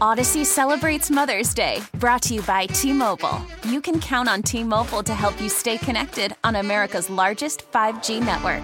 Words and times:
Odyssey 0.00 0.44
celebrates 0.44 1.10
Mother's 1.10 1.52
Day, 1.52 1.80
brought 1.98 2.22
to 2.22 2.34
you 2.34 2.42
by 2.42 2.66
T 2.66 2.92
Mobile. 2.92 3.40
You 3.64 3.80
can 3.80 4.00
count 4.00 4.28
on 4.28 4.42
T 4.42 4.64
Mobile 4.64 5.02
to 5.02 5.14
help 5.14 5.38
you 5.40 5.48
stay 5.48 5.76
connected 5.76 6.34
on 6.42 6.56
America's 6.56 7.10
largest 7.10 7.70
5G 7.70 8.20
network. 8.24 8.62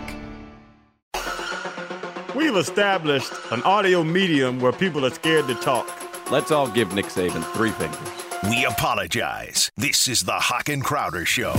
We've 2.34 2.56
established 2.56 3.32
an 3.50 3.62
audio 3.62 4.02
medium 4.02 4.60
where 4.60 4.72
people 4.72 5.04
are 5.04 5.10
scared 5.10 5.46
to 5.48 5.54
talk. 5.54 5.86
Let's 6.30 6.50
all 6.50 6.68
give 6.68 6.94
Nick 6.94 7.06
Saban 7.06 7.44
three 7.52 7.70
fingers. 7.70 8.50
We 8.50 8.64
apologize. 8.64 9.70
This 9.76 10.08
is 10.08 10.24
the 10.24 10.32
Hoch 10.32 10.68
and 10.68 10.82
Crowder 10.82 11.24
Show. 11.24 11.54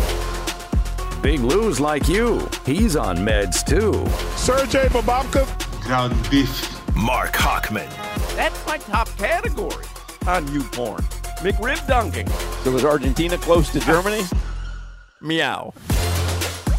Big 1.21 1.39
Lou's 1.39 1.79
like 1.79 2.07
you. 2.07 2.47
He's 2.65 2.95
on 2.95 3.17
meds 3.17 3.65
too. 3.65 3.93
Sergey 4.37 4.87
Bababka. 4.87 5.45
Ground 5.83 6.15
beef. 6.29 6.76
Mark 6.97 7.33
Hochman. 7.33 7.87
That's 8.35 8.65
my 8.65 8.77
top 8.79 9.07
category 9.17 9.85
on 10.25 10.51
you 10.51 10.63
porn. 10.63 11.03
McRib 11.41 11.85
dunking. 11.87 12.27
So 12.63 12.71
was 12.71 12.83
Argentina 12.83 13.37
close 13.37 13.71
to 13.73 13.79
Germany? 13.79 14.23
Meow. 15.21 15.73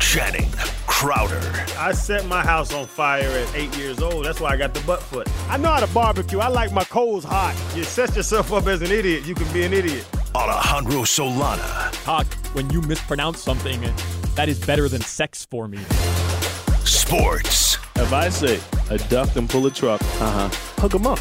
Channing 0.01 0.51
Crowder. 0.89 1.41
I 1.79 1.93
set 1.93 2.27
my 2.27 2.43
house 2.43 2.75
on 2.75 2.87
fire 2.87 3.29
at 3.29 3.55
eight 3.55 3.77
years 3.77 4.01
old. 4.01 4.25
That's 4.25 4.41
why 4.41 4.51
I 4.51 4.57
got 4.57 4.75
the 4.75 4.81
butt 4.81 5.01
foot. 5.03 5.29
I 5.49 5.57
know 5.57 5.69
how 5.69 5.81
to 5.81 5.93
barbecue. 5.95 6.41
I 6.41 6.49
like 6.49 6.73
my 6.73 6.85
coals 6.85 7.23
hot. 7.23 7.55
You 7.77 7.85
set 7.85 8.17
yourself 8.17 8.53
up 8.53 8.67
as 8.67 8.83
an 8.83 8.91
idiot, 8.91 9.25
you 9.25 9.37
can 9.37 9.51
be 9.53 9.63
an 9.63 9.73
idiot. 9.73 10.05
Alejandro 10.35 11.03
Solana. 11.03 11.95
Hoch, 12.05 12.27
when 12.55 12.69
you 12.71 12.83
mispronounce 12.83 13.41
something, 13.41 13.81
that 14.35 14.49
is 14.49 14.59
better 14.59 14.89
than 14.89 15.01
sex 15.01 15.47
for 15.49 15.69
me. 15.69 15.79
Sports. 16.85 17.79
If 18.09 18.13
I 18.15 18.29
say 18.31 18.59
a 18.91 18.97
duck 19.11 19.37
and 19.37 19.49
pull 19.49 19.67
a 19.67 19.71
truck, 19.71 20.01
Uh 20.21 20.49
huh. 20.49 20.49
hook 20.81 20.95
'em 20.95 21.07
up 21.07 21.19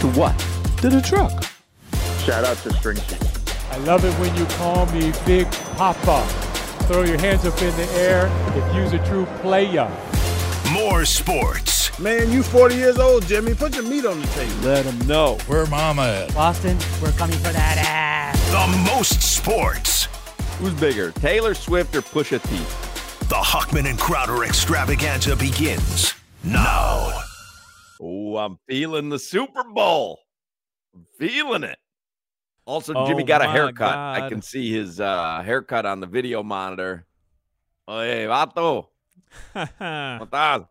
To 0.00 0.06
what? 0.18 0.38
to 0.80 0.88
the 0.88 1.00
truck. 1.02 1.32
Shout 2.24 2.44
out 2.44 2.56
to 2.62 2.72
String 2.74 2.96
Cheese. 3.08 3.28
I 3.72 3.76
love 3.78 4.04
it 4.04 4.12
when 4.14 4.34
you 4.36 4.44
call 4.58 4.86
me 4.86 5.12
Big 5.26 5.50
Papa. 5.76 6.24
Throw 6.86 7.02
your 7.02 7.18
hands 7.20 7.44
up 7.44 7.60
in 7.60 7.74
the 7.76 7.88
air 7.98 8.30
if 8.56 8.74
you's 8.76 8.92
a 8.92 9.04
true 9.08 9.26
player. 9.42 9.88
More 10.72 11.04
sports. 11.04 11.90
Man, 11.98 12.30
you 12.30 12.42
40 12.44 12.76
years 12.76 12.98
old, 12.98 13.26
Jimmy. 13.26 13.54
Put 13.54 13.74
your 13.74 13.82
meat 13.84 14.06
on 14.06 14.20
the 14.20 14.26
table. 14.28 14.54
Let 14.62 14.84
Let 14.84 14.86
'em 14.86 14.98
know. 15.08 15.38
Where 15.48 15.66
mama 15.66 16.02
at? 16.06 16.34
Boston, 16.34 16.78
we're 17.02 17.12
coming 17.12 17.38
for 17.38 17.52
that 17.52 17.76
ass. 17.78 18.38
The 18.50 18.66
most 18.94 19.20
sports. 19.22 20.06
Who's 20.60 20.72
bigger, 20.74 21.10
Taylor 21.12 21.54
Swift 21.54 21.94
or 21.96 22.02
Pusha 22.02 22.40
T? 22.48 22.60
The 23.30 23.36
Hochman 23.36 23.88
and 23.88 23.96
Crowder 23.96 24.42
extravaganza 24.42 25.36
begins 25.36 26.14
now. 26.42 27.12
Oh, 28.02 28.36
I'm 28.36 28.58
feeling 28.66 29.08
the 29.08 29.20
Super 29.20 29.62
Bowl. 29.62 30.18
I'm 30.92 31.06
feeling 31.16 31.62
it. 31.62 31.78
Also, 32.64 32.92
Oh 32.92 33.06
Jimmy 33.06 33.22
got 33.22 33.40
a 33.40 33.46
my 33.46 33.52
haircut. 33.52 33.96
I 33.96 34.28
can 34.28 34.42
see 34.42 34.72
his 34.72 34.98
uh, 34.98 35.42
haircut 35.44 35.86
on 35.86 36.00
the 36.00 36.08
video 36.08 36.42
monitor. 36.42 37.06
Oye, 37.86 38.26
vato. 38.26 38.88
¿Cómo? 39.54 40.66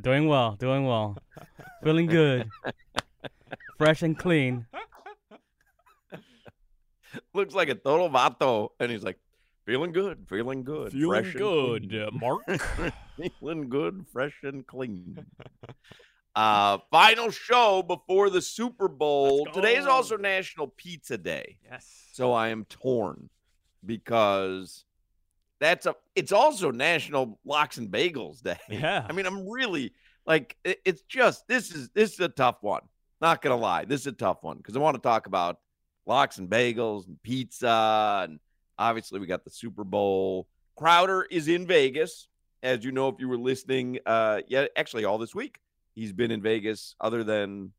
Doing 0.00 0.28
well, 0.28 0.52
doing 0.52 0.86
well. 0.86 1.18
Feeling 1.84 2.06
good. 2.06 2.48
Fresh 3.76 4.00
and 4.00 4.18
clean. 4.18 4.64
Looks 7.34 7.54
like 7.54 7.68
a 7.68 7.74
total 7.74 8.08
vato. 8.08 8.70
And 8.80 8.90
he's 8.90 9.02
like, 9.02 9.18
feeling 9.64 9.92
good, 9.92 10.26
feeling 10.28 10.64
good. 10.64 10.92
Feeling 10.92 11.22
fresh 11.22 11.34
and 11.34 11.38
good, 11.38 11.88
clean." 11.90 12.02
uh, 12.02 12.10
Mark. 12.20 12.42
feeling 13.40 13.68
good, 13.68 14.04
fresh 14.12 14.34
and 14.42 14.66
clean. 14.66 15.24
Uh, 16.34 16.78
final 16.90 17.30
show 17.30 17.82
before 17.82 18.30
the 18.30 18.40
Super 18.40 18.88
Bowl. 18.88 19.44
Today 19.52 19.76
is 19.76 19.84
also 19.84 20.16
National 20.16 20.66
Pizza 20.66 21.18
Day. 21.18 21.58
yes. 21.70 22.08
So 22.14 22.32
I 22.32 22.48
am 22.48 22.64
torn 22.70 23.28
because 23.84 24.86
that's 25.60 25.84
a 25.84 25.94
it's 26.14 26.32
also 26.32 26.70
National 26.70 27.38
Lox 27.44 27.76
and 27.76 27.90
Bagels 27.90 28.40
Day. 28.42 28.56
Yeah. 28.70 29.04
I 29.06 29.12
mean, 29.12 29.26
I'm 29.26 29.46
really 29.46 29.92
like 30.24 30.56
it- 30.64 30.80
it's 30.86 31.02
just 31.02 31.46
this 31.48 31.70
is 31.70 31.90
this 31.90 32.14
is 32.14 32.20
a 32.20 32.30
tough 32.30 32.62
one. 32.62 32.80
Not 33.20 33.42
gonna 33.42 33.56
lie, 33.56 33.84
this 33.84 34.00
is 34.00 34.06
a 34.06 34.12
tough 34.12 34.38
one 34.42 34.56
because 34.56 34.74
I 34.74 34.80
want 34.80 34.94
to 34.96 35.02
talk 35.02 35.26
about 35.26 35.58
lox 36.06 36.38
and 36.38 36.48
bagels 36.48 37.06
and 37.08 37.22
pizza, 37.22 38.22
and 38.26 38.40
obviously 38.82 39.20
we 39.20 39.26
got 39.26 39.44
the 39.44 39.50
Super 39.50 39.84
Bowl. 39.84 40.48
Crowder 40.76 41.26
is 41.30 41.48
in 41.48 41.66
Vegas, 41.66 42.28
as 42.62 42.84
you 42.84 42.92
know 42.92 43.08
if 43.08 43.16
you 43.18 43.28
were 43.28 43.38
listening. 43.38 43.98
Uh, 44.04 44.40
yeah, 44.48 44.66
actually 44.76 45.04
all 45.04 45.18
this 45.18 45.34
week 45.34 45.58
he's 45.94 46.12
been 46.12 46.30
in 46.30 46.42
Vegas. 46.42 46.94
Other 47.00 47.24
than, 47.24 47.72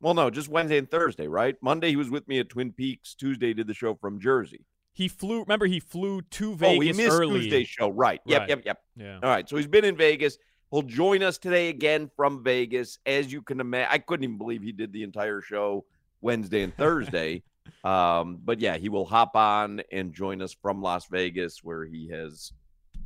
well, 0.00 0.14
no, 0.14 0.30
just 0.30 0.48
Wednesday 0.48 0.78
and 0.78 0.90
Thursday, 0.90 1.26
right? 1.26 1.56
Monday 1.62 1.90
he 1.90 1.96
was 1.96 2.10
with 2.10 2.26
me 2.28 2.38
at 2.38 2.48
Twin 2.48 2.72
Peaks. 2.72 3.14
Tuesday 3.14 3.52
did 3.52 3.66
the 3.66 3.74
show 3.74 3.94
from 3.94 4.20
Jersey. 4.20 4.64
He 4.94 5.08
flew. 5.08 5.40
Remember, 5.40 5.66
he 5.66 5.80
flew 5.80 6.20
to 6.22 6.54
Vegas 6.54 6.76
oh, 6.76 6.78
we 6.78 6.92
missed 6.92 7.16
early. 7.16 7.40
Tuesday's 7.40 7.68
show, 7.68 7.90
right? 7.90 8.20
Yep, 8.26 8.40
Right. 8.40 8.48
yep, 8.48 8.62
yep. 8.64 8.78
Yeah. 8.96 9.14
All 9.22 9.30
right, 9.30 9.48
so 9.48 9.56
he's 9.56 9.66
been 9.66 9.84
in 9.84 9.96
Vegas. 9.96 10.36
He'll 10.70 10.82
join 10.82 11.22
us 11.22 11.38
today 11.38 11.68
again 11.68 12.10
from 12.16 12.42
Vegas. 12.42 12.98
As 13.06 13.32
you 13.32 13.42
can 13.42 13.60
imagine, 13.60 13.88
I 13.90 13.98
couldn't 13.98 14.24
even 14.24 14.38
believe 14.38 14.62
he 14.62 14.72
did 14.72 14.92
the 14.92 15.02
entire 15.02 15.40
show 15.40 15.84
Wednesday 16.20 16.62
and 16.62 16.76
Thursday. 16.76 17.42
um, 17.84 18.38
but 18.44 18.60
yeah, 18.60 18.76
he 18.76 18.88
will 18.88 19.04
hop 19.04 19.36
on 19.36 19.82
and 19.90 20.12
join 20.12 20.40
us 20.42 20.52
from 20.52 20.82
Las 20.82 21.06
Vegas, 21.06 21.62
where 21.62 21.84
he 21.84 22.08
has 22.08 22.52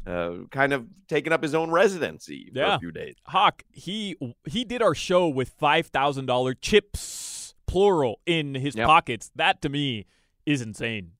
uh, 0.06 0.34
kind 0.50 0.72
of 0.72 0.86
taken 1.08 1.32
up 1.32 1.42
his 1.42 1.54
own 1.54 1.70
residency 1.70 2.50
for 2.52 2.58
Yeah. 2.60 2.76
a 2.76 2.78
few 2.78 2.92
days. 2.92 3.14
Hoch, 3.26 3.62
he 3.72 4.16
he 4.46 4.64
did 4.64 4.82
our 4.82 4.94
show 4.94 5.28
with 5.28 5.48
five 5.50 5.86
thousand 5.88 6.26
dollar 6.26 6.54
chips, 6.54 7.54
plural, 7.66 8.20
in 8.26 8.54
his 8.54 8.76
Yep. 8.76 8.86
pockets. 8.86 9.30
That 9.34 9.60
to 9.62 9.68
me 9.68 10.06
is 10.44 10.62
insane. 10.62 11.12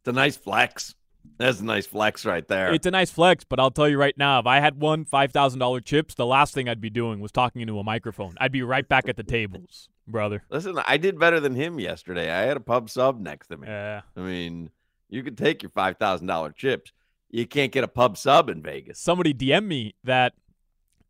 It's 0.00 0.08
a 0.08 0.12
nice 0.12 0.36
flex. 0.36 0.94
That's 1.38 1.60
a 1.60 1.64
nice 1.64 1.86
flex 1.86 2.24
right 2.26 2.46
there. 2.46 2.72
It's 2.74 2.86
a 2.86 2.90
nice 2.90 3.10
flex, 3.10 3.44
but 3.44 3.58
I'll 3.58 3.70
tell 3.70 3.88
you 3.88 3.98
right 3.98 4.16
now, 4.16 4.38
if 4.40 4.46
I 4.46 4.60
had 4.60 4.80
won 4.80 5.04
five 5.04 5.32
thousand 5.32 5.58
dollar 5.58 5.80
chips, 5.80 6.14
the 6.14 6.26
last 6.26 6.54
thing 6.54 6.68
I'd 6.68 6.80
be 6.80 6.90
doing 6.90 7.20
was 7.20 7.32
talking 7.32 7.60
into 7.62 7.78
a 7.78 7.84
microphone. 7.84 8.34
I'd 8.38 8.52
be 8.52 8.62
right 8.62 8.86
back 8.88 9.08
at 9.08 9.16
the 9.16 9.22
tables, 9.22 9.88
brother. 10.06 10.44
Listen, 10.50 10.78
I 10.86 10.96
did 10.96 11.18
better 11.18 11.40
than 11.40 11.54
him 11.54 11.78
yesterday. 11.80 12.30
I 12.30 12.42
had 12.42 12.56
a 12.56 12.60
pub 12.60 12.90
sub 12.90 13.20
next 13.20 13.48
to 13.48 13.56
me. 13.56 13.66
Yeah. 13.68 14.02
I 14.16 14.20
mean, 14.20 14.70
you 15.08 15.22
could 15.22 15.36
take 15.38 15.62
your 15.62 15.70
five 15.70 15.96
thousand 15.98 16.26
dollar 16.26 16.52
chips. 16.52 16.92
You 17.30 17.46
can't 17.46 17.72
get 17.72 17.82
a 17.84 17.88
pub 17.88 18.16
sub 18.16 18.48
in 18.48 18.62
Vegas. 18.62 18.98
somebody 19.00 19.34
DM 19.34 19.66
me 19.66 19.94
that 20.04 20.34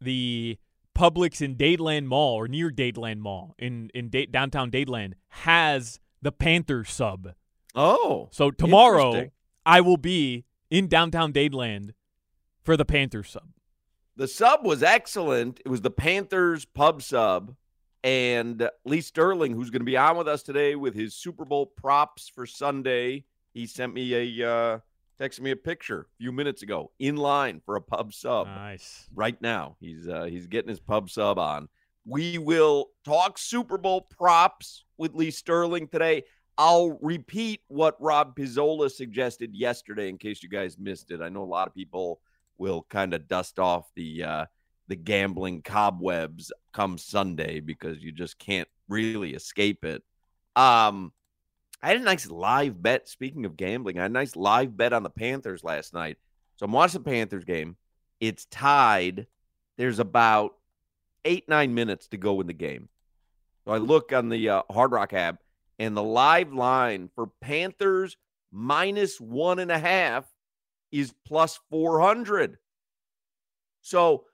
the 0.01 0.59
Publix 0.97 1.43
in 1.43 1.57
Dadeland 1.57 2.07
Mall 2.07 2.35
or 2.35 2.47
near 2.49 2.71
Dadeland 2.71 3.19
Mall 3.19 3.55
in 3.59 3.91
in 3.95 4.09
da- 4.11 4.27
downtown 4.27 4.71
Dadeland 4.71 5.15
has 5.29 5.99
the 6.23 6.33
Panther 6.33 6.85
sub. 6.85 7.35
Oh, 7.75 8.29
So 8.33 8.51
tomorrow. 8.51 9.31
I 9.67 9.81
will 9.81 9.97
be 9.97 10.45
in 10.71 10.89
downtown 10.89 11.33
Dadeland 11.33 11.91
for 12.63 12.77
the 12.77 12.85
Panther 12.85 13.23
sub. 13.25 13.49
the 14.17 14.29
sub 14.29 14.65
was 14.65 14.83
excellent. 14.83 15.61
It 15.65 15.69
was 15.69 15.81
the 15.81 15.91
Panthers 15.91 16.65
pub 16.65 17.03
sub, 17.03 17.57
and 18.05 18.69
Lee 18.85 19.01
Sterling, 19.01 19.55
who's 19.55 19.71
going 19.71 19.81
to 19.81 19.87
be 19.87 19.97
on 19.97 20.19
with 20.19 20.29
us 20.29 20.43
today 20.43 20.77
with 20.77 20.95
his 20.95 21.15
Super 21.15 21.47
Bowl 21.47 21.65
props 21.65 22.29
for 22.29 22.45
Sunday. 22.45 23.25
He 23.55 23.67
sent 23.67 23.95
me 23.95 24.39
a 24.41 24.49
uh, 24.49 24.79
texted 25.19 25.41
me 25.41 25.53
a 25.53 25.57
picture 25.57 26.01
a 26.01 26.17
few 26.19 26.31
minutes 26.31 26.63
ago 26.63 26.93
in 26.99 27.17
line 27.17 27.63
for 27.65 27.77
a 27.77 27.81
pub 27.81 28.13
sub. 28.13 28.47
Nice. 28.47 29.09
right 29.15 29.41
now. 29.41 29.77
He's 29.81 30.07
uh, 30.07 30.25
he's 30.25 30.47
getting 30.47 30.69
his 30.69 30.81
pub 30.81 31.09
sub 31.09 31.39
on. 31.39 31.69
We 32.05 32.37
will 32.37 32.91
talk 33.07 33.39
Super 33.39 33.79
Bowl 33.79 34.03
props 34.03 34.85
with 34.99 35.15
Lee 35.15 35.31
Sterling 35.31 35.89
today. 35.89 36.25
I'll 36.59 36.99
repeat 37.01 37.63
what 37.69 37.97
Rob 37.99 38.37
Pizzola 38.37 38.91
suggested 38.91 39.55
yesterday 39.55 40.11
in 40.11 40.19
case 40.19 40.43
you 40.43 40.51
guys 40.51 40.79
missed 40.79 41.11
it. 41.11 41.23
I 41.23 41.31
know 41.31 41.43
a 41.43 41.45
lot 41.45 41.67
of 41.67 41.75
people 41.75 42.21
will 42.59 42.87
kind 42.91 43.15
of 43.15 43.27
dust 43.27 43.59
off 43.59 43.91
the 43.97 44.23
uh, 44.23 44.47
the 44.89 44.97
gambling 44.97 45.63
cobwebs 45.63 46.53
come 46.73 46.99
Sunday 46.99 47.61
because 47.61 48.03
you 48.03 48.13
just 48.13 48.39
can't 48.39 48.69
really 48.89 49.35
escape 49.35 49.85
it. 49.85 50.03
Um, 50.57 51.13
I 51.83 51.89
had 51.89 51.97
a 51.97 52.05
nice 52.05 52.31
live 52.31 52.83
bet. 52.83 53.09
Speaking 53.09 53.45
of 53.45 53.57
gambling, 53.57 53.99
I 53.99 54.03
had 54.03 54.11
a 54.11 54.15
nice 54.15 54.37
live 54.37 54.77
bet 54.77 54.93
on 54.93 55.03
the 55.03 55.11
Panthers 55.11 55.65
last 55.65 55.95
night. 55.95 56.19
So 56.57 56.67
I'm 56.67 56.73
watching 56.73 57.03
the 57.03 57.11
Panthers 57.11 57.45
game. 57.45 57.77
It's 58.21 58.47
tied. 58.47 59.27
There's 59.77 59.99
about 59.99 60.53
eight, 61.25 61.49
nine 61.49 61.75
minutes 61.75 62.09
to 62.09 62.17
go 62.17 62.41
in 62.41 62.47
the 62.47 62.53
game. 62.53 62.89
So 63.65 63.73
I 63.73 63.79
look 63.79 64.13
on 64.13 64.29
the 64.29 64.49
uh, 64.49 64.63
Hard 64.71 64.93
Rock 64.93 65.13
app, 65.13 65.39
and 65.79 65.97
the 65.97 66.03
live 66.03 66.53
line 66.53 67.11
for 67.15 67.29
Panthers 67.41 68.17
minus 68.53 69.21
one 69.21 69.59
and 69.59 69.71
a 69.71 69.79
half 69.79 70.25
is 70.93 71.13
plus 71.27 71.59
400. 71.71 72.59
So 73.83 74.25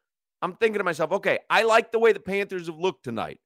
I'm 0.42 0.54
thinking 0.54 0.78
to 0.78 0.84
myself, 0.84 1.12
okay, 1.12 1.40
I 1.48 1.62
like 1.64 1.92
the 1.92 1.98
way 1.98 2.12
the 2.12 2.20
Panthers 2.20 2.66
have 2.66 2.78
looked 2.78 3.04
tonight. 3.04 3.40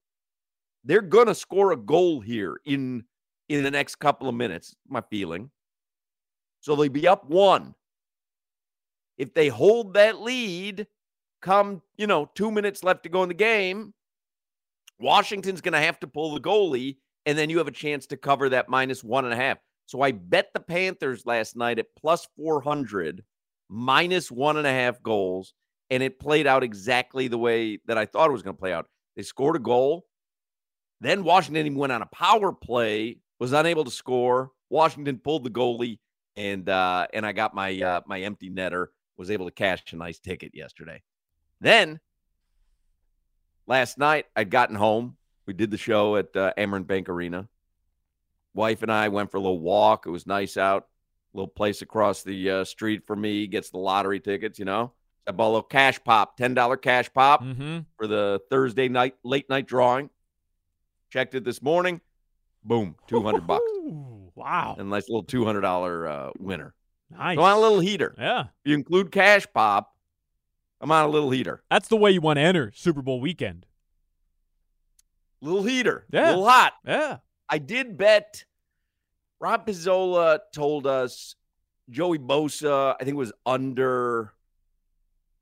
They're 0.83 1.01
going 1.01 1.27
to 1.27 1.35
score 1.35 1.71
a 1.71 1.77
goal 1.77 2.21
here 2.21 2.59
in 2.65 3.03
in 3.49 3.63
the 3.63 3.71
next 3.71 3.95
couple 3.95 4.27
of 4.27 4.35
minutes, 4.35 4.75
my 4.87 5.01
feeling. 5.09 5.51
So 6.61 6.75
they'll 6.75 6.89
be 6.89 7.07
up 7.07 7.29
one. 7.29 7.75
If 9.17 9.33
they 9.33 9.49
hold 9.49 9.93
that 9.93 10.19
lead, 10.19 10.87
come, 11.41 11.81
you 11.95 12.07
know, 12.07 12.29
two 12.33 12.49
minutes 12.51 12.83
left 12.83 13.03
to 13.03 13.09
go 13.09 13.21
in 13.21 13.29
the 13.29 13.35
game, 13.35 13.93
Washington's 14.99 15.61
going 15.61 15.73
to 15.73 15.79
have 15.79 15.99
to 15.99 16.07
pull 16.07 16.33
the 16.33 16.41
goalie, 16.41 16.97
and 17.25 17.37
then 17.37 17.49
you 17.49 17.59
have 17.59 17.67
a 17.67 17.71
chance 17.71 18.07
to 18.07 18.17
cover 18.17 18.49
that 18.49 18.69
minus 18.69 19.03
one 19.03 19.25
and 19.25 19.33
a 19.33 19.37
half. 19.37 19.59
So 19.85 20.01
I 20.01 20.11
bet 20.11 20.49
the 20.53 20.59
Panthers 20.59 21.25
last 21.25 21.55
night 21.55 21.77
at 21.77 21.95
plus 21.95 22.27
400, 22.35 23.23
minus 23.69 24.31
one 24.31 24.57
and 24.57 24.65
a 24.65 24.71
half 24.71 25.01
goals, 25.03 25.53
and 25.89 26.01
it 26.01 26.19
played 26.19 26.47
out 26.47 26.63
exactly 26.63 27.27
the 27.27 27.37
way 27.37 27.79
that 27.85 27.97
I 27.97 28.05
thought 28.05 28.29
it 28.29 28.33
was 28.33 28.41
going 28.41 28.55
to 28.55 28.59
play 28.59 28.73
out. 28.73 28.87
They 29.15 29.23
scored 29.23 29.55
a 29.55 29.59
goal. 29.59 30.05
Then 31.01 31.23
Washington 31.23 31.75
went 31.75 31.91
on 31.91 32.01
a 32.01 32.07
power 32.07 32.51
play, 32.51 33.19
was 33.39 33.53
unable 33.53 33.83
to 33.83 33.91
score. 33.91 34.51
Washington 34.69 35.19
pulled 35.19 35.43
the 35.43 35.49
goalie, 35.49 35.99
and 36.35 36.67
uh, 36.67 37.07
and 37.13 37.25
I 37.25 37.31
got 37.31 37.53
my 37.53 37.79
uh, 37.81 38.01
my 38.05 38.21
empty 38.21 38.49
netter. 38.49 38.87
Was 39.17 39.31
able 39.31 39.45
to 39.45 39.51
cash 39.51 39.81
a 39.93 39.95
nice 39.95 40.19
ticket 40.19 40.51
yesterday. 40.53 41.01
Then 41.61 42.01
last 43.65 43.97
night 43.97 44.25
I'd 44.35 44.49
gotten 44.49 44.75
home. 44.75 45.15
We 45.45 45.53
did 45.53 45.71
the 45.71 45.77
show 45.77 46.17
at 46.17 46.35
uh, 46.35 46.53
Amerant 46.57 46.87
Bank 46.87 47.07
Arena. 47.07 47.47
Wife 48.53 48.81
and 48.81 48.91
I 48.91 49.07
went 49.09 49.31
for 49.31 49.37
a 49.37 49.41
little 49.41 49.59
walk. 49.59 50.05
It 50.05 50.09
was 50.09 50.27
nice 50.27 50.57
out. 50.57 50.87
Little 51.33 51.47
place 51.47 51.81
across 51.81 52.23
the 52.23 52.49
uh, 52.49 52.63
street 52.65 53.05
for 53.05 53.15
me 53.15 53.47
gets 53.47 53.69
the 53.69 53.77
lottery 53.77 54.19
tickets. 54.19 54.59
You 54.59 54.65
know, 54.65 54.91
A 55.27 55.31
little 55.31 55.63
cash 55.63 55.99
pop, 56.03 56.37
ten 56.37 56.53
dollar 56.53 56.77
cash 56.77 57.11
pop 57.11 57.41
Mm-hmm. 57.43 57.79
for 57.97 58.05
the 58.07 58.39
Thursday 58.49 58.87
night 58.89 59.15
late 59.23 59.49
night 59.49 59.65
drawing. 59.67 60.09
Checked 61.09 61.33
it 61.35 61.43
this 61.43 61.61
morning. 61.61 61.99
Boom, 62.63 62.95
two 63.07 63.21
hundred 63.23 63.47
bucks. 63.47 63.63
Wow. 64.35 64.75
A 64.77 64.83
nice 64.83 65.09
little 65.09 65.23
two 65.23 65.43
hundred 65.45 65.61
dollar 65.61 66.07
uh, 66.07 66.29
winner. 66.39 66.73
Nice. 67.09 67.37
So 67.37 67.43
I'm 67.43 67.53
on 67.53 67.57
a 67.57 67.61
little 67.61 67.79
heater. 67.79 68.13
Yeah. 68.17 68.41
If 68.41 68.47
you 68.65 68.73
include 68.75 69.11
cash 69.11 69.47
pop, 69.53 69.95
I'm 70.81 70.91
on 70.91 71.05
a 71.05 71.07
little 71.07 71.31
heater. 71.31 71.63
That's 71.71 71.87
the 71.87 71.95
way 71.97 72.11
you 72.11 72.21
want 72.21 72.37
to 72.37 72.41
enter 72.41 72.71
Super 72.75 73.01
Bowl 73.01 73.19
weekend. 73.19 73.65
Little 75.41 75.63
heater. 75.63 76.05
Yeah. 76.11 76.29
Little 76.29 76.47
hot. 76.47 76.73
Yeah. 76.85 77.17
I 77.49 77.57
did 77.59 77.97
bet. 77.97 78.43
Rob 79.39 79.65
Pizzola 79.67 80.39
told 80.53 80.87
us 80.87 81.35
Joey 81.89 82.17
Bosa, 82.19 82.95
I 82.99 83.03
think 83.03 83.17
was 83.17 83.33
under 83.45 84.33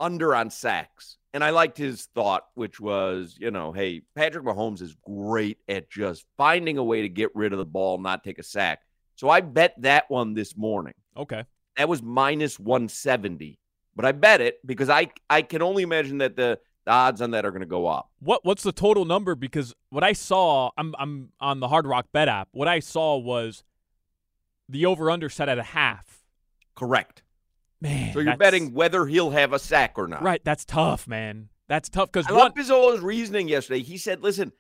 under 0.04 0.36
on 0.36 0.50
sacks. 0.50 1.18
And 1.34 1.44
I 1.44 1.50
liked 1.50 1.78
his 1.78 2.08
thought, 2.14 2.44
which 2.54 2.80
was, 2.80 3.36
you 3.40 3.50
know, 3.50 3.72
hey, 3.72 4.02
Patrick 4.16 4.44
Mahomes 4.44 4.82
is 4.82 4.96
great 5.04 5.58
at 5.68 5.90
just 5.90 6.26
finding 6.38 6.78
a 6.78 6.84
way 6.84 7.02
to 7.02 7.10
get 7.10 7.32
rid 7.34 7.54
of 7.54 7.58
the 7.58 7.66
ball, 7.66 7.98
not 7.98 8.24
take 8.24 8.38
a 8.38 8.44
sack. 8.44 8.82
So 9.16 9.30
I 9.30 9.42
bet 9.42 9.74
that 9.80 10.10
one 10.10 10.34
this 10.34 10.56
morning. 10.56 10.94
Okay. 11.18 11.46
That 11.78 11.90
was 11.90 12.04
minus 12.04 12.60
170. 12.60 13.58
But 13.96 14.06
I 14.06 14.12
bet 14.12 14.42
it 14.42 14.60
because 14.66 14.90
I 14.90 15.10
I 15.30 15.42
can 15.44 15.62
only 15.62 15.84
imagine 15.84 16.18
that 16.20 16.36
the, 16.36 16.60
the 16.86 16.92
odds 16.92 17.22
on 17.22 17.32
that 17.32 17.46
are 17.46 17.52
going 17.52 17.62
to 17.62 17.68
go 17.68 17.88
up. 17.88 18.10
What 18.20 18.44
what's 18.44 18.64
the 18.64 18.72
total 18.72 19.06
number? 19.06 19.36
Because 19.36 19.74
what 19.90 20.04
I 20.04 20.14
saw, 20.14 20.72
I'm 20.78 20.94
I'm 20.98 21.30
on 21.40 21.60
the 21.60 21.68
Hard 21.68 21.88
Rock 21.88 22.08
Bet 22.12 22.28
app. 22.28 22.50
What 22.52 22.68
I 22.68 22.80
saw 22.80 23.18
was 23.18 23.64
the 24.68 24.86
over 24.86 25.10
under 25.10 25.30
set 25.30 25.48
at 25.48 25.60
a 25.60 25.64
half. 25.64 26.24
Correct. 26.76 27.24
Man, 27.84 28.14
So 28.14 28.20
you're 28.20 28.26
that's- 28.26 28.40
betting 28.40 28.74
whether 28.74 29.06
he'll 29.06 29.30
have 29.32 29.54
a 29.54 29.60
sack 29.60 29.94
or 29.98 30.08
not. 30.08 30.24
Right, 30.24 30.44
that's 30.44 30.66
tough, 30.66 31.08
man. 31.08 31.50
That's 31.68 31.90
tough 31.90 32.12
because 32.12 32.28
I 32.28 32.32
one. 32.32 32.40
love 32.40 32.54
Pizzola's 32.56 33.02
reasoning 33.02 33.48
yesterday. 33.48 33.84
He 33.84 33.98
said, 33.98 34.24
listen, 34.24 34.52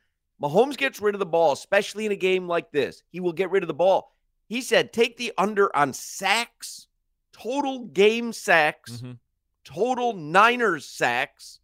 Mahomes 0.42 0.78
gets 0.78 1.02
rid 1.02 1.16
of 1.16 1.20
the 1.20 1.25
ball, 1.25 1.54
especially 1.54 2.06
in 2.06 2.12
a 2.12 2.16
game 2.18 2.48
like 2.48 2.72
this. 2.72 3.02
He 3.10 3.20
will 3.20 3.34
get 3.34 3.50
rid 3.50 3.64
of 3.64 3.68
the 3.68 3.74
ball. 3.74 4.14
He 4.48 4.62
said, 4.62 4.92
take 4.94 5.18
the 5.18 5.31
under 5.38 5.74
on 5.75 5.94
sacks, 5.94 6.88
total 7.31 7.86
game 7.86 8.34
sacks, 8.34 8.92
Mhm. 9.02 9.20
total 9.64 10.14
Niners 10.14 10.86
sacks, 10.86 11.60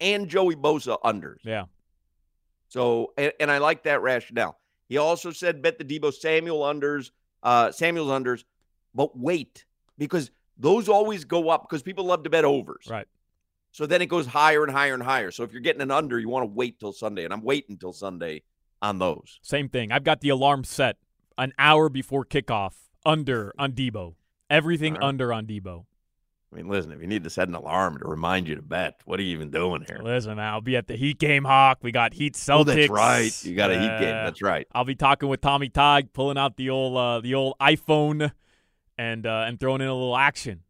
and 0.00 0.28
Joey 0.28 0.56
Bosa 0.56 1.00
unders. 1.02 1.38
Yeah. 1.42 1.64
So, 2.68 3.12
and, 3.16 3.32
and 3.40 3.50
I 3.50 3.58
like 3.58 3.84
that 3.84 4.02
rationale. 4.02 4.58
He 4.88 4.98
also 4.98 5.30
said, 5.32 5.62
bet 5.62 5.78
the 5.78 5.84
Deebo 5.84 6.12
Samuel 6.12 6.60
unders, 6.60 7.10
uh, 7.42 7.72
Samuel's 7.72 8.10
unders, 8.10 8.44
but 8.94 9.16
wait, 9.18 9.64
because 9.96 10.30
those 10.58 10.88
always 10.88 11.24
go 11.24 11.48
up 11.48 11.68
because 11.68 11.82
people 11.82 12.04
love 12.04 12.24
to 12.24 12.30
bet 12.30 12.44
overs. 12.44 12.86
Right. 12.88 13.06
So 13.72 13.86
then 13.86 14.02
it 14.02 14.06
goes 14.06 14.26
higher 14.26 14.64
and 14.64 14.72
higher 14.72 14.94
and 14.94 15.02
higher. 15.02 15.30
So 15.30 15.44
if 15.44 15.52
you're 15.52 15.60
getting 15.60 15.82
an 15.82 15.90
under, 15.90 16.18
you 16.18 16.28
want 16.28 16.44
to 16.44 16.52
wait 16.52 16.80
till 16.80 16.92
Sunday, 16.92 17.24
and 17.24 17.32
I'm 17.32 17.42
waiting 17.42 17.76
till 17.76 17.92
Sunday 17.92 18.42
on 18.82 18.98
those. 18.98 19.38
Same 19.42 19.68
thing. 19.68 19.92
I've 19.92 20.04
got 20.04 20.20
the 20.20 20.30
alarm 20.30 20.64
set 20.64 20.96
an 21.36 21.52
hour 21.58 21.88
before 21.88 22.24
kickoff. 22.24 22.72
Under 23.06 23.54
on 23.58 23.72
Deebo. 23.72 24.16
Everything 24.50 24.94
right. 24.94 25.02
under 25.02 25.32
on 25.32 25.46
Deebo. 25.46 25.84
I 26.52 26.56
mean, 26.56 26.68
listen, 26.68 26.92
if 26.92 27.00
you 27.00 27.06
need 27.06 27.24
to 27.24 27.30
set 27.30 27.46
an 27.48 27.54
alarm 27.54 27.98
to 27.98 28.08
remind 28.08 28.48
you 28.48 28.54
to 28.54 28.62
bet, 28.62 29.00
what 29.04 29.20
are 29.20 29.22
you 29.22 29.34
even 29.34 29.50
doing 29.50 29.84
here? 29.86 30.00
Listen, 30.02 30.38
I'll 30.38 30.62
be 30.62 30.76
at 30.76 30.86
the 30.86 30.96
Heat 30.96 31.18
game, 31.18 31.44
Hoch. 31.44 31.78
We 31.82 31.92
got 31.92 32.14
Heat 32.14 32.34
Celtics. 32.34 32.60
Oh, 32.60 32.64
that's 32.64 32.88
right. 32.88 33.44
You 33.44 33.54
got 33.54 33.70
a 33.70 33.78
Heat 33.78 33.98
game. 34.00 34.14
That's 34.14 34.40
right. 34.40 34.66
I'll 34.72 34.84
be 34.84 34.94
talking 34.94 35.28
with 35.28 35.42
Tommy 35.42 35.68
Tog, 35.68 36.12
pulling 36.14 36.38
out 36.38 36.56
the 36.56 36.70
old 36.70 36.96
uh, 36.96 37.20
the 37.20 37.34
old 37.34 37.54
iPhone, 37.60 38.32
and 38.98 39.26
uh, 39.26 39.44
and 39.46 39.58
throwing 39.58 39.80
in 39.80 39.88
a 39.88 39.94
little 39.94 40.16
action 40.16 40.60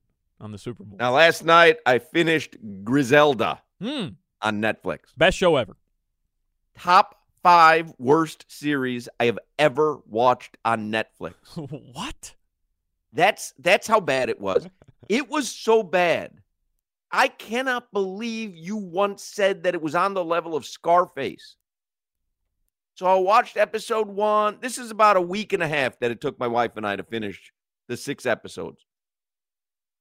on 0.40 0.52
the 0.52 0.58
Super 0.58 0.84
Bowl. 0.84 0.98
Now, 0.98 1.12
last 1.12 1.44
night 1.44 1.78
I 1.86 1.98
finished 1.98 2.56
Griselda 2.84 3.62
Hmm. 3.80 4.08
on 4.42 4.60
Netflix. 4.60 5.00
Best 5.16 5.36
show 5.38 5.56
ever. 5.56 5.76
Top 6.76 7.16
five 7.42 7.92
worst 7.98 8.44
series 8.48 9.08
I 9.18 9.26
have 9.26 9.38
ever 9.58 9.98
watched 10.06 10.56
on 10.64 10.90
Netflix. 10.92 11.34
what? 11.94 12.34
That's 13.12 13.54
that's 13.58 13.86
how 13.86 14.00
bad 14.00 14.28
it 14.28 14.40
was. 14.40 14.68
It 15.08 15.28
was 15.30 15.48
so 15.48 15.82
bad. 15.82 16.32
I 17.10 17.28
cannot 17.28 17.90
believe 17.90 18.54
you 18.54 18.76
once 18.76 19.22
said 19.24 19.62
that 19.62 19.74
it 19.74 19.80
was 19.80 19.94
on 19.94 20.12
the 20.12 20.22
level 20.24 20.54
of 20.54 20.66
Scarface. 20.66 21.56
So 22.96 23.06
I 23.06 23.14
watched 23.14 23.56
episode 23.56 24.08
one. 24.08 24.58
This 24.60 24.76
is 24.76 24.90
about 24.90 25.16
a 25.16 25.20
week 25.20 25.52
and 25.54 25.62
a 25.62 25.68
half 25.68 25.98
that 26.00 26.10
it 26.10 26.20
took 26.20 26.38
my 26.38 26.48
wife 26.48 26.72
and 26.76 26.86
I 26.86 26.96
to 26.96 27.02
finish 27.04 27.52
the 27.88 27.96
six 27.96 28.26
episodes. 28.26 28.84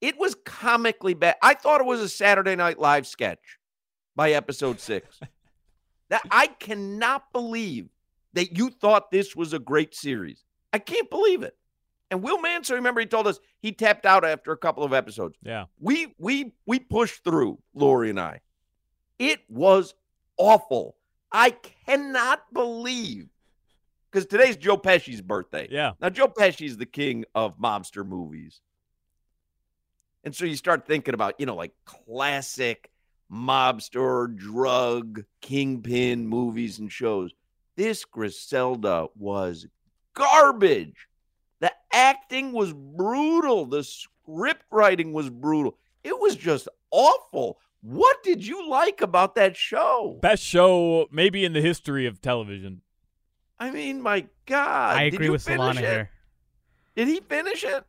It 0.02 0.20
was 0.20 0.36
comically 0.46 1.14
bad. 1.16 1.36
I 1.42 1.56
thought 1.56 1.82
it 1.82 1.88
was 1.88 2.02
a 2.02 2.10
Saturday 2.10 2.56
Night 2.56 2.80
Live 2.80 3.08
sketch 3.08 3.58
by 4.16 4.32
episode 4.32 4.80
six. 4.80 5.20
that 6.10 6.22
I 6.30 6.48
cannot 6.48 7.32
believe 7.34 7.90
that 8.34 8.58
you 8.58 8.70
thought 8.70 9.12
this 9.12 9.36
was 9.36 9.54
a 9.54 9.60
great 9.60 9.96
series. 9.96 10.44
I 10.72 10.80
can't 10.80 11.10
believe 11.10 11.44
it. 11.44 11.56
And 12.10 12.22
Will 12.22 12.40
Manso, 12.40 12.76
remember, 12.76 13.02
he 13.02 13.08
told 13.08 13.28
us 13.28 13.40
he 13.60 13.72
tapped 13.72 14.06
out 14.06 14.24
after 14.24 14.52
a 14.52 14.58
couple 14.58 14.84
of 14.84 14.94
episodes. 14.94 15.38
Yeah. 15.42 15.66
We 15.80 16.16
we 16.18 16.54
we 16.66 16.80
pushed 16.80 17.24
through, 17.24 17.60
Lori 17.74 18.10
and 18.10 18.20
I. 18.20 18.40
It 19.20 19.42
was 19.50 19.94
awful. 20.38 20.96
I 21.32 21.50
cannot 21.86 22.44
believe 22.54 23.28
because 24.18 24.30
today's 24.32 24.58
Joe 24.58 24.78
Pesci's 24.78 25.22
birthday. 25.22 25.68
Yeah. 25.70 25.92
Now 26.02 26.10
Joe 26.10 26.28
Pesci's 26.28 26.76
the 26.76 26.88
king 26.88 27.26
of 27.36 27.60
mobster 27.60 28.04
movies. 28.04 28.62
And 30.24 30.36
so 30.36 30.46
you 30.46 30.56
start 30.56 30.88
thinking 30.88 31.14
about, 31.14 31.36
you 31.38 31.46
know, 31.46 31.56
like 31.56 31.74
classic 31.86 32.90
mobster, 33.32 34.36
drug, 34.36 35.24
kingpin 35.42 36.28
movies 36.28 36.80
and 36.80 36.92
shows. 36.92 37.32
This 37.76 38.06
Griselda 38.06 39.06
was 39.16 39.68
garbage. 40.16 41.08
The 41.60 41.72
acting 41.94 42.54
was 42.54 42.74
brutal. 42.74 43.68
The 43.68 43.84
script 43.84 44.64
writing 44.72 45.14
was 45.14 45.30
brutal. 45.30 45.78
It 46.04 46.20
was 46.20 46.36
just 46.36 46.68
awful. 46.90 47.60
What 47.82 48.24
did 48.24 48.44
you 48.44 48.68
like 48.68 49.02
about 49.02 49.36
that 49.36 49.56
show? 49.56 50.18
Best 50.24 50.42
show 50.42 51.06
maybe 51.12 51.46
in 51.46 51.54
the 51.54 51.62
history 51.62 52.08
of 52.08 52.20
television. 52.20 52.82
I 53.60 53.72
mean, 53.72 54.02
my 54.02 54.28
God. 54.46 54.96
I 54.98 55.06
Did 55.06 55.16
agree 55.16 55.26
you 55.28 55.32
with 55.34 55.44
finish 55.44 55.60
Solana 55.60 55.78
it? 55.78 55.80
here. 55.80 56.10
Did 56.96 57.08
he 57.08 57.20
finish 57.22 57.64
it? 57.64 57.84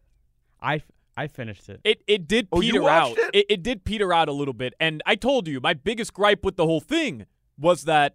I 0.60 0.82
I 1.16 1.26
finished 1.26 1.68
it. 1.68 1.80
It 1.84 2.02
it 2.06 2.28
did 2.28 2.48
Oh, 2.52 2.60
peter 2.60 2.88
out. 2.88 3.16
it? 3.18 3.30
It? 3.34 3.46
it 3.48 3.62
did 3.62 3.84
peter 3.84 4.12
out 4.12 4.28
a 4.28 4.32
little 4.32 4.54
bit. 4.54 4.74
And 4.80 5.02
I 5.06 5.14
told 5.14 5.46
you, 5.48 5.60
my 5.60 5.74
biggest 5.74 6.12
gripe 6.14 6.44
with 6.44 6.56
the 6.56 6.64
whole 6.66 6.80
thing 6.80 7.26
was 7.58 7.84
that 7.84 8.14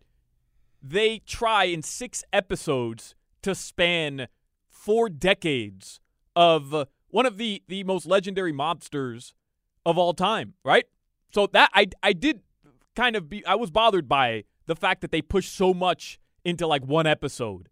they 0.81 1.19
try 1.19 1.65
in 1.65 1.81
six 1.81 2.23
episodes 2.33 3.15
to 3.41 3.55
span 3.55 4.27
four 4.69 5.09
decades 5.09 5.99
of 6.35 6.87
one 7.09 7.25
of 7.25 7.37
the 7.37 7.61
the 7.67 7.83
most 7.83 8.05
legendary 8.05 8.53
mobsters 8.53 9.33
of 9.85 9.97
all 9.97 10.13
time, 10.13 10.53
right? 10.63 10.85
So 11.33 11.47
that 11.47 11.69
I 11.73 11.87
I 12.01 12.13
did 12.13 12.41
kind 12.95 13.15
of 13.15 13.29
be 13.29 13.45
I 13.45 13.55
was 13.55 13.69
bothered 13.71 14.07
by 14.07 14.43
the 14.65 14.75
fact 14.75 15.01
that 15.01 15.11
they 15.11 15.21
pushed 15.21 15.53
so 15.55 15.73
much 15.73 16.19
into 16.45 16.67
like 16.67 16.83
one 16.85 17.07
episode. 17.07 17.69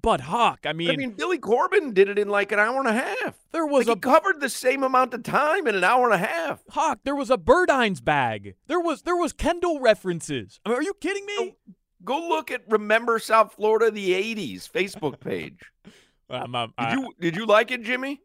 But 0.00 0.20
Hoch, 0.20 0.60
I 0.64 0.72
mean, 0.74 0.90
I 0.90 0.96
mean, 0.96 1.10
Billy 1.10 1.38
Corben 1.38 1.92
did 1.92 2.08
it 2.08 2.20
in 2.20 2.28
like 2.28 2.52
an 2.52 2.60
hour 2.60 2.78
and 2.78 2.86
a 2.86 2.92
half. 2.92 3.34
There 3.50 3.66
was 3.66 3.88
like 3.88 3.96
a 3.96 3.98
he 4.08 4.14
covered 4.14 4.40
the 4.40 4.48
same 4.48 4.84
amount 4.84 5.12
of 5.12 5.24
time 5.24 5.66
in 5.66 5.74
an 5.74 5.82
hour 5.82 6.04
and 6.04 6.14
a 6.14 6.24
half. 6.24 6.60
Hoch, 6.70 7.00
there 7.02 7.16
was 7.16 7.30
a 7.30 7.36
Burdines 7.36 8.04
bag. 8.04 8.54
There 8.68 8.78
was 8.78 9.02
there 9.02 9.16
was 9.16 9.32
Kendall 9.32 9.80
references. 9.80 10.60
I 10.64 10.68
mean, 10.68 10.78
are 10.78 10.82
you 10.82 10.94
kidding 11.00 11.26
me? 11.26 11.56
Go, 12.04 12.20
go 12.20 12.28
look 12.28 12.52
at 12.52 12.62
Remember 12.68 13.18
South 13.18 13.54
Florida 13.54 13.90
the 13.90 14.10
'80s 14.12 14.70
Facebook 14.70 15.18
page. 15.18 15.58
um, 16.30 16.54
um, 16.54 16.72
did 16.78 16.86
I- 16.86 16.92
you 16.94 17.12
did 17.20 17.36
you 17.36 17.46
like 17.46 17.72
it, 17.72 17.82
Jimmy? 17.82 18.20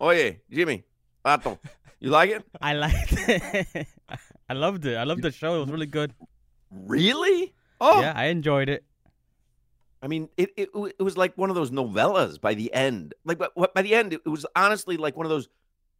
Oh 0.00 0.10
yeah, 0.10 0.32
Jimmy, 0.50 0.82
Pato, 1.24 1.60
you 2.00 2.10
like 2.10 2.30
it? 2.30 2.44
I 2.60 2.72
liked 2.74 3.12
it. 3.12 3.86
I 4.48 4.52
loved 4.54 4.84
it. 4.84 4.96
I 4.96 5.04
loved 5.04 5.22
the 5.22 5.30
show. 5.30 5.58
It 5.58 5.60
was 5.60 5.70
really 5.70 5.86
good. 5.86 6.12
Really? 6.72 7.54
Oh, 7.80 8.00
Yeah, 8.00 8.12
I 8.16 8.24
enjoyed 8.26 8.68
it. 8.68 8.84
I 10.04 10.06
mean, 10.06 10.28
it, 10.36 10.50
it 10.58 10.68
it 10.74 11.02
was 11.02 11.16
like 11.16 11.36
one 11.38 11.48
of 11.48 11.56
those 11.56 11.70
novellas 11.70 12.38
by 12.38 12.52
the 12.52 12.72
end. 12.74 13.14
Like, 13.24 13.38
by 13.38 13.80
the 13.82 13.94
end, 13.94 14.12
it 14.12 14.26
was 14.26 14.44
honestly 14.54 14.98
like 14.98 15.16
one 15.16 15.24
of 15.24 15.30
those 15.30 15.48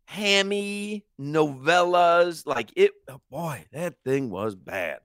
hammy 0.05 1.05
novellas. 1.21 2.47
Like 2.47 2.71
it, 2.77 2.93
oh 3.09 3.21
boy, 3.31 3.65
that 3.73 3.95
thing 4.05 4.31
was 4.31 4.55
bad. 4.55 4.99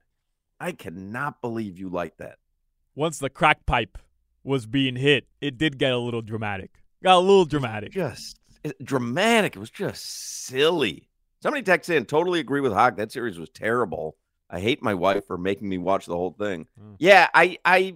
I 0.59 0.73
cannot 0.73 1.41
believe 1.41 1.79
you 1.79 1.89
like 1.89 2.17
that. 2.17 2.37
once 2.95 3.19
the 3.19 3.29
crack 3.29 3.65
pipe 3.65 3.97
was 4.43 4.65
being 4.65 4.97
hit, 4.97 5.27
it 5.39 5.57
did 5.57 5.77
get 5.77 5.93
a 5.93 5.97
little 5.97 6.21
dramatic. 6.21 6.83
Got 7.01 7.17
a 7.17 7.19
little 7.19 7.45
dramatic. 7.45 7.91
Just 7.91 8.37
it- 8.63 8.83
dramatic. 8.83 9.55
It 9.55 9.59
was 9.59 9.69
just 9.69 10.45
silly. 10.45 11.07
Somebody 11.41 11.63
texts 11.63 11.89
in. 11.89 12.03
Totally 12.05 12.41
agree 12.41 12.59
with 12.59 12.73
Hoch. 12.73 12.97
That 12.97 13.13
series 13.13 13.39
was 13.39 13.49
terrible. 13.49 14.17
I 14.49 14.59
hate 14.59 14.83
my 14.83 14.93
wife 14.95 15.25
for 15.27 15.37
making 15.37 15.69
me 15.69 15.77
watch 15.77 16.05
the 16.05 16.15
whole 16.17 16.35
thing. 16.37 16.67
Mm. 16.77 16.95
Yeah, 16.99 17.29
I, 17.33 17.57
I, 17.63 17.93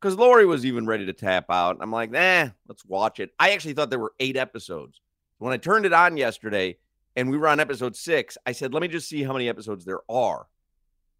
because 0.00 0.16
Lori 0.16 0.46
was 0.46 0.64
even 0.64 0.86
ready 0.86 1.06
to 1.06 1.12
tap 1.12 1.46
out. 1.50 1.78
I'm 1.80 1.92
like, 1.92 2.10
nah, 2.10 2.48
let's 2.68 2.84
watch 2.86 3.20
it. 3.20 3.30
I 3.38 3.50
actually 3.52 3.74
thought 3.74 3.90
there 3.90 3.98
were 3.98 4.14
eight 4.20 4.36
episodes. 4.36 5.00
When 5.38 5.52
I 5.52 5.56
turned 5.56 5.86
it 5.86 5.92
on 5.92 6.16
yesterday 6.16 6.78
and 7.16 7.30
we 7.30 7.36
were 7.38 7.48
on 7.48 7.60
episode 7.60 7.96
six, 7.96 8.36
I 8.46 8.52
said, 8.52 8.72
let 8.72 8.82
me 8.82 8.88
just 8.88 9.08
see 9.08 9.22
how 9.22 9.32
many 9.32 9.48
episodes 9.48 9.84
there 9.84 10.00
are. 10.08 10.46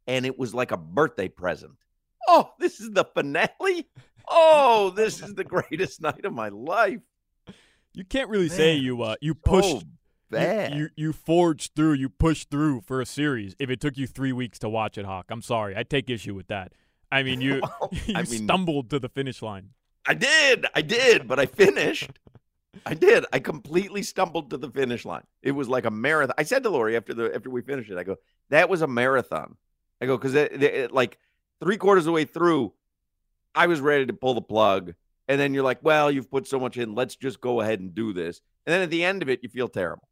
And 0.06 0.24
it 0.26 0.38
was 0.38 0.54
like 0.54 0.72
a 0.72 0.76
birthday 0.76 1.28
present. 1.28 1.72
Oh, 2.28 2.52
this 2.58 2.80
is 2.80 2.90
the 2.90 3.04
finale. 3.04 3.88
Oh, 4.28 4.90
this 4.94 5.22
is 5.22 5.34
the 5.34 5.44
greatest 5.70 6.00
night 6.00 6.24
of 6.24 6.32
my 6.32 6.48
life. 6.48 7.00
You 7.92 8.04
can't 8.04 8.30
really 8.30 8.48
say 8.48 8.74
you 8.76 9.02
uh 9.02 9.16
you 9.20 9.32
so 9.34 9.40
pushed 9.50 9.68
you- 9.82 9.88
You, 10.76 10.88
you 10.94 11.12
forged 11.12 11.72
through, 11.74 11.94
you 11.94 12.08
pushed 12.08 12.50
through 12.50 12.82
for 12.82 13.00
a 13.00 13.06
series. 13.06 13.56
If 13.58 13.68
it 13.68 13.80
took 13.80 13.96
you 13.96 14.06
three 14.06 14.32
weeks 14.32 14.60
to 14.60 14.68
watch 14.68 14.96
it, 14.96 15.04
Hoch, 15.04 15.26
I'm 15.28 15.42
sorry. 15.42 15.76
I 15.76 15.82
take 15.82 16.08
issue 16.08 16.34
with 16.34 16.46
that. 16.46 16.72
I 17.12 17.22
mean, 17.22 17.40
you 17.40 17.56
you 18.06 18.14
I 18.14 18.22
mean- 18.22 18.44
stumbled 18.44 18.90
to 18.90 18.98
the 18.98 19.08
finish 19.08 19.42
line. 19.42 19.70
I 20.06 20.14
did. 20.14 20.66
I 20.74 20.82
did, 20.82 21.28
but 21.28 21.38
I 21.38 21.46
finished. 21.46 22.10
I 22.86 22.94
did. 22.94 23.26
I 23.32 23.38
completely 23.38 24.02
stumbled 24.02 24.50
to 24.50 24.56
the 24.56 24.70
finish 24.70 25.04
line. 25.04 25.24
It 25.42 25.52
was 25.52 25.68
like 25.68 25.84
a 25.84 25.90
marathon. 25.90 26.34
I 26.38 26.44
said 26.44 26.62
to 26.62 26.70
Lori 26.70 26.96
after 26.96 27.12
the 27.12 27.34
after 27.34 27.50
we 27.50 27.60
finished 27.62 27.90
it, 27.90 27.98
I 27.98 28.04
go, 28.04 28.16
"That 28.48 28.68
was 28.70 28.80
a 28.82 28.86
marathon." 28.86 29.56
I 30.00 30.06
go 30.06 30.16
because 30.16 30.34
it- 30.34 30.62
it- 30.62 30.92
like 30.92 31.18
three 31.62 31.76
quarters 31.76 32.02
of 32.02 32.06
the 32.06 32.12
way 32.12 32.24
through, 32.24 32.72
I 33.54 33.66
was 33.66 33.80
ready 33.80 34.06
to 34.06 34.12
pull 34.14 34.32
the 34.34 34.40
plug, 34.40 34.94
and 35.28 35.38
then 35.40 35.52
you're 35.52 35.64
like, 35.64 35.80
"Well, 35.82 36.10
you've 36.10 36.30
put 36.30 36.46
so 36.46 36.58
much 36.58 36.78
in. 36.78 36.94
Let's 36.94 37.16
just 37.16 37.40
go 37.40 37.60
ahead 37.60 37.80
and 37.80 37.94
do 37.94 38.12
this." 38.14 38.40
And 38.66 38.72
then 38.72 38.82
at 38.82 38.90
the 38.90 39.04
end 39.04 39.20
of 39.20 39.28
it, 39.28 39.40
you 39.42 39.48
feel 39.50 39.68
terrible. 39.68 40.08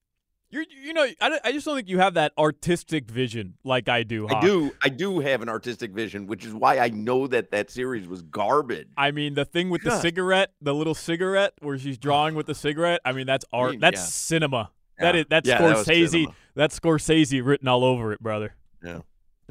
You're, 0.50 0.64
you 0.82 0.94
know, 0.94 1.06
I, 1.20 1.38
I 1.44 1.52
just 1.52 1.66
don't 1.66 1.76
think 1.76 1.88
you 1.88 1.98
have 1.98 2.14
that 2.14 2.32
artistic 2.38 3.10
vision 3.10 3.54
like 3.64 3.88
I 3.90 4.02
do. 4.02 4.26
I 4.28 4.40
do. 4.40 4.72
I 4.82 4.88
do 4.88 5.18
have 5.20 5.42
an 5.42 5.48
artistic 5.50 5.90
vision, 5.92 6.26
which 6.26 6.44
is 6.46 6.54
why 6.54 6.78
I 6.78 6.88
know 6.88 7.26
that 7.26 7.50
that 7.50 7.70
series 7.70 8.08
was 8.08 8.22
garbage. 8.22 8.88
I 8.96 9.10
mean, 9.10 9.34
the 9.34 9.44
thing 9.44 9.68
with 9.68 9.82
the 9.82 10.00
cigarette, 10.00 10.52
the 10.62 10.74
little 10.74 10.94
cigarette 10.94 11.52
where 11.60 11.76
she's 11.78 11.98
drawing 11.98 12.34
with 12.34 12.46
the 12.46 12.54
cigarette. 12.54 13.00
I 13.04 13.12
mean, 13.12 13.26
that's 13.26 13.44
art. 13.52 13.72
mean, 13.72 13.80
That's 13.80 14.00
yeah. 14.00 14.04
cinema. 14.06 14.70
That 14.98 15.14
Yeah. 15.14 15.20
is 15.20 15.26
that's 15.28 15.48
that 15.48 15.60
Scorsese. 15.60 16.08
cinema. 16.10 16.34
that's 16.54 16.80
Scorsese 16.80 17.44
written 17.44 17.68
all 17.68 17.84
over 17.84 18.12
it, 18.14 18.20
brother. 18.20 18.54
Yeah, 18.82 19.00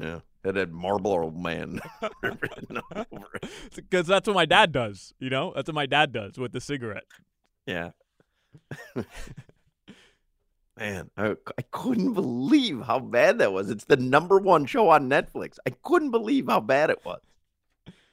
yeah. 0.00 0.20
That 0.42 0.56
had 0.56 0.72
Marlboro 0.72 1.30
Man 1.30 1.80
written 2.22 2.78
all 2.90 3.06
over 3.12 3.26
it. 3.42 3.48
Because 3.76 4.06
that's 4.08 4.26
what 4.26 4.34
my 4.34 4.46
dad 4.46 4.72
does. 4.72 5.14
You 5.20 5.30
know, 5.30 5.52
that's 5.54 5.68
what 5.68 5.74
my 5.76 5.86
dad 5.86 6.12
does 6.12 6.38
with 6.38 6.50
the 6.52 6.60
cigarette. 6.60 7.04
Yeah. 7.66 7.90
Man, 10.78 11.10
I, 11.16 11.34
I 11.58 11.62
couldn't 11.72 12.12
believe 12.12 12.82
how 12.82 13.00
bad 13.00 13.38
that 13.38 13.52
was. 13.52 13.68
It's 13.68 13.84
the 13.84 13.96
number 13.96 14.38
one 14.38 14.64
show 14.64 14.90
on 14.90 15.10
Netflix. 15.10 15.58
I 15.66 15.70
couldn't 15.70 16.12
believe 16.12 16.46
how 16.48 16.60
bad 16.60 16.90
it 16.90 17.04
was. 17.04 17.20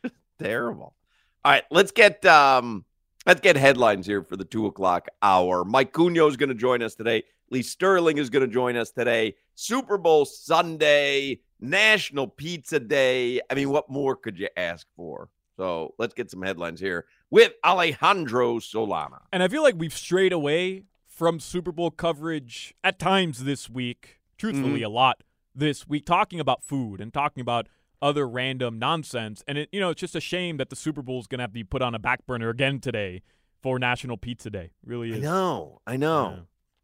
Terrible. 0.40 0.96
All 1.44 1.52
right, 1.52 1.64
let's 1.70 1.92
get 1.92 2.26
um 2.26 2.84
let's 3.28 3.42
get 3.42 3.56
headlines 3.56 4.08
here 4.08 4.24
for 4.24 4.36
the 4.36 4.46
two 4.46 4.66
o'clock 4.66 5.10
hour. 5.22 5.64
Mike 5.64 5.94
Cugno 5.94 6.28
is 6.28 6.38
going 6.38 6.50
to 6.50 6.56
join 6.56 6.82
us 6.82 6.96
today. 6.96 7.24
Lee 7.52 7.62
Sterling 7.62 8.18
is 8.18 8.32
going 8.32 8.42
to 8.42 8.52
join 8.52 8.76
us 8.76 8.90
today. 8.90 9.36
Super 9.54 10.00
Bowl 10.00 10.26
Sunday, 10.26 11.42
National 11.60 12.28
Pizza 12.28 12.80
Day. 12.80 13.42
I 13.48 13.54
mean, 13.54 13.70
what 13.70 13.90
more 13.90 14.16
could 14.16 14.40
you 14.40 14.50
ask 14.58 14.88
for? 14.96 15.30
So 15.56 15.94
let's 16.00 16.16
get 16.16 16.32
some 16.32 16.42
headlines 16.42 16.80
here 16.80 17.06
with 17.30 17.54
Alejandro 17.64 18.58
Solana. 18.58 19.20
And 19.32 19.44
I 19.44 19.48
feel 19.48 19.62
like 19.62 19.76
we've 19.78 19.96
strayed 19.96 20.34
away 20.34 20.84
from 21.16 21.40
Super 21.40 21.72
Bowl 21.72 21.92
coverage 21.92 22.74
at 22.84 23.00
times 23.00 23.46
this 23.46 23.70
week, 23.70 24.20
truthfully, 24.38 24.80
Mm-hmm. 24.82 24.86
a 24.86 24.90
lot 24.90 25.24
this 25.56 25.88
week, 25.88 26.06
talking 26.06 26.42
about 26.42 26.62
food 26.62 27.00
and 27.00 27.14
talking 27.14 27.40
about 27.40 27.68
other 28.02 28.28
random 28.28 28.78
nonsense. 28.78 29.42
And, 29.48 29.58
it, 29.58 29.70
you 29.72 29.80
know, 29.80 29.90
it's 29.92 30.02
just 30.02 30.16
a 30.16 30.20
shame 30.20 30.58
that 30.58 30.70
the 30.70 30.76
Super 30.76 31.02
Bowl 31.02 31.20
is 31.22 31.28
going 31.28 31.40
to 31.40 31.44
have 31.44 31.52
to 31.52 31.54
be 31.54 31.64
put 31.64 31.82
on 31.82 31.96
a 31.96 32.00
back 32.00 32.26
burner 32.28 32.50
again 32.50 32.82
today 32.82 33.22
for 33.64 33.80
National 33.80 34.18
Pizza 34.18 34.50
Day. 34.50 34.72
Really 34.86 35.14
I 35.14 35.16
is. 35.16 35.24
know, 35.24 35.80
I 35.88 35.96
know. 35.96 36.34
Yeah. 36.36 36.44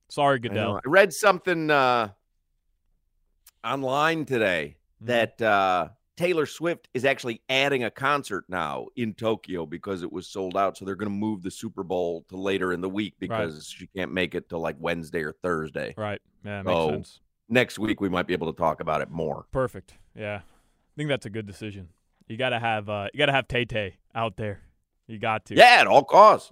Sorry, 0.10 0.36
I. 0.36 0.38
Goodell. 0.40 0.78
I 0.78 0.90
read 0.90 1.12
something 1.14 1.70
uh, 1.70 2.10
online 3.64 4.24
today 4.26 4.78
Mhm. 5.04 5.08
that 5.08 5.42
uh, 5.42 5.90
Taylor 6.22 6.46
Swift 6.46 6.88
is 6.94 7.04
actually 7.04 7.42
adding 7.50 7.84
a 7.84 7.90
concert 7.90 8.46
now 8.48 8.88
in 8.96 9.14
Tokyo 9.14 9.66
because 9.66 10.04
it 10.04 10.12
was 10.12 10.28
sold 10.28 10.56
out. 10.56 10.78
So 10.78 10.86
they're 10.86 10.96
going 10.96 11.10
to 11.12 11.16
move 11.18 11.42
the 11.42 11.50
Super 11.52 11.84
Bowl 11.84 12.26
to 12.30 12.38
later 12.38 12.74
in 12.74 12.82
the 12.82 12.90
week 12.90 13.16
because 13.20 13.68
she 13.70 13.88
can't 13.88 14.14
make 14.14 14.36
it 14.36 14.48
till 14.48 14.60
like 14.60 14.76
Wednesday 14.80 15.24
or 15.24 15.34
Thursday. 15.42 15.94
Right. 15.98 16.22
Yeah, 16.46 16.62
makes 16.62 16.76
So 16.78 16.90
sense. 16.92 17.20
next 17.50 17.80
week 17.80 18.00
we 18.02 18.08
might 18.10 18.28
be 18.28 18.34
able 18.34 18.54
to 18.54 18.58
talk 18.58 18.82
about 18.82 19.02
it 19.02 19.10
more. 19.10 19.46
Perfect. 19.52 19.96
Yeah. 20.16 20.42
I 20.44 20.94
think 20.96 21.10
that's 21.10 21.26
a 21.26 21.30
good 21.32 21.48
decision. 21.48 21.90
You 22.28 22.38
gotta 22.38 22.60
have 22.60 22.88
uh 22.88 23.08
you 23.14 23.18
gotta 23.18 23.32
have 23.32 23.48
Tay 23.48 23.66
Tay 23.66 23.96
out 24.14 24.38
there. 24.38 24.60
You 25.08 25.18
got 25.20 25.46
to. 25.46 25.56
Yeah, 25.56 25.78
at 25.80 25.88
all 25.88 26.04
costs. 26.04 26.52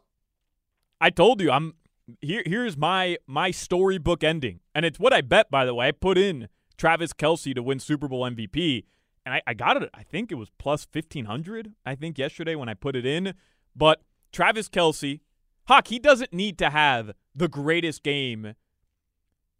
I 0.99 1.09
told 1.11 1.41
you 1.41 1.51
I'm 1.51 1.75
here 2.21 2.41
here's 2.45 2.75
my 2.75 3.17
my 3.27 3.51
storybook 3.51 4.23
ending. 4.23 4.61
And 4.73 4.83
it's 4.85 4.99
what 4.99 5.13
I 5.13 5.21
bet, 5.21 5.51
by 5.51 5.63
the 5.65 5.73
way. 5.75 5.89
I 5.89 5.91
put 5.91 6.17
in 6.17 6.47
Travis 6.77 7.13
Kelce 7.13 7.53
to 7.53 7.61
win 7.61 7.79
Super 7.79 8.07
Bowl 8.07 8.23
MVP. 8.23 8.85
And 9.29 9.35
I, 9.35 9.41
I 9.45 9.53
got 9.53 9.79
it, 9.81 9.89
I 9.93 10.01
think 10.01 10.31
it 10.31 10.35
was 10.35 10.49
plus 10.57 10.85
fifteen 10.85 11.25
hundred, 11.25 11.73
I 11.85 11.93
think 11.93 12.17
yesterday 12.17 12.55
when 12.55 12.67
I 12.67 12.73
put 12.73 12.95
it 12.95 13.05
in. 13.05 13.35
But 13.75 14.01
Travis 14.31 14.67
Kelce, 14.69 15.19
Hoch, 15.67 15.87
he 15.87 15.99
doesn't 15.99 16.33
need 16.33 16.57
to 16.57 16.71
have 16.71 17.11
the 17.35 17.47
greatest 17.47 18.01
game 18.01 18.55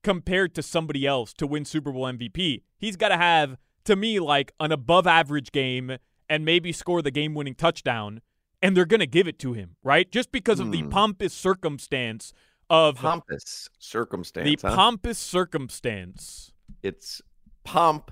compared 0.03 0.55
to 0.55 0.63
somebody 0.63 1.05
else 1.05 1.33
to 1.33 1.45
win 1.45 1.65
Super 1.65 1.91
Bowl 1.91 2.05
MVP. 2.05 2.63
He's 2.79 2.95
got 2.95 3.09
to 3.09 3.17
have, 3.17 3.57
to 3.85 3.95
me, 3.95 4.19
like 4.19 4.53
an 4.59 4.71
above 4.71 5.05
average 5.05 5.51
game 5.51 5.97
and 6.27 6.43
maybe 6.43 6.71
score 6.71 7.03
the 7.03 7.11
game 7.11 7.35
winning 7.35 7.53
touchdown. 7.55 8.21
And 8.63 8.75
they're 8.75 8.85
going 8.85 8.99
to 9.01 9.07
give 9.07 9.27
it 9.27 9.37
to 9.39 9.53
him, 9.53 9.75
right? 9.83 10.11
Just 10.11 10.31
because 10.31 10.59
of 10.59 10.71
the 10.71 10.81
Hmm. 10.81 10.89
pompous 10.89 11.33
circumstance 11.33 12.33
of 12.71 12.95
Pompous 12.95 13.69
circumstance. 13.77 14.61
the 14.61 14.67
huh? 14.69 14.75
pompous 14.75 15.19
circumstance. 15.19 16.51
it's 16.83 17.21
pomp 17.63 18.11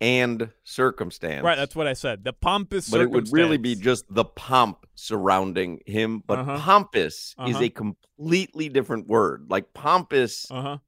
and 0.00 0.50
circumstance. 0.64 1.44
Right, 1.44 1.56
that's 1.56 1.74
what 1.74 1.86
I 1.86 1.92
said. 1.94 2.24
The 2.24 2.32
pompous 2.32 2.88
but 2.88 3.00
it 3.00 3.10
would 3.10 3.32
really 3.32 3.56
be 3.58 3.74
just 3.74 4.04
the 4.12 4.24
pomp 4.24 4.86
surrounding 4.94 5.80
him. 5.86 6.22
But 6.26 6.38
Uh-huh. 6.40 6.58
pompous 6.58 7.34
is 7.46 7.56
Uh-huh. 7.56 7.64
a 7.64 7.68
completely 7.68 8.68
different 8.68 9.08
word. 9.08 9.46
Like 9.48 9.74
pompous, 9.74 10.46
Uh-huh. 10.50 10.78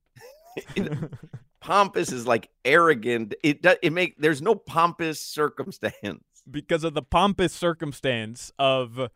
pompous 1.61 2.13
is 2.13 2.27
like 2.27 2.51
arrogant. 2.65 3.35
It 3.43 3.63
does. 3.63 3.77
It 3.83 3.93
make 3.93 4.17
there's 4.19 4.43
no 4.43 4.55
pompous 4.55 5.21
circumstance. 5.21 6.25
because 6.51 6.85
of 6.85 6.95
the 6.95 7.03
pompous 7.03 7.53
circumstance 7.53 8.51
of 8.59 9.11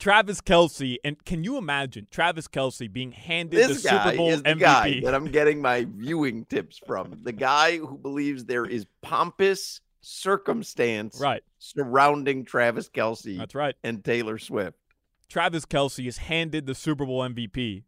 Travis 0.00 0.40
Kelce. 0.40 0.96
And 1.04 1.22
can 1.24 1.44
you 1.44 1.56
imagine 1.56 2.08
Travis 2.10 2.48
Kelce 2.48 2.92
being 2.92 3.12
handed 3.12 3.56
This 3.56 3.82
the 3.82 3.88
guy 3.88 4.04
Super 4.04 4.16
Bowl 4.16 4.30
is 4.30 4.42
the 4.42 4.48
MVP? 4.50 4.58
guy 4.58 5.00
that 5.04 5.14
I'm 5.14 5.26
getting 5.26 5.62
my 5.62 5.86
viewing 5.88 6.46
tips 6.46 6.80
from. 6.84 7.20
The 7.22 7.32
guy 7.32 7.76
who 7.76 7.96
believes 7.96 8.46
there 8.46 8.64
is 8.64 8.86
pompous 9.02 9.80
circumstance 10.00 11.20
right. 11.20 11.42
surrounding 11.58 12.44
Travis 12.44 12.88
Kelce 12.88 13.36
That's 13.38 13.54
right. 13.54 13.76
and 13.84 14.02
Taylor 14.02 14.38
Swift. 14.38 14.76
Travis 15.28 15.66
Kelce 15.66 16.08
is 16.08 16.18
handed 16.18 16.66
the 16.66 16.74
Super 16.74 17.06
Bowl 17.06 17.20
MVP 17.20 17.84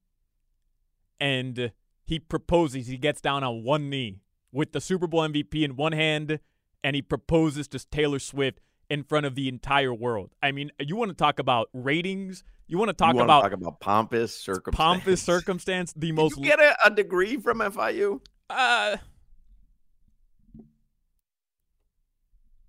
and 1.18 1.72
he 2.04 2.18
proposes. 2.18 2.86
He 2.86 2.98
gets 2.98 3.20
down 3.20 3.42
on 3.42 3.64
one 3.64 3.88
knee 3.88 4.20
with 4.52 4.72
the 4.72 4.80
Super 4.80 5.06
Bowl 5.06 5.26
MVP 5.26 5.62
in 5.62 5.76
one 5.76 5.92
hand 5.92 6.38
and 6.84 6.94
he 6.94 7.02
proposes 7.02 7.66
to 7.68 7.78
Taylor 7.88 8.18
Swift 8.18 8.60
in 8.92 9.02
front 9.02 9.24
of 9.24 9.34
the 9.34 9.48
entire 9.48 9.94
world. 9.94 10.34
I 10.42 10.52
mean, 10.52 10.70
you 10.78 10.96
want 10.96 11.08
to 11.08 11.14
talk 11.14 11.38
about 11.38 11.70
ratings? 11.72 12.44
You 12.66 12.76
want 12.76 12.90
to 12.90 12.92
talk 12.92 13.14
about 13.14 13.40
talk 13.40 13.52
about 13.52 13.80
pompous 13.80 14.36
circumstance. 14.36 14.76
pompous 14.76 15.22
circumstance? 15.24 15.94
The 15.96 16.12
most 16.12 16.36
you 16.36 16.42
get 16.44 16.60
a, 16.60 16.76
a 16.84 16.90
degree 16.90 17.38
from 17.38 17.60
FIU? 17.60 18.20
Uh, 18.50 18.98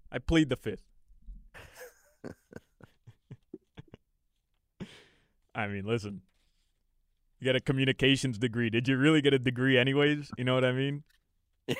I 0.09 0.19
plead 0.25 0.47
the 0.47 0.55
fifth. 0.55 0.85
I 5.53 5.67
mean, 5.67 5.85
listen. 5.85 6.21
You 7.41 7.45
got 7.47 7.57
a 7.57 7.59
communications 7.59 8.37
degree. 8.37 8.69
Did 8.69 8.87
you 8.87 8.95
really 8.95 9.21
get 9.21 9.33
a 9.33 9.39
degree 9.39 9.77
anyways? 9.77 10.31
You 10.37 10.45
know 10.45 10.53
what 10.55 10.63
I 10.63 10.71
mean? 10.71 11.03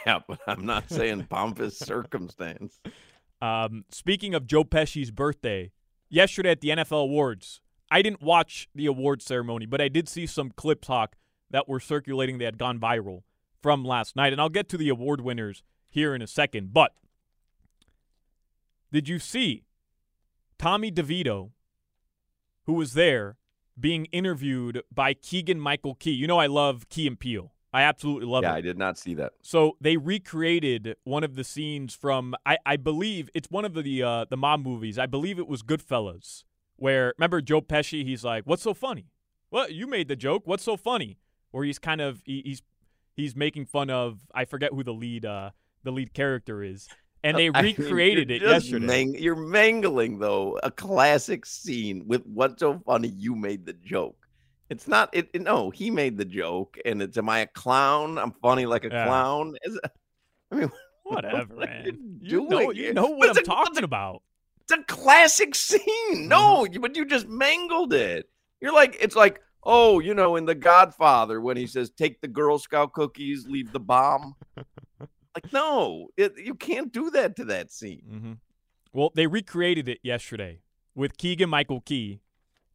Yeah, 0.06 0.20
but 0.28 0.40
I'm 0.48 0.66
not 0.66 0.90
saying 0.90 1.28
pompous 1.30 1.80
circumstance. 1.80 2.82
Um, 3.44 3.84
speaking 3.90 4.34
of 4.34 4.48
Joe 4.48 4.64
Pesci's 4.64 5.12
birthday, 5.12 5.72
yesterday 6.10 6.52
at 6.52 6.62
the 6.62 6.70
NFL 6.70 7.04
Awards, 7.04 7.60
I 7.92 8.02
didn't 8.02 8.22
watch 8.22 8.70
the 8.74 8.86
awards 8.86 9.26
ceremony, 9.26 9.66
but 9.66 9.82
I 9.82 9.90
did 9.90 10.08
see 10.08 10.26
some 10.26 10.52
clips, 10.52 10.88
that 11.50 11.68
were 11.68 11.82
circulating 11.82 12.38
that 12.38 12.46
had 12.46 12.58
gone 12.58 12.80
viral 12.80 13.24
from 13.62 13.84
last 13.84 14.16
night. 14.16 14.32
And 14.32 14.42
I'll 14.42 14.48
get 14.48 14.70
to 14.70 14.78
the 14.78 14.88
award 14.88 15.20
winners 15.20 15.62
here 15.90 16.16
in 16.16 16.22
a 16.22 16.28
second. 16.28 16.74
But 16.74 16.94
did 18.94 19.10
you 19.10 19.20
see 19.20 19.66
Tommy 20.58 20.90
DeVito, 20.90 21.52
who 22.66 22.74
was 22.74 22.94
there, 22.94 23.36
being 23.78 24.06
interviewed 24.06 24.84
by 24.90 25.14
Keegan 25.14 25.60
Michael 25.60 25.96
Key? 25.96 26.12
You 26.12 26.28
know, 26.28 26.40
I 26.40 26.48
love 26.48 26.88
Key 26.88 27.08
and 27.08 27.20
Peele. 27.20 27.53
I 27.74 27.84
absolutely 27.84 28.28
love 28.28 28.44
yeah, 28.44 28.50
it. 28.50 28.52
Yeah, 28.52 28.58
I 28.58 28.62
did 28.62 28.78
not 28.78 28.98
see 29.00 29.16
that. 29.16 29.34
So 29.42 29.78
they 29.82 29.98
recreated 29.98 30.96
one 31.04 31.24
of 31.24 31.36
the 31.36 31.44
scenes 31.44 31.96
from 31.96 32.36
I, 32.46 32.58
I 32.66 32.78
believe 32.78 33.30
it's 33.34 33.50
one 33.50 33.66
of 33.66 33.74
the 33.74 34.04
uh, 34.04 34.26
the 34.30 34.38
mob 34.38 34.64
movies. 34.64 35.00
I 35.00 35.08
believe 35.08 35.40
it 35.40 35.48
was 35.48 35.64
Goodfellas, 35.64 36.44
where 36.76 37.14
remember 37.18 37.42
Joe 37.42 37.62
Pesci? 37.62 38.06
He's 38.06 38.24
like, 38.24 38.44
"What's 38.46 38.62
so 38.62 38.76
funny? 38.76 39.08
Well, 39.50 39.70
you 39.70 39.88
made 39.88 40.08
the 40.08 40.16
joke. 40.16 40.44
What's 40.46 40.64
so 40.64 40.78
funny?" 40.78 41.18
Where 41.52 41.64
he's 41.64 41.80
kind 41.80 42.00
of 42.02 42.22
he, 42.26 42.42
he's 42.46 42.62
he's 43.16 43.36
making 43.36 43.66
fun 43.66 43.90
of 43.90 44.20
I 44.34 44.46
forget 44.46 44.72
who 44.72 44.84
the 44.84 44.94
lead 44.94 45.26
uh, 45.26 45.50
the 45.84 45.92
lead 45.92 46.14
character 46.14 46.62
is, 46.62 46.88
and 47.24 47.38
they 47.38 47.50
I 47.54 47.64
mean, 47.64 47.76
recreated 47.78 48.30
it 48.30 48.44
yesterday. 48.44 48.86
mang- 48.86 49.16
you're 49.16 49.36
mangling 49.36 50.20
though 50.20 50.60
a 50.62 50.70
classic 50.70 51.46
scene 51.48 52.04
with 52.08 52.24
what's 52.28 52.60
so 52.60 52.80
funny. 52.86 53.08
You 53.08 53.36
made 53.36 53.66
the 53.66 53.74
joke. 53.74 54.23
It's 54.74 54.88
not. 54.88 55.10
It, 55.14 55.30
it- 55.34 55.42
no. 55.44 55.70
He 55.70 55.92
made 55.92 56.18
the 56.18 56.26
joke, 56.26 56.78
and 56.84 57.02
it's 57.02 57.18
am 57.18 57.30
I 57.30 57.40
a 57.40 57.48
clown? 57.48 58.18
I'm 58.18 58.32
funny 58.42 58.66
like 58.66 58.84
a 58.86 58.90
Yeah. 58.90 59.06
clown. 59.06 59.56
Is 59.64 59.76
it- 59.76 59.92
I 60.52 60.56
mean, 60.56 60.72
Whatever, 61.04 61.56
what 61.56 61.70
man. 61.70 62.20
you 62.22 62.48
know, 62.48 62.72
you 62.72 62.94
know 62.94 63.08
what 63.08 63.30
it's 63.30 63.38
I'm 63.40 63.44
a- 63.44 63.46
talking 63.46 63.84
about. 63.84 64.24
It's 64.62 64.72
a 64.72 64.84
classic 64.86 65.54
scene. 65.56 66.28
No, 66.28 66.66
you- 66.66 66.80
but 66.80 66.96
you 66.96 67.06
just 67.06 67.28
mangled 67.28 67.94
it. 67.94 68.30
You're 68.62 68.74
like, 68.74 68.98
it's 69.02 69.16
like, 69.16 69.42
oh, 69.64 70.00
you 70.00 70.14
know, 70.14 70.38
in 70.38 70.46
The 70.46 70.56
Godfather 70.56 71.40
when 71.42 71.58
he 71.58 71.68
says, 71.68 71.90
"Take 71.92 72.22
the 72.22 72.28
Girl 72.30 72.58
Scout 72.58 72.94
cookies, 72.94 73.46
leave 73.48 73.72
the 73.74 73.80
bomb." 73.80 74.36
like, 75.36 75.52
no, 75.54 76.08
it, 76.18 76.34
you 76.38 76.56
can't 76.56 76.92
do 76.94 77.10
that 77.12 77.36
to 77.38 77.46
that 77.46 77.72
scene. 77.72 78.04
Mm-hmm. 78.12 78.34
Well, 78.94 79.12
they 79.16 79.28
recreated 79.28 79.88
it 79.90 80.00
yesterday 80.04 80.62
with 80.96 81.18
Keegan 81.18 81.50
Michael 81.50 81.82
Key 81.82 82.22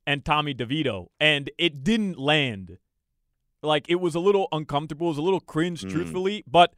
and 0.08 0.24
Tommy 0.24 0.54
DeVito, 0.54 1.08
and 1.20 1.50
it 1.58 1.84
didn't 1.84 2.18
land. 2.18 2.78
Like 3.62 3.84
it 3.90 3.96
was 3.96 4.14
a 4.14 4.20
little 4.20 4.48
uncomfortable, 4.52 5.08
it 5.08 5.10
was 5.10 5.18
a 5.18 5.22
little 5.22 5.40
cringe, 5.40 5.82
Mm. 5.82 5.90
truthfully. 5.90 6.44
But 6.46 6.72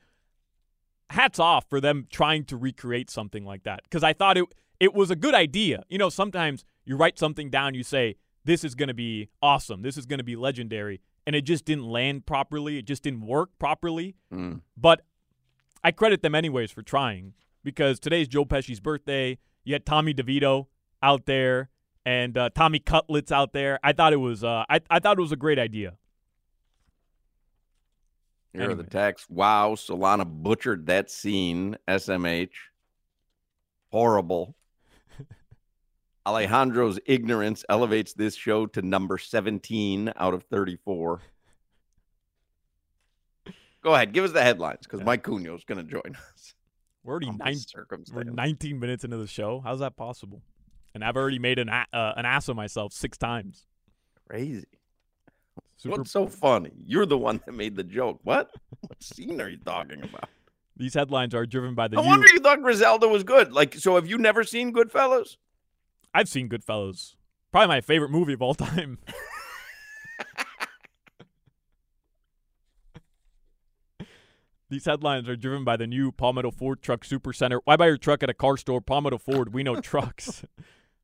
hats 1.10 1.38
off 1.38 1.68
for 1.68 1.80
them 1.80 2.06
trying 2.10 2.44
to 2.46 2.56
recreate 2.56 3.10
something 3.10 3.44
like 3.44 3.62
that 3.64 3.80
because 3.84 4.02
I 4.02 4.12
thought 4.12 4.37
it 4.37 4.44
it 4.80 4.94
was 4.94 5.10
a 5.10 5.16
good 5.16 5.34
idea. 5.34 5.82
You 5.88 5.99
know, 5.99 6.08
sometimes 6.08 6.64
you 6.84 6.96
write 6.96 7.18
something 7.18 7.50
down, 7.50 7.75
you 7.75 7.82
say 7.84 8.16
this 8.44 8.64
is 8.64 8.75
going 8.75 8.88
to 8.88 8.94
be 8.94 9.28
awesome, 9.42 9.82
this 9.82 9.96
is 9.99 10.06
going 10.06 10.18
to 10.18 10.25
be 10.25 10.34
legendary, 10.37 11.00
and 11.26 11.36
it 11.36 11.43
just 11.43 11.64
didn't 11.66 11.84
land 11.84 12.25
properly. 12.26 12.78
It 12.78 12.86
just 12.86 13.02
didn't 13.02 13.26
work 13.26 13.50
properly. 13.58 14.16
Mm. 14.32 14.62
But 14.76 15.02
I 15.84 15.90
credit 15.93 16.23
them 16.23 16.34
anyways 16.34 16.71
for 16.71 16.82
trying 16.82 17.34
because 17.62 18.00
today's 18.00 18.26
Joe 18.28 18.45
Pesci's 18.47 18.80
birthday. 18.80 19.38
You 19.64 19.75
had 19.75 19.84
Tommy 19.84 20.14
DeVito 20.14 20.66
out 21.02 21.26
there 21.26 21.69
and 22.10 22.36
uh, 22.36 22.50
Tommy 22.52 22.80
Cutlets 22.80 23.30
out 23.30 23.52
there. 23.52 23.78
I 23.84 23.92
thought 23.92 24.12
it 24.12 24.16
was 24.16 24.42
uh, 24.42 24.64
I, 24.68 24.80
I 24.90 24.99
thought 24.99 25.16
it 25.16 25.20
was 25.20 25.30
a 25.30 25.36
great 25.36 25.60
idea. 25.60 25.94
Here 28.52 28.70
are 28.70 28.75
the 28.75 28.82
texts. 28.82 29.30
Wow, 29.30 29.76
Solana 29.76 30.26
butchered 30.26 30.86
that 30.86 31.08
scene. 31.08 31.76
SMH. 31.86 32.50
Horrible. 33.92 34.56
Alejandro's 36.26 36.99
ignorance 37.06 37.64
elevates 37.68 38.12
this 38.12 38.34
show 38.34 38.66
to 38.66 38.82
number 38.82 39.16
17 39.16 40.12
out 40.16 40.34
of 40.34 40.42
34. 40.44 41.20
Go 43.84 43.94
ahead, 43.94 44.12
give 44.12 44.25
us 44.25 44.32
the 44.32 44.42
headlines 44.42 44.80
because 44.82 45.00
Mike 45.04 45.23
Cugno 45.23 45.56
is 45.56 45.62
going 45.62 45.78
to 45.78 45.84
join 45.84 46.16
us. 46.16 46.54
We're 47.04 47.12
already 47.12 47.26
Humble 47.26 47.46
nine, 47.46 47.56
we're 48.12 48.25
19 48.25 48.80
minutes 48.80 49.04
into 49.04 49.16
the 49.16 49.28
show. 49.28 49.60
How's 49.64 49.78
that 49.78 49.96
possible? 49.96 50.42
And 50.95 51.05
I've 51.05 51.17
already 51.17 51.39
made 51.39 51.59
an 51.59 51.69
uh, 51.69 51.85
an 51.93 52.25
ass 52.25 52.49
of 52.49 52.57
myself 52.57 52.93
six 52.93 53.17
times. 53.17 53.67
Crazy. 54.29 54.67
Super, 55.76 55.99
What's 55.99 56.11
so 56.11 56.26
funny? 56.26 56.73
You're 56.76 57.07
the 57.07 57.17
one 57.17 57.41
that 57.47 57.53
made 57.53 57.75
the 57.76 57.85
joke. 57.85 58.21
What? 58.23 58.50
What 58.81 59.03
scene 59.03 59.41
are 59.41 59.49
you 59.49 59.57
talking 59.59 60.03
about? 60.03 60.29
these 60.76 60.95
headlines 60.95 61.35
are 61.35 61.47
driven 61.47 61.75
by 61.75 61.89
the. 61.89 61.97
No 61.97 62.03
U- 62.03 62.09
wonder 62.09 62.26
you 62.33 62.41
thought 62.41 62.63
Griselda 62.63 63.07
was 63.09 63.23
good. 63.23 63.53
Like, 63.53 63.75
so 63.75 63.95
have 63.95 64.07
you 64.07 64.19
never 64.19 64.45
seen 64.45 64.73
Goodfellas? 64.73 65.37
I've 66.13 66.29
seen 66.29 66.49
Goodfellas. 66.49 67.15
Probably 67.53 67.69
my 67.69 67.81
favorite 67.81 68.11
movie 68.11 68.33
of 68.33 68.43
all 68.43 68.55
time. 68.55 68.99
These 74.69 74.85
headlines 74.85 75.29
are 75.29 75.35
driven 75.37 75.65
by 75.65 75.76
the 75.76 75.87
new 75.89 76.13
Palmetto 76.13 76.53
Ford 76.53 76.81
Truck 76.81 77.05
Super 77.05 77.33
Center. 77.33 77.61
Why 77.65 77.76
buy 77.76 77.89
your 77.89 77.97
truck 77.99 78.23
at 78.23 78.31
a 78.31 78.35
car 78.35 78.57
store? 78.57 78.81
Palmetto 78.81 79.19
Ford, 79.19 79.53
we 79.53 79.65
know 79.65 79.81
trucks. 79.81 80.45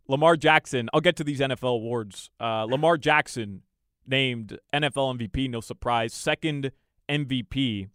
Lamar 0.09 0.37
Jackson, 0.37 0.89
I'll 0.93 1.01
get 1.01 1.17
to 1.17 1.25
these 1.25 1.41
NFL 1.41 1.77
awards. 1.77 2.31
Uh, 2.41 2.65
Lamar 2.65 2.97
Jackson 2.97 3.63
named 4.07 4.59
NFL 4.73 5.19
MVP, 5.19 5.51
no 5.51 5.61
surprise. 5.61 6.15
Second 6.15 6.71
MVP 7.09 7.89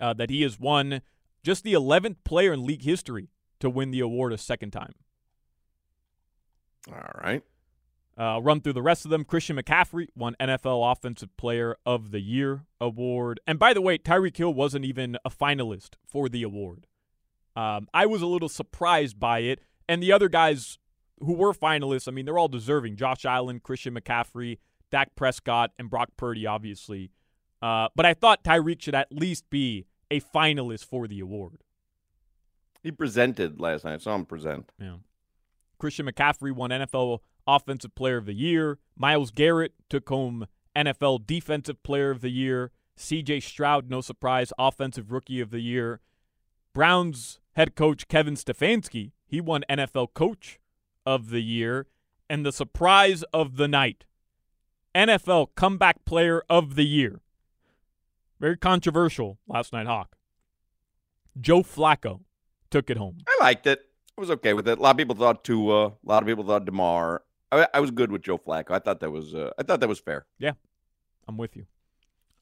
uh, 0.00 0.12
that 0.14 0.30
he 0.30 0.42
has 0.42 0.58
won. 0.58 1.02
Just 1.42 1.62
the 1.62 1.74
11th 1.74 2.16
player 2.24 2.52
in 2.52 2.64
league 2.64 2.82
history 2.82 3.28
to 3.60 3.68
win 3.68 3.90
the 3.90 4.00
award 4.00 4.32
a 4.32 4.38
second 4.38 4.70
time. 4.70 4.94
All 6.88 7.20
right. 7.22 7.42
Uh, 8.16 8.40
run 8.40 8.60
through 8.60 8.72
the 8.72 8.82
rest 8.82 9.04
of 9.04 9.10
them. 9.10 9.24
Christian 9.24 9.56
McCaffrey 9.56 10.06
won 10.14 10.36
NFL 10.38 10.92
Offensive 10.92 11.36
Player 11.36 11.76
of 11.84 12.12
the 12.12 12.20
Year 12.20 12.64
award. 12.80 13.40
And 13.46 13.58
by 13.58 13.74
the 13.74 13.80
way, 13.80 13.98
Tyreek 13.98 14.36
Hill 14.36 14.54
wasn't 14.54 14.84
even 14.84 15.18
a 15.24 15.30
finalist 15.30 15.90
for 16.06 16.28
the 16.28 16.42
award. 16.44 16.86
Um, 17.56 17.88
I 17.92 18.06
was 18.06 18.22
a 18.22 18.26
little 18.26 18.48
surprised 18.48 19.18
by 19.18 19.40
it. 19.40 19.60
And 19.88 20.02
the 20.02 20.12
other 20.12 20.28
guys 20.28 20.78
who 21.24 21.34
were 21.34 21.52
finalists, 21.52 22.08
I 22.08 22.10
mean, 22.10 22.24
they're 22.24 22.38
all 22.38 22.48
deserving. 22.48 22.96
Josh 22.96 23.24
Allen, 23.24 23.60
Christian 23.60 23.94
McCaffrey, 23.94 24.58
Dak 24.90 25.14
Prescott, 25.16 25.72
and 25.78 25.90
Brock 25.90 26.10
Purdy, 26.16 26.46
obviously. 26.46 27.10
Uh, 27.60 27.88
but 27.96 28.06
I 28.06 28.14
thought 28.14 28.44
Tyreek 28.44 28.82
should 28.82 28.94
at 28.94 29.10
least 29.10 29.48
be 29.50 29.86
a 30.10 30.20
finalist 30.20 30.84
for 30.84 31.08
the 31.08 31.20
award. 31.20 31.58
He 32.82 32.92
presented 32.92 33.60
last 33.60 33.84
night. 33.84 33.94
I 33.94 33.98
saw 33.98 34.14
him 34.14 34.26
present. 34.26 34.70
Yeah. 34.78 34.96
Christian 35.78 36.06
McCaffrey 36.06 36.52
won 36.52 36.70
NFL 36.70 37.20
Offensive 37.46 37.94
Player 37.94 38.18
of 38.18 38.26
the 38.26 38.34
Year. 38.34 38.78
Myles 38.96 39.30
Garrett 39.30 39.72
took 39.88 40.08
home 40.08 40.46
NFL 40.76 41.26
Defensive 41.26 41.82
Player 41.82 42.10
of 42.10 42.20
the 42.20 42.30
Year. 42.30 42.70
CJ 42.98 43.42
Stroud, 43.42 43.90
no 43.90 44.00
surprise, 44.00 44.52
Offensive 44.58 45.10
Rookie 45.10 45.40
of 45.40 45.50
the 45.50 45.60
Year. 45.60 46.00
Browns 46.72 47.40
head 47.54 47.74
coach 47.74 48.08
Kevin 48.08 48.34
Stefanski, 48.34 49.12
he 49.26 49.40
won 49.40 49.64
NFL 49.68 50.14
Coach 50.14 50.58
of 51.06 51.30
the 51.30 51.42
Year. 51.42 51.86
And 52.28 52.44
the 52.44 52.52
surprise 52.52 53.22
of 53.32 53.56
the 53.56 53.68
night, 53.68 54.04
NFL 54.94 55.48
Comeback 55.54 56.04
Player 56.04 56.42
of 56.48 56.74
the 56.74 56.84
Year. 56.84 57.20
Very 58.40 58.56
controversial 58.56 59.38
last 59.46 59.72
night, 59.72 59.86
Hoch. 59.86 60.16
Joe 61.40 61.62
Flacco 61.62 62.20
took 62.70 62.90
it 62.90 62.96
home. 62.96 63.18
I 63.28 63.36
liked 63.40 63.66
it. 63.66 63.80
I 64.16 64.20
was 64.20 64.30
okay 64.30 64.52
with 64.52 64.68
it. 64.68 64.78
A 64.78 64.80
lot 64.82 64.92
of 64.92 64.96
people 64.96 65.14
thought 65.14 65.44
Tua. 65.44 65.88
A 65.88 65.92
lot 66.04 66.22
of 66.22 66.26
people 66.26 66.44
thought 66.44 66.64
Damar. 66.64 67.22
I, 67.50 67.66
I 67.74 67.80
was 67.80 67.90
good 67.90 68.10
with 68.10 68.22
Joe 68.22 68.38
Flacco. 68.38 68.70
I 68.70 68.78
thought 68.78 69.00
that 69.00 69.10
was. 69.10 69.34
Uh, 69.34 69.50
I 69.58 69.62
thought 69.62 69.80
that 69.80 69.88
was 69.88 70.00
fair. 70.00 70.26
Yeah, 70.38 70.52
I'm 71.28 71.36
with 71.36 71.56
you. 71.56 71.66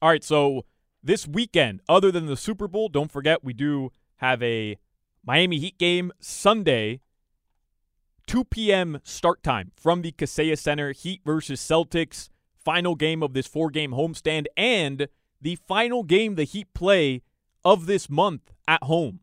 All 0.01 0.09
right, 0.09 0.23
so 0.23 0.65
this 1.01 1.27
weekend, 1.27 1.81
other 1.87 2.11
than 2.11 2.25
the 2.25 2.37
Super 2.37 2.67
Bowl, 2.67 2.89
don't 2.89 3.11
forget 3.11 3.43
we 3.43 3.53
do 3.53 3.91
have 4.17 4.41
a 4.43 4.77
Miami 5.25 5.59
Heat 5.59 5.77
game 5.77 6.11
Sunday, 6.19 6.99
2 8.27 8.45
p.m. 8.45 8.99
start 9.03 9.43
time 9.43 9.71
from 9.75 10.01
the 10.01 10.11
Kaseya 10.11 10.57
Center. 10.57 10.91
Heat 10.91 11.21
versus 11.25 11.59
Celtics, 11.59 12.29
final 12.63 12.95
game 12.95 13.21
of 13.21 13.33
this 13.33 13.47
four-game 13.47 13.91
homestand, 13.91 14.45
and 14.55 15.07
the 15.41 15.57
final 15.67 16.03
game 16.03 16.35
the 16.35 16.43
Heat 16.43 16.73
play 16.73 17.21
of 17.65 17.85
this 17.85 18.09
month 18.09 18.53
at 18.67 18.83
home. 18.83 19.19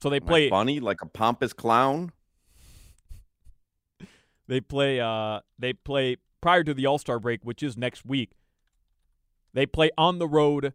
So 0.00 0.10
they 0.10 0.16
Am 0.16 0.26
play 0.26 0.50
funny 0.50 0.80
like 0.80 1.02
a 1.02 1.06
pompous 1.06 1.52
clown. 1.52 2.12
They 4.48 4.60
play 4.60 5.00
uh 5.00 5.40
they 5.58 5.72
play 5.72 6.18
prior 6.40 6.62
to 6.62 6.72
the 6.72 6.86
All-Star 6.86 7.18
break, 7.18 7.40
which 7.42 7.64
is 7.64 7.76
next 7.76 8.06
week. 8.06 8.30
They 9.52 9.66
play 9.66 9.90
on 9.98 10.20
the 10.20 10.28
road 10.28 10.72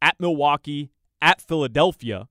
at 0.00 0.18
Milwaukee, 0.18 0.92
at 1.20 1.42
Philadelphia, 1.42 2.28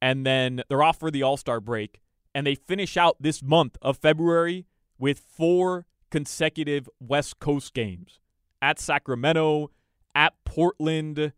and 0.00 0.24
then 0.24 0.62
they're 0.70 0.82
off 0.82 0.98
for 0.98 1.10
the 1.10 1.22
All-Star 1.22 1.60
break 1.60 2.00
and 2.36 2.46
they 2.46 2.54
finish 2.54 2.98
out 2.98 3.16
this 3.18 3.42
month 3.42 3.78
of 3.80 3.96
February 3.96 4.66
with 4.98 5.18
four 5.18 5.86
consecutive 6.10 6.86
West 7.00 7.38
Coast 7.38 7.72
games. 7.72 8.20
At 8.60 8.78
Sacramento, 8.78 9.70
at 10.14 10.34
Portland, 10.44 11.32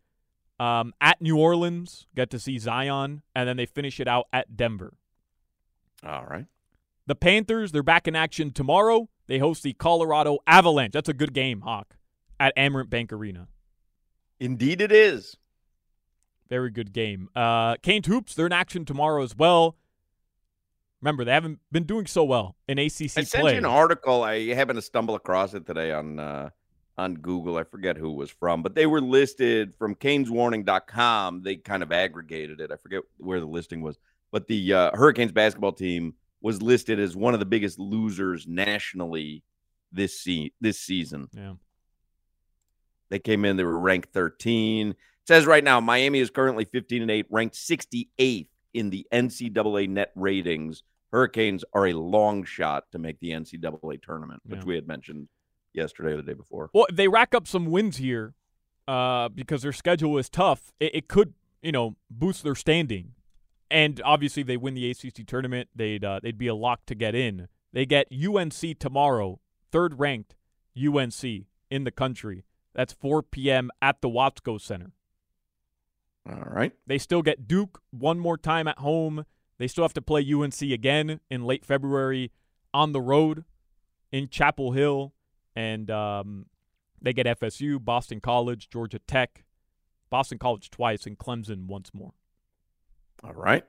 um, 0.58 0.92
at 1.00 1.22
New 1.22 1.38
Orleans, 1.38 2.08
get 2.16 2.30
to 2.30 2.40
see 2.40 2.58
Zion, 2.58 3.22
and 3.32 3.48
then 3.48 3.56
they 3.56 3.64
finish 3.64 4.00
it 4.00 4.08
out 4.08 4.26
at 4.32 4.56
Denver. 4.56 4.94
All 6.04 6.26
right. 6.26 6.46
The 7.06 7.14
Panthers, 7.14 7.70
they're 7.70 7.84
back 7.84 8.08
in 8.08 8.16
action 8.16 8.50
tomorrow. 8.50 9.08
They 9.28 9.38
host 9.38 9.62
the 9.62 9.74
Colorado 9.74 10.38
Avalanche. 10.48 10.94
That's 10.94 11.08
a 11.08 11.14
good 11.14 11.32
game, 11.32 11.60
Hoch, 11.60 11.94
at 12.40 12.56
Amerant 12.56 12.90
Bank 12.90 13.12
Arena. 13.12 13.46
Indeed, 14.40 14.80
it 14.80 14.90
is. 14.90 15.36
Very 16.48 16.72
good 16.72 16.92
game. 16.92 17.28
Uh, 17.36 17.76
Canes 17.82 18.08
Hoops, 18.08 18.34
they're 18.34 18.46
in 18.46 18.52
action 18.52 18.84
tomorrow 18.84 19.22
as 19.22 19.36
well. 19.36 19.76
Remember, 21.00 21.24
they 21.24 21.32
haven't 21.32 21.60
been 21.70 21.84
doing 21.84 22.06
so 22.06 22.24
well 22.24 22.56
in 22.66 22.78
ACC 22.78 23.02
I 23.02 23.22
sent 23.22 23.30
play. 23.30 23.52
you 23.52 23.58
an 23.58 23.64
article. 23.64 24.24
I 24.24 24.52
happened 24.54 24.78
to 24.78 24.82
stumble 24.82 25.14
across 25.14 25.54
it 25.54 25.64
today 25.66 25.92
on 25.92 26.18
uh, 26.18 26.50
on 26.96 27.14
Google. 27.14 27.56
I 27.56 27.64
forget 27.64 27.96
who 27.96 28.10
it 28.10 28.16
was 28.16 28.30
from, 28.30 28.62
but 28.62 28.74
they 28.74 28.86
were 28.86 29.00
listed 29.00 29.74
from 29.78 29.94
CanesWarning.com. 29.94 31.42
They 31.42 31.56
kind 31.56 31.82
of 31.82 31.92
aggregated 31.92 32.60
it. 32.60 32.72
I 32.72 32.76
forget 32.76 33.02
where 33.18 33.38
the 33.38 33.46
listing 33.46 33.80
was, 33.80 33.96
but 34.32 34.48
the 34.48 34.74
uh, 34.74 34.90
Hurricanes 34.94 35.32
basketball 35.32 35.72
team 35.72 36.14
was 36.40 36.62
listed 36.62 36.98
as 36.98 37.14
one 37.16 37.34
of 37.34 37.40
the 37.40 37.46
biggest 37.46 37.78
losers 37.78 38.46
nationally 38.48 39.44
this 39.92 40.20
se- 40.20 40.52
this 40.60 40.80
season. 40.80 41.28
Yeah. 41.32 41.54
They 43.10 43.18
came 43.18 43.44
in, 43.44 43.56
they 43.56 43.64
were 43.64 43.78
ranked 43.78 44.12
13. 44.12 44.90
It 44.90 44.96
says 45.26 45.46
right 45.46 45.64
now 45.64 45.80
Miami 45.80 46.18
is 46.20 46.30
currently 46.30 46.64
15 46.64 47.02
and 47.02 47.10
8, 47.10 47.26
ranked 47.30 47.54
68th 47.54 48.48
in 48.74 48.90
the 48.90 49.06
NCAA 49.12 49.88
net 49.88 50.12
ratings. 50.14 50.82
Hurricanes 51.12 51.64
are 51.72 51.86
a 51.86 51.94
long 51.94 52.44
shot 52.44 52.84
to 52.92 52.98
make 52.98 53.18
the 53.20 53.30
NCAA 53.30 54.02
tournament, 54.02 54.42
which 54.44 54.60
Yeah. 54.60 54.64
we 54.66 54.74
had 54.74 54.86
mentioned 54.86 55.28
yesterday 55.72 56.12
or 56.12 56.16
the 56.18 56.22
day 56.22 56.34
before. 56.34 56.68
Well, 56.74 56.86
they 56.92 57.08
rack 57.08 57.34
up 57.34 57.46
some 57.48 57.66
wins 57.66 57.96
here 57.96 58.34
uh, 58.86 59.28
because 59.28 59.62
their 59.62 59.72
schedule 59.72 60.18
is 60.18 60.28
tough, 60.28 60.72
it, 60.80 60.94
it 60.94 61.08
could, 61.08 61.34
you 61.62 61.72
know, 61.72 61.96
boost 62.10 62.42
their 62.42 62.54
standing. 62.54 63.12
And 63.70 64.00
obviously, 64.04 64.42
they 64.42 64.56
win 64.56 64.74
the 64.74 64.90
ACC 64.90 65.26
tournament, 65.26 65.68
they'd 65.74 66.02
uh, 66.04 66.20
they'd 66.22 66.38
be 66.38 66.46
a 66.46 66.54
lock 66.54 66.86
to 66.86 66.94
get 66.94 67.14
in. 67.14 67.48
They 67.72 67.84
get 67.84 68.08
UNC 68.10 68.78
tomorrow, 68.78 69.40
third 69.70 69.98
ranked 69.98 70.36
UNC 70.76 71.22
in 71.70 71.84
the 71.84 71.90
country. 71.90 72.44
That's 72.74 72.92
4 72.94 73.22
p.m. 73.24 73.70
at 73.82 74.00
the 74.00 74.08
Watsco 74.08 74.58
Center. 74.60 74.92
All 76.28 76.44
right. 76.46 76.72
They 76.86 76.98
still 76.98 77.22
get 77.22 77.48
Duke 77.48 77.80
one 77.90 78.18
more 78.18 78.36
time 78.36 78.68
at 78.68 78.78
home. 78.78 79.24
They 79.58 79.66
still 79.66 79.84
have 79.84 79.94
to 79.94 80.02
play 80.02 80.26
UNC 80.30 80.60
again 80.62 81.20
in 81.30 81.44
late 81.44 81.64
February 81.64 82.32
on 82.74 82.92
the 82.92 83.00
road 83.00 83.44
in 84.12 84.28
Chapel 84.28 84.72
Hill. 84.72 85.14
And 85.56 85.90
um, 85.90 86.46
they 87.00 87.12
get 87.12 87.26
FSU, 87.26 87.82
Boston 87.82 88.20
College, 88.20 88.68
Georgia 88.68 88.98
Tech, 89.00 89.44
Boston 90.10 90.38
College 90.38 90.70
twice, 90.70 91.06
and 91.06 91.18
Clemson 91.18 91.66
once 91.66 91.92
more. 91.92 92.12
All 93.24 93.32
right. 93.32 93.64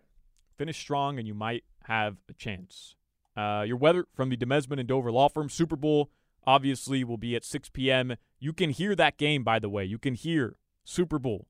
Finish 0.57 0.77
strong, 0.77 1.17
and 1.17 1.27
you 1.27 1.33
might 1.33 1.63
have 1.85 2.17
a 2.29 2.33
chance. 2.33 2.95
Uh, 3.35 3.63
your 3.65 3.77
weather 3.77 4.05
from 4.13 4.29
the 4.29 4.37
Demesman 4.37 4.79
and 4.79 4.87
Dover 4.87 5.11
Law 5.11 5.29
Firm 5.29 5.49
Super 5.49 5.75
Bowl 5.75 6.11
obviously 6.45 7.03
will 7.03 7.17
be 7.17 7.35
at 7.35 7.45
6 7.45 7.69
p.m. 7.69 8.15
You 8.39 8.53
can 8.53 8.69
hear 8.69 8.95
that 8.95 9.17
game, 9.17 9.43
by 9.43 9.59
the 9.59 9.69
way. 9.69 9.85
You 9.85 9.97
can 9.97 10.13
hear 10.13 10.57
Super 10.83 11.19
Bowl 11.19 11.47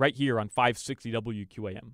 right 0.00 0.16
here 0.16 0.40
on 0.40 0.48
560 0.48 1.12
WQAM. 1.12 1.92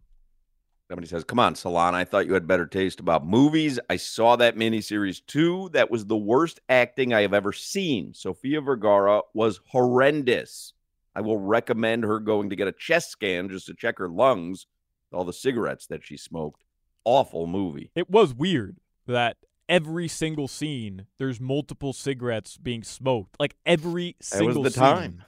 Somebody 0.88 1.08
says, 1.08 1.24
Come 1.24 1.40
on, 1.40 1.54
Solana. 1.54 1.94
I 1.94 2.04
thought 2.04 2.26
you 2.26 2.34
had 2.34 2.46
better 2.46 2.66
taste 2.66 3.00
about 3.00 3.26
movies. 3.26 3.80
I 3.90 3.96
saw 3.96 4.36
that 4.36 4.56
miniseries 4.56 5.20
too. 5.26 5.68
That 5.72 5.90
was 5.90 6.06
the 6.06 6.16
worst 6.16 6.60
acting 6.68 7.12
I 7.12 7.22
have 7.22 7.34
ever 7.34 7.52
seen. 7.52 8.14
Sofia 8.14 8.60
Vergara 8.60 9.22
was 9.34 9.60
horrendous. 9.66 10.72
I 11.16 11.22
will 11.22 11.38
recommend 11.38 12.04
her 12.04 12.20
going 12.20 12.50
to 12.50 12.56
get 12.56 12.68
a 12.68 12.72
chest 12.72 13.10
scan 13.10 13.48
just 13.48 13.66
to 13.66 13.74
check 13.74 13.98
her 13.98 14.08
lungs, 14.08 14.66
all 15.12 15.24
the 15.24 15.32
cigarettes 15.32 15.86
that 15.88 16.04
she 16.04 16.16
smoked. 16.16 16.62
Awful 17.04 17.46
movie. 17.48 17.90
It 17.96 18.08
was 18.08 18.32
weird 18.34 18.76
that 19.06 19.38
every 19.68 20.06
single 20.06 20.46
scene 20.46 21.06
there's 21.18 21.40
multiple 21.40 21.92
cigarettes 21.92 22.58
being 22.58 22.84
smoked. 22.84 23.34
Like 23.40 23.56
every 23.66 24.14
That 24.20 24.24
single 24.24 24.62
was 24.62 24.74
the 24.74 24.78
scene. 24.78 24.88
time. 24.88 25.22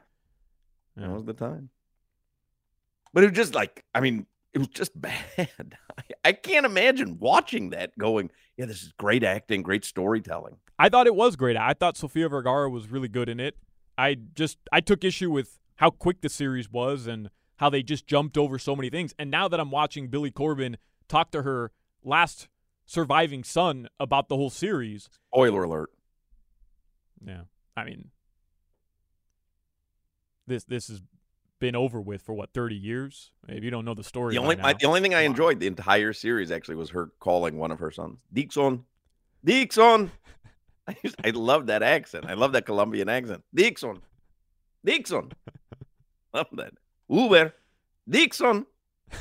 That 0.96 1.10
was 1.10 1.24
the 1.24 1.32
time. 1.32 1.70
But 3.12 3.25
it 3.25 3.31
was 3.31 3.37
just 3.37 3.55
like, 3.55 3.85
I 3.94 4.01
mean, 4.01 4.27
it 4.53 4.59
was 4.59 4.68
just 4.68 4.92
bad. 5.01 5.77
I 6.25 6.33
can't 6.33 6.66
imagine 6.66 7.18
watching 7.18 7.71
that 7.71 7.97
going, 7.99 8.31
yeah, 8.57 8.66
this 8.66 8.83
is 8.83 8.92
great 8.99 9.25
acting, 9.25 9.62
great 9.62 9.85
storytelling. 9.85 10.57
I 10.79 10.88
thought 10.88 11.07
it 11.07 11.14
was 11.14 11.37
great. 11.37 11.57
I 11.57 11.75
thought 11.75 11.97
Sofia 11.97 12.29
Vergara 12.29 12.71
was 12.71 12.88
really 12.90 13.09
good 13.09 13.29
in 13.29 13.40
it. 13.40 13.57
I 13.97 14.14
just 14.14 14.59
I 14.73 14.81
took 14.81 15.03
issue 15.05 15.31
with 15.31 15.59
how 15.77 15.90
quick 15.90 16.21
the 16.21 16.29
series 16.29 16.71
was 16.71 17.07
and 17.07 17.31
how 17.57 17.68
they 17.71 17.83
just 17.83 18.07
jumped 18.07 18.38
over 18.38 18.59
so 18.59 18.77
many 18.77 18.90
things. 18.90 19.12
And 19.18 19.31
now 19.31 19.49
that 19.49 19.59
I'm 19.59 19.71
watching 19.73 20.09
Billy 20.09 20.31
Corben 20.31 20.77
talk 21.09 21.33
to 21.33 21.42
her 21.42 21.73
last 22.05 22.49
surviving 22.87 23.42
son 23.42 23.88
about 23.99 24.29
the 24.29 24.37
whole 24.37 24.51
series, 24.51 25.09
Spoiler 25.33 25.64
alert. 25.64 25.90
yeah, 27.25 27.42
I 27.77 27.85
mean, 27.85 28.11
this 30.47 30.64
this 30.64 30.88
has 30.88 31.03
been 31.59 31.77
over 31.77 32.01
with 32.01 32.23
for 32.23 32.35
what 32.35 32.53
30 32.53 32.75
years. 32.75 33.31
If 33.49 33.64
you 33.64 33.71
don't 33.71 33.85
know 33.85 33.94
the 33.94 34.05
story, 34.05 34.35
The 34.35 34.40
only. 34.40 34.59
I, 34.61 34.73
the 34.73 34.87
only 34.87 35.01
thing 35.01 35.14
I 35.14 35.23
enjoyed 35.23 35.61
the 35.61 35.66
entire 35.66 36.12
series 36.12 36.51
actually 36.51 36.77
was 36.77 36.90
her 36.90 37.11
calling 37.21 37.59
one 37.59 37.71
of 37.71 37.79
her 37.81 37.90
sons 37.90 38.18
Dixon, 38.33 38.85
Dixon. 39.44 40.11
I, 40.88 40.97
just, 41.05 41.16
I 41.23 41.31
love 41.31 41.66
that 41.66 41.83
accent. 41.83 42.25
I 42.27 42.35
love 42.35 42.53
that 42.53 42.64
Colombian 42.64 43.09
accent. 43.09 43.44
Dixon, 43.55 44.01
Dixon. 44.85 45.33
love 46.35 46.47
that. 46.53 46.73
Uber, 47.09 47.55
Dixon. 48.09 48.66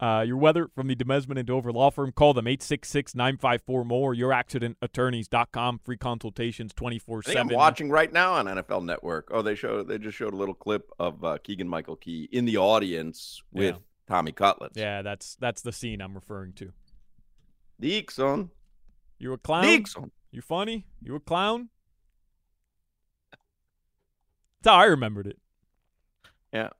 Uh, 0.00 0.22
your 0.26 0.36
weather 0.36 0.68
from 0.74 0.88
the 0.88 0.96
Demesman 0.96 1.38
and 1.38 1.46
Dover 1.46 1.72
Law 1.72 1.88
Firm. 1.90 2.10
Call 2.12 2.34
them 2.34 2.46
866-954-MORE. 2.46 4.14
YourAccidentAttorneys.com. 4.16 5.80
Free 5.84 5.96
consultations 5.96 6.72
24-7. 6.74 7.36
I'm 7.36 7.48
watching 7.48 7.90
right 7.90 8.12
now 8.12 8.32
on 8.34 8.46
NFL 8.46 8.84
Network. 8.84 9.28
Oh, 9.30 9.40
they 9.40 9.54
show 9.54 9.82
they 9.84 9.98
just 9.98 10.16
showed 10.18 10.34
a 10.34 10.36
little 10.36 10.54
clip 10.54 10.90
of 10.98 11.22
uh, 11.24 11.38
Keegan 11.42 11.68
Michael 11.68 11.96
Key 11.96 12.28
in 12.32 12.44
the 12.44 12.56
audience 12.58 13.40
with 13.52 13.74
Yeah. 13.76 13.80
Tommy 14.08 14.32
Cutlets. 14.32 14.76
Yeah, 14.76 15.02
that's 15.02 15.36
that's 15.36 15.62
the 15.62 15.72
scene 15.72 16.00
I'm 16.02 16.14
referring 16.14 16.52
to. 16.54 16.72
Dixon. 17.80 18.50
You 19.18 19.32
a 19.32 19.38
clown? 19.38 19.62
Dixon. 19.64 20.10
You 20.32 20.42
funny? 20.42 20.86
You 21.02 21.14
a 21.14 21.20
clown? 21.20 21.68
That's 24.60 24.74
how 24.74 24.80
I 24.80 24.84
remembered 24.86 25.28
it. 25.28 25.38
Yeah. 26.52 26.70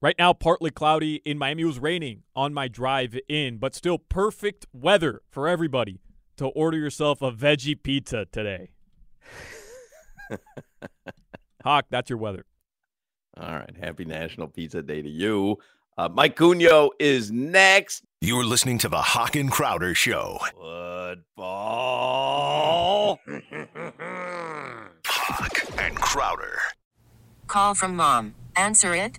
Well, 0.00 0.08
Right 0.08 0.16
now, 0.18 0.32
partly 0.32 0.70
cloudy. 0.70 1.16
In 1.24 1.36
Miami, 1.38 1.62
it 1.62 1.66
was 1.66 1.78
raining 1.78 2.22
on 2.34 2.54
my 2.54 2.68
drive 2.68 3.18
in, 3.28 3.58
but 3.58 3.74
still 3.74 3.98
perfect 3.98 4.66
weather 4.72 5.20
for 5.30 5.46
everybody 5.46 6.00
to 6.38 6.46
order 6.46 6.78
yourself 6.78 7.20
a 7.22 7.30
veggie 7.30 7.80
pizza 7.80 8.24
today. 8.32 8.70
Hoch, 11.64 11.84
that's 11.90 12.08
your 12.08 12.18
weather. 12.18 12.46
all 13.36 13.52
right. 13.54 13.76
Happy 13.78 14.04
National 14.06 14.48
Pizza 14.48 14.80
Day 14.82 15.02
to 15.02 15.08
you. 15.08 15.58
Uh, 15.98 16.08
Mike 16.08 16.34
Cugno 16.36 16.90
is 16.98 17.30
next. 17.30 18.02
You're 18.22 18.44
listening 18.44 18.78
to 18.78 18.88
the 18.88 19.02
Hoch 19.02 19.36
and 19.36 19.50
Crowder 19.50 19.94
Show. 19.94 20.38
Football. 21.36 23.18
Hoch 25.06 25.78
and 25.78 25.96
Crowder. 25.96 26.58
Call 27.48 27.74
from 27.74 27.96
mom. 27.96 28.34
Answer 28.56 28.94
it. 28.94 29.18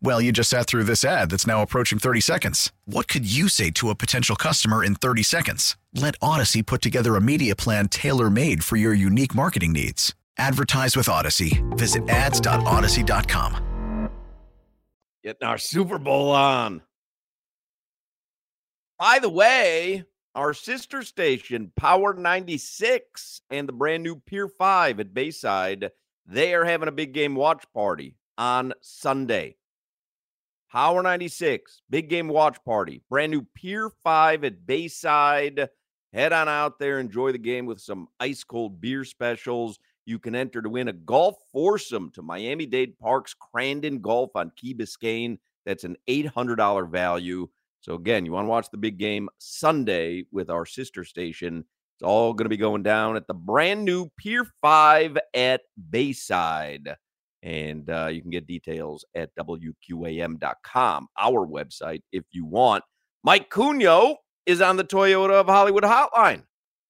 Well, 0.00 0.20
you 0.20 0.30
just 0.30 0.50
sat 0.50 0.66
through 0.66 0.84
this 0.84 1.04
ad 1.04 1.30
that's 1.30 1.46
now 1.46 1.62
approaching 1.62 1.98
30 1.98 2.20
seconds. 2.20 2.72
What 2.84 3.08
could 3.08 3.30
you 3.30 3.48
say 3.48 3.70
to 3.72 3.90
a 3.90 3.94
potential 3.94 4.36
customer 4.36 4.84
in 4.84 4.94
30 4.94 5.24
seconds? 5.24 5.76
Let 5.92 6.14
Odyssey 6.22 6.62
put 6.62 6.82
together 6.82 7.16
a 7.16 7.20
media 7.20 7.56
plan 7.56 7.88
tailor 7.88 8.30
made 8.30 8.62
for 8.62 8.76
your 8.76 8.94
unique 8.94 9.34
marketing 9.34 9.72
needs. 9.72 10.14
Advertise 10.36 10.96
with 10.96 11.08
Odyssey. 11.08 11.64
Visit 11.70 12.08
ads.odyssey.com. 12.08 14.10
Getting 15.24 15.48
our 15.48 15.58
Super 15.58 15.98
Bowl 15.98 16.30
on. 16.30 16.80
By 19.00 19.18
the 19.18 19.28
way, 19.28 20.04
our 20.36 20.54
sister 20.54 21.02
station, 21.02 21.72
Power 21.74 22.14
96, 22.14 23.40
and 23.50 23.68
the 23.68 23.72
brand 23.72 24.04
new 24.04 24.14
Pier 24.14 24.48
5 24.48 25.00
at 25.00 25.12
Bayside, 25.12 25.90
they 26.24 26.54
are 26.54 26.64
having 26.64 26.88
a 26.88 26.92
big 26.92 27.12
game 27.12 27.34
watch 27.34 27.64
party 27.74 28.14
on 28.36 28.74
Sunday. 28.80 29.56
Power 30.70 31.02
96, 31.02 31.80
big 31.88 32.10
game 32.10 32.28
watch 32.28 32.62
party, 32.62 33.02
brand 33.08 33.32
new 33.32 33.42
Pier 33.54 33.88
5 34.04 34.44
at 34.44 34.66
Bayside. 34.66 35.70
Head 36.12 36.34
on 36.34 36.46
out 36.46 36.78
there, 36.78 37.00
enjoy 37.00 37.32
the 37.32 37.38
game 37.38 37.64
with 37.64 37.80
some 37.80 38.06
ice 38.20 38.44
cold 38.44 38.78
beer 38.78 39.02
specials. 39.04 39.78
You 40.04 40.18
can 40.18 40.34
enter 40.34 40.60
to 40.60 40.68
win 40.68 40.88
a 40.88 40.92
golf 40.92 41.36
foursome 41.54 42.10
to 42.12 42.22
Miami 42.22 42.66
Dade 42.66 42.98
Park's 42.98 43.34
Crandon 43.34 44.02
Golf 44.02 44.30
on 44.34 44.52
Key 44.56 44.74
Biscayne. 44.74 45.38
That's 45.64 45.84
an 45.84 45.96
$800 46.06 46.90
value. 46.90 47.48
So, 47.80 47.94
again, 47.94 48.26
you 48.26 48.32
want 48.32 48.44
to 48.44 48.50
watch 48.50 48.70
the 48.70 48.76
big 48.76 48.98
game 48.98 49.30
Sunday 49.38 50.26
with 50.32 50.50
our 50.50 50.66
sister 50.66 51.02
station. 51.02 51.64
It's 51.96 52.02
all 52.02 52.34
going 52.34 52.44
to 52.44 52.50
be 52.50 52.58
going 52.58 52.82
down 52.82 53.16
at 53.16 53.26
the 53.26 53.34
brand 53.34 53.86
new 53.86 54.10
Pier 54.18 54.44
5 54.60 55.16
at 55.32 55.62
Bayside. 55.90 56.96
And 57.42 57.88
uh, 57.88 58.08
you 58.10 58.20
can 58.20 58.30
get 58.30 58.46
details 58.46 59.04
at 59.14 59.30
WQAM.com, 59.36 61.08
our 61.18 61.46
website, 61.46 62.02
if 62.12 62.24
you 62.32 62.44
want. 62.44 62.82
Mike 63.22 63.50
Cugno 63.50 64.16
is 64.46 64.60
on 64.60 64.76
the 64.76 64.84
Toyota 64.84 65.32
of 65.32 65.46
Hollywood 65.46 65.84
hotline. 65.84 66.42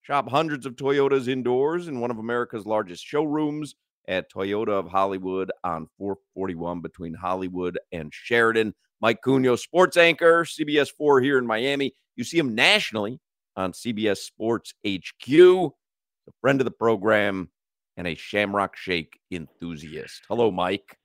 Shop 0.02 0.28
hundreds 0.30 0.64
of 0.64 0.76
Toyotas 0.76 1.28
indoors 1.28 1.88
in 1.88 2.00
one 2.00 2.10
of 2.10 2.18
America's 2.18 2.64
largest 2.64 3.04
showrooms 3.04 3.74
at 4.08 4.32
Toyota 4.32 4.68
of 4.68 4.88
Hollywood 4.88 5.52
on 5.64 5.86
441 5.98 6.80
between 6.80 7.12
Hollywood 7.12 7.78
and 7.92 8.10
Sheridan. 8.12 8.74
Mike 9.00 9.20
Cugno, 9.24 9.58
sports 9.58 9.96
anchor, 9.96 10.44
CBS 10.44 10.88
4 10.96 11.20
here 11.20 11.38
in 11.38 11.46
Miami. 11.46 11.92
You 12.16 12.24
see 12.24 12.38
him 12.38 12.54
nationally 12.54 13.20
on 13.54 13.72
CBS 13.72 14.18
Sports 14.18 14.72
HQ. 14.86 15.28
A 15.28 16.32
friend 16.40 16.60
of 16.60 16.64
the 16.64 16.70
program 16.70 17.50
and 17.98 18.06
a 18.06 18.14
Shamrock 18.14 18.76
Shake 18.76 19.18
enthusiast. 19.30 20.22
Hello, 20.28 20.50
Mike. 20.50 20.96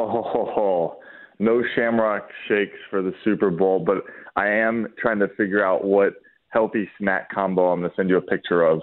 Oh, 0.00 0.98
no 1.38 1.62
Shamrock 1.76 2.28
Shakes 2.48 2.78
for 2.90 3.02
the 3.02 3.12
Super 3.22 3.50
Bowl, 3.50 3.78
but 3.78 3.98
I 4.34 4.48
am 4.48 4.88
trying 4.98 5.18
to 5.20 5.28
figure 5.36 5.64
out 5.64 5.84
what 5.84 6.14
healthy 6.48 6.88
snack 6.98 7.30
combo 7.30 7.68
I'm 7.68 7.80
going 7.80 7.90
to 7.90 7.96
send 7.96 8.08
you 8.08 8.16
a 8.16 8.22
picture 8.22 8.62
of 8.62 8.80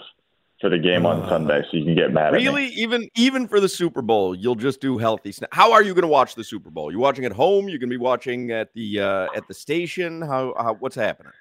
for 0.61 0.69
the 0.69 0.77
game 0.77 1.05
on 1.05 1.27
Sunday, 1.27 1.61
so 1.69 1.75
you 1.75 1.83
can 1.83 1.95
get 1.95 2.13
mad 2.13 2.33
really? 2.33 2.67
Even 2.67 3.09
even 3.15 3.49
for 3.49 3.59
the 3.59 3.67
Super 3.67 4.01
Bowl, 4.01 4.33
you'll 4.33 4.55
just 4.55 4.79
do 4.79 4.97
healthy 4.97 5.31
snack. 5.33 5.49
How 5.51 5.73
are 5.73 5.83
you 5.83 5.93
going 5.93 6.03
to 6.03 6.07
watch 6.07 6.35
the 6.35 6.43
Super 6.43 6.69
Bowl? 6.69 6.89
You're 6.89 7.01
watching 7.01 7.25
at 7.25 7.33
home? 7.33 7.67
You're 7.67 7.79
going 7.79 7.89
to 7.89 7.97
be 7.97 8.01
watching 8.01 8.51
at 8.51 8.73
the 8.73 9.01
uh, 9.01 9.27
at 9.35 9.45
the 9.47 9.53
station? 9.53 10.21
How, 10.21 10.53
how 10.57 10.75
what's 10.75 10.95
happening? 10.95 11.33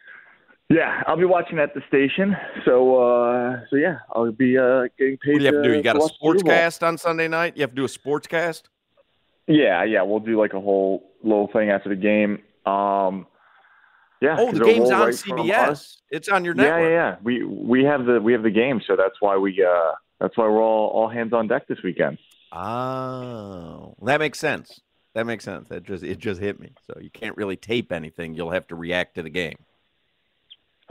Yeah, 0.73 1.03
I'll 1.07 1.19
be 1.19 1.27
watching 1.27 1.59
at 1.59 1.75
the 1.75 1.83
station. 1.87 2.35
So, 2.65 2.97
uh, 2.97 3.61
so 3.69 3.77
yeah, 3.77 3.99
I'll 4.15 4.33
be 4.33 4.57
uh, 4.57 4.85
getting 4.99 5.19
paid. 5.19 5.35
What 5.35 5.39
do 5.39 5.45
you 5.45 5.55
have 5.55 5.63
to 5.63 5.69
do? 5.69 5.77
You 5.77 5.83
got 5.83 5.97
a 5.97 6.09
sports 6.09 6.43
cast 6.43 6.83
on 6.83 6.97
Sunday 6.97 7.29
night. 7.29 7.57
You 7.57 7.61
have 7.63 7.71
to 7.71 7.77
do 7.77 7.85
a 7.85 7.89
sports 7.89 8.27
cast. 8.27 8.71
Yeah, 9.47 9.85
yeah, 9.85 10.03
we'll 10.03 10.21
do 10.21 10.41
like 10.41 10.55
a 10.55 10.61
whole 10.61 11.13
little 11.23 11.49
thing 11.53 11.69
after 11.69 11.91
the 11.91 11.97
game. 11.97 12.43
Um, 12.65 13.27
yeah. 14.23 14.37
Oh, 14.39 14.53
the 14.53 14.65
game's 14.65 14.91
on 14.91 15.01
right 15.01 15.15
CBS. 15.15 15.97
It's 16.11 16.29
on 16.29 16.45
your 16.45 16.55
Yeah, 16.57 16.79
yeah, 16.79 16.89
yeah. 16.89 17.17
We 17.23 17.45
we 17.45 17.85
have 17.85 18.07
the 18.07 18.21
we 18.21 18.33
have 18.33 18.43
the 18.43 18.51
game, 18.51 18.81
so 18.87 18.97
that's 18.97 19.21
why 19.21 19.37
we 19.37 19.63
uh 19.63 19.93
that's 20.21 20.39
why 20.39 20.45
we're 20.45 20.63
all 20.63 20.89
all 20.89 21.09
hands 21.09 21.33
on 21.35 21.49
deck 21.49 21.69
this 21.69 21.79
weekend. 21.85 22.19
Oh, 22.53 23.95
that 24.03 24.21
makes 24.21 24.39
sense. 24.39 24.81
That 25.15 25.27
makes 25.27 25.45
sense. 25.45 25.69
That 25.69 25.83
just 25.83 26.03
it 26.03 26.19
just 26.19 26.41
hit 26.41 26.61
me. 26.61 26.73
So 26.87 26.99
you 27.01 27.11
can't 27.11 27.37
really 27.37 27.57
tape 27.57 27.93
anything. 27.93 28.35
You'll 28.35 28.53
have 28.53 28.69
to 28.69 28.75
react 28.75 29.17
to 29.17 29.23
the 29.23 29.31
game. 29.31 29.57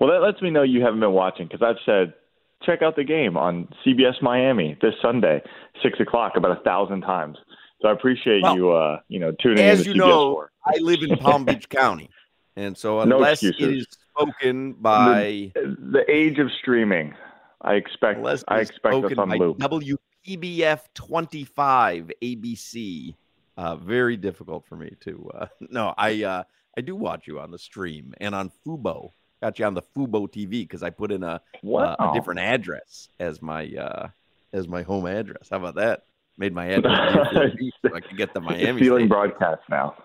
Well, 0.01 0.09
that 0.09 0.25
lets 0.25 0.41
me 0.41 0.49
know 0.49 0.63
you 0.63 0.81
haven't 0.81 0.99
been 0.99 1.11
watching 1.11 1.45
because 1.47 1.61
I've 1.61 1.79
said 1.85 2.15
check 2.63 2.81
out 2.81 2.95
the 2.95 3.03
game 3.03 3.37
on 3.37 3.67
CBS 3.85 4.19
Miami 4.19 4.75
this 4.81 4.95
Sunday, 4.99 5.43
six 5.83 5.99
o'clock, 5.99 6.33
about 6.35 6.57
a 6.57 6.61
thousand 6.63 7.01
times. 7.01 7.37
So 7.81 7.87
I 7.87 7.91
appreciate 7.91 8.41
Well, 8.41 8.55
you 8.55 8.71
uh 8.71 8.99
you 9.09 9.19
know 9.19 9.31
tuning 9.39 9.63
As 9.63 9.81
in 9.81 9.81
As 9.81 9.85
you 9.85 9.93
CBS 9.93 9.97
know. 9.97 10.45
I 10.65 10.79
live 10.79 11.03
in 11.03 11.15
Palm 11.17 11.45
Beach 11.45 11.69
County, 11.69 12.09
and 12.55 12.75
so 12.75 13.01
unless 13.01 13.43
it 13.43 13.49
excuses. 13.49 13.85
is 13.85 13.97
spoken 14.09 14.73
by 14.73 15.51
the, 15.53 15.77
the 15.91 16.11
age 16.11 16.39
of 16.39 16.49
streaming. 16.59 17.13
I 17.61 17.75
expect 17.75 18.25
I 18.47 18.59
expect 18.59 19.05
us 19.05 19.13
on 19.19 19.29
loop. 19.29 19.59
WPBF 19.59 20.79
twenty 20.95 21.43
five 21.43 22.09
ABC, 22.23 23.13
uh, 23.55 23.75
very 23.75 24.17
difficult 24.17 24.65
for 24.65 24.77
me 24.77 24.95
to. 25.01 25.29
Uh, 25.31 25.45
no, 25.69 25.93
I 25.95 26.23
uh, 26.23 26.43
I 26.75 26.81
do 26.81 26.95
watch 26.95 27.27
you 27.27 27.39
on 27.39 27.51
the 27.51 27.59
stream 27.59 28.15
and 28.19 28.33
on 28.33 28.51
Fubo. 28.65 29.11
Got 29.41 29.57
you 29.59 29.65
on 29.65 29.73
the 29.73 29.81
Fubo 29.81 30.29
TV 30.31 30.49
because 30.61 30.83
I 30.83 30.89
put 30.91 31.11
in 31.11 31.23
a 31.23 31.41
uh, 31.65 31.95
a 31.99 32.11
different 32.13 32.39
address 32.41 33.09
as 33.19 33.41
my 33.41 33.65
uh, 33.67 34.09
as 34.53 34.67
my 34.67 34.83
home 34.83 35.05
address. 35.07 35.47
How 35.49 35.57
about 35.57 35.75
that? 35.75 36.03
Made 36.37 36.53
my 36.53 36.65
address 36.67 37.33
so 37.81 37.95
I 37.95 37.99
could 38.01 38.17
get 38.17 38.33
the 38.33 38.41
Miami. 38.41 38.79
Stealing 38.81 39.07
station. 39.07 39.09
broadcast 39.09 39.61
now. 39.69 39.95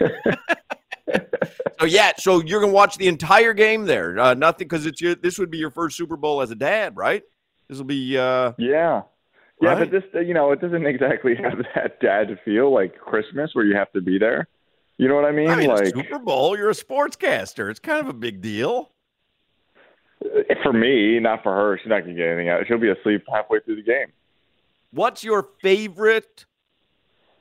So 1.80 1.86
yeah, 1.86 2.12
so 2.18 2.42
you're 2.42 2.60
gonna 2.60 2.72
watch 2.72 2.96
the 2.96 3.06
entire 3.08 3.54
game 3.54 3.86
there. 3.86 4.18
Uh, 4.18 4.34
nothing 4.34 4.66
because 4.66 4.84
it's 4.84 5.00
your. 5.00 5.14
This 5.14 5.38
would 5.38 5.50
be 5.50 5.56
your 5.58 5.70
first 5.70 5.96
Super 5.96 6.16
Bowl 6.16 6.42
as 6.42 6.50
a 6.50 6.54
dad, 6.56 6.96
right? 6.96 7.22
This 7.68 7.78
will 7.78 7.84
be. 7.84 8.18
Uh, 8.18 8.52
Yeah. 8.58 9.02
Yeah, 9.60 9.70
Right. 9.70 9.78
but 9.78 9.90
this, 9.90 10.26
you 10.26 10.34
know, 10.34 10.52
it 10.52 10.60
doesn't 10.60 10.86
exactly 10.86 11.34
have 11.42 11.58
that 11.74 12.00
dad 12.00 12.38
feel 12.44 12.72
like 12.74 12.98
Christmas 12.98 13.54
where 13.54 13.64
you 13.64 13.74
have 13.76 13.90
to 13.92 14.00
be 14.00 14.18
there. 14.18 14.48
You 14.98 15.06
know 15.06 15.14
what 15.14 15.24
I 15.24 15.32
mean? 15.32 15.48
I 15.48 15.54
mean, 15.54 15.68
like 15.68 15.94
Super 15.94 16.18
Bowl. 16.18 16.58
You're 16.58 16.70
a 16.70 16.74
sportscaster. 16.74 17.70
It's 17.70 17.80
kind 17.80 18.00
of 18.00 18.08
a 18.08 18.12
big 18.12 18.40
deal. 18.40 18.90
for 20.62 20.72
me, 20.72 21.20
not 21.20 21.44
for 21.44 21.54
her. 21.54 21.78
She's 21.78 21.88
not 21.88 22.00
gonna 22.00 22.14
get 22.14 22.26
anything 22.26 22.48
out. 22.48 22.66
She'll 22.66 22.78
be 22.78 22.90
asleep 22.90 23.22
halfway 23.32 23.60
through 23.60 23.76
the 23.76 23.82
game. 23.82 24.12
What's 24.90 25.22
your 25.22 25.48
favorite 25.62 26.46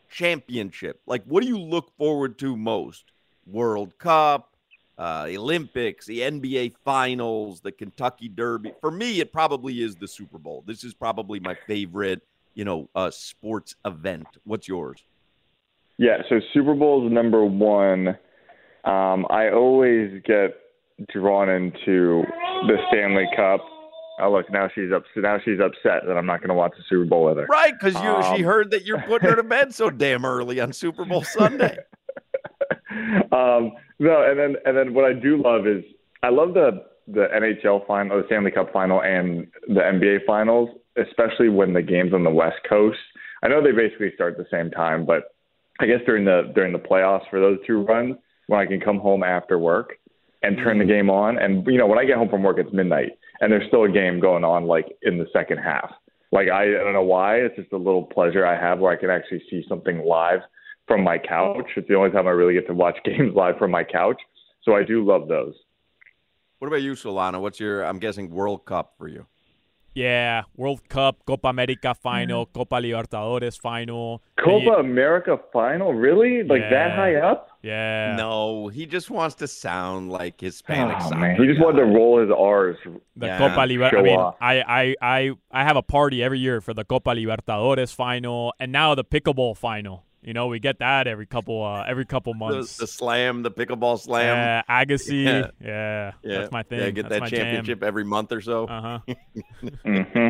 championship? 0.10 1.02
Like, 1.08 1.24
what 1.26 1.42
do 1.42 1.50
you 1.50 1.58
look 1.58 1.92
forward 1.98 2.38
to 2.40 2.56
most? 2.56 3.06
World 3.48 3.98
Cup, 3.98 4.56
uh, 5.00 5.28
Olympics, 5.30 6.06
the 6.06 6.20
NBA 6.20 6.76
Finals, 6.84 7.62
the 7.62 7.72
Kentucky 7.72 8.28
Derby. 8.28 8.74
For 8.82 8.92
me, 8.92 9.20
it 9.20 9.32
probably 9.32 9.82
is 9.82 9.96
the 9.96 10.08
Super 10.08 10.38
Bowl. 10.38 10.64
This 10.68 10.84
is 10.84 10.94
probably 10.94 11.40
my 11.40 11.56
favorite, 11.66 12.22
you 12.54 12.66
know, 12.66 12.90
uh, 12.94 13.10
sports 13.10 13.76
event. 13.86 14.28
What's 14.44 14.68
yours? 14.68 15.02
Yeah, 15.98 16.18
so 16.30 16.40
Super 16.54 16.76
Bowl 16.76 17.06
is 17.08 17.12
number 17.12 17.44
one. 17.46 18.10
Um, 18.84 19.26
I 19.30 19.50
always 19.52 20.22
get 20.26 20.56
drawn 21.12 21.50
into 21.50 22.24
the 22.68 22.78
Stanley 22.90 23.28
Cup. 23.36 23.62
Oh, 24.20 24.32
look, 24.32 24.50
now 24.52 24.68
she's 24.74 24.92
up. 24.92 25.04
Now 25.16 25.38
she's 25.44 25.60
upset 25.60 26.04
that 26.08 26.18
I'm 26.18 26.26
not 26.26 26.40
going 26.40 26.50
to 26.50 26.56
watch 26.56 26.74
the 26.78 26.84
Super 26.90 27.06
Bowl 27.06 27.26
with 27.26 27.38
her. 27.38 27.46
Right, 27.46 27.74
because 27.78 27.96
you 27.96 28.36
she 28.36 28.44
Um, 28.44 28.50
heard 28.50 28.72
that 28.72 28.86
you're 28.86 29.02
putting 29.02 29.30
her 29.30 29.36
to 29.36 29.44
bed 29.44 29.74
so 29.76 29.90
damn 29.92 30.26
early 30.26 30.60
on 30.60 30.74
Super 30.74 31.06
Bowl 31.06 31.24
Sunday. 31.24 31.78
um, 33.32 33.74
no, 34.00 34.24
and 34.30 34.40
then 34.40 34.56
and 34.66 34.78
then 34.78 34.94
what 34.94 35.06
I 35.06 35.14
do 35.14 35.42
love 35.42 35.68
is 35.68 35.84
I 36.24 36.30
love 36.30 36.54
the 36.54 36.84
the 37.08 37.28
NHL 37.34 37.86
final, 37.88 38.18
the 38.20 38.26
Stanley 38.28 38.52
Cup 38.52 38.72
final, 38.74 39.02
and 39.02 39.48
the 39.68 39.82
NBA 39.82 40.26
finals, 40.26 40.70
especially 40.98 41.50
when 41.50 41.74
the 41.74 41.82
games 41.82 42.14
on 42.14 42.24
the 42.24 42.30
West 42.32 42.58
Coast. 42.68 42.98
I 43.44 43.48
know 43.48 43.62
they 43.64 43.72
basically 43.72 44.12
start 44.16 44.34
at 44.34 44.38
the 44.40 44.48
same 44.52 44.72
time, 44.72 45.06
but 45.06 45.36
I 45.80 45.86
guess 45.86 46.00
during 46.06 46.26
the 46.26 46.52
during 46.56 46.74
the 46.74 46.80
playoffs 46.80 47.30
for 47.30 47.40
those 47.40 47.60
two 47.66 47.84
runs, 47.84 48.16
when 48.48 48.60
I 48.60 48.66
can 48.66 48.80
come 48.80 49.00
home 49.00 49.24
after 49.24 49.60
work 49.60 49.94
and 50.44 50.58
turn 50.58 50.78
the 50.78 50.84
mm-hmm. 50.84 50.94
game 50.94 51.10
on, 51.10 51.38
and 51.38 51.66
you 51.68 51.78
know 51.78 51.88
when 51.88 52.00
I 52.00 52.06
get 52.06 52.18
home 52.18 52.30
from 52.30 52.44
work, 52.44 52.58
it's 52.60 52.74
midnight, 52.74 53.12
and 53.42 53.52
there's 53.52 53.68
still 53.68 53.84
a 53.84 53.92
game 53.92 54.20
going 54.20 54.44
on 54.44 54.66
like 54.66 54.86
in 55.04 55.18
the 55.18 55.28
second 55.34 55.58
half. 55.58 55.92
Like 56.32 56.50
I, 56.50 56.64
I 56.64 56.84
don't 56.84 56.94
know 56.94 57.04
why, 57.04 57.38
it's 57.38 57.56
just 57.56 57.72
a 57.72 57.78
little 57.78 58.04
pleasure 58.04 58.46
I 58.46 58.60
have 58.60 58.80
where 58.80 58.92
I 58.92 58.98
can 58.98 59.10
actually 59.10 59.42
see 59.50 59.64
something 59.70 60.04
live 60.04 60.42
from 60.88 61.04
my 61.04 61.18
couch. 61.18 61.66
It's 61.76 61.88
the 61.88 61.96
only 61.96 62.12
time 62.12 62.28
I 62.28 62.32
really 62.32 62.54
get 62.54 62.68
to 62.68 62.74
watch 62.74 62.98
games 63.06 63.34
live 63.36 63.58
from 63.58 63.72
my 63.72 63.84
couch. 63.84 64.20
So 64.64 64.76
I 64.76 64.84
do 64.84 65.06
love 65.06 65.28
those. 65.28 65.54
What 66.60 66.68
about 66.68 66.82
you, 66.82 66.94
Solana? 66.94 67.40
What's 67.40 67.60
your? 67.60 67.84
I'm 67.84 68.00
guessing 68.00 68.32
World 68.32 68.66
Cup 68.66 68.96
for 68.98 69.08
you. 69.08 69.28
Yeah, 69.98 70.44
World 70.56 70.88
Cup, 70.90 71.26
Copa 71.26 71.48
America 71.48 71.96
final, 71.96 72.46
mm-hmm. 72.46 72.54
Copa 72.54 72.76
Libertadores 72.76 73.60
final. 73.60 74.22
Copa 74.40 74.64
you- 74.64 74.76
America 74.76 75.40
final, 75.52 75.92
really? 75.92 76.44
Like 76.44 76.70
that 76.70 76.92
high 76.92 77.16
up? 77.16 77.50
Yeah. 77.64 78.16
No, 78.16 78.68
he 78.68 78.86
just 78.86 79.10
wants 79.10 79.34
to 79.38 79.48
sound 79.48 80.12
like 80.12 80.40
Hispanic. 80.40 80.98
Oh 81.02 81.16
man, 81.16 81.36
he 81.38 81.48
just 81.48 81.58
guy. 81.60 81.66
wanted 81.66 81.80
to 81.80 81.86
roll 81.86 82.22
his 82.22 82.30
R's. 82.30 82.78
The 83.16 83.26
Yeah. 83.26 83.38
Copa 83.40 83.66
Liber- 83.66 83.90
Show 83.90 83.98
I 83.98 84.04
mean, 84.04 84.20
off. 84.20 84.36
I, 84.40 84.62
I, 84.62 84.96
I, 85.02 85.32
I 85.52 85.64
have 85.64 85.78
a 85.78 85.82
party 85.82 86.22
every 86.22 86.38
year 86.38 86.62
for 86.62 86.76
the 86.76 86.86
Copa 86.86 87.10
Libertadores 87.16 87.92
final, 87.92 88.54
and 88.60 88.72
now 88.72 88.94
the 88.94 89.04
pickleball 89.04 89.58
final. 89.58 90.04
You 90.28 90.34
know, 90.34 90.48
we 90.48 90.60
get 90.60 90.80
that 90.80 91.08
every 91.08 91.26
couple, 91.26 91.64
uh, 91.64 91.86
every 91.88 92.06
couple 92.06 92.34
months. 92.34 92.76
the 92.76 92.86
slam, 92.86 93.44
the 93.44 93.50
pickleball 93.50 93.98
slam. 93.98 94.26
Yeah, 94.26 94.62
Agassi. 94.70 95.24
Yeah. 95.24 95.48
Yeah. 95.62 96.12
Yeah, 96.22 96.40
that's 96.40 96.52
my 96.52 96.64
thing. 96.64 96.80
Yeah, 96.80 96.90
get 96.90 97.04
That's 97.04 97.14
that 97.14 97.22
my 97.22 97.30
championship 97.30 97.82
every 97.82 98.04
month 98.04 98.34
or 98.34 98.42
so. 98.42 98.66
Uh 98.66 99.00
huh. 99.06 99.14
hmm 99.86 100.30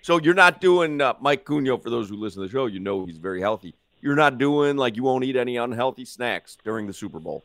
So 0.00 0.20
you're 0.20 0.34
not 0.34 0.60
doing 0.60 1.00
uh, 1.00 1.14
Mike 1.20 1.44
Cugno. 1.44 1.82
For 1.82 1.90
those 1.90 2.08
who 2.08 2.14
listen 2.14 2.40
to 2.40 2.46
the 2.46 2.52
show, 2.52 2.66
you 2.66 2.78
know 2.78 3.04
he's 3.04 3.18
very 3.18 3.40
healthy. 3.40 3.74
You're 4.00 4.14
not 4.14 4.38
doing 4.38 4.76
like 4.76 4.94
you 4.94 5.02
won't 5.02 5.24
eat 5.24 5.34
any 5.34 5.56
unhealthy 5.56 6.04
snacks 6.04 6.56
during 6.62 6.86
the 6.86 6.92
Super 6.92 7.18
Bowl. 7.18 7.42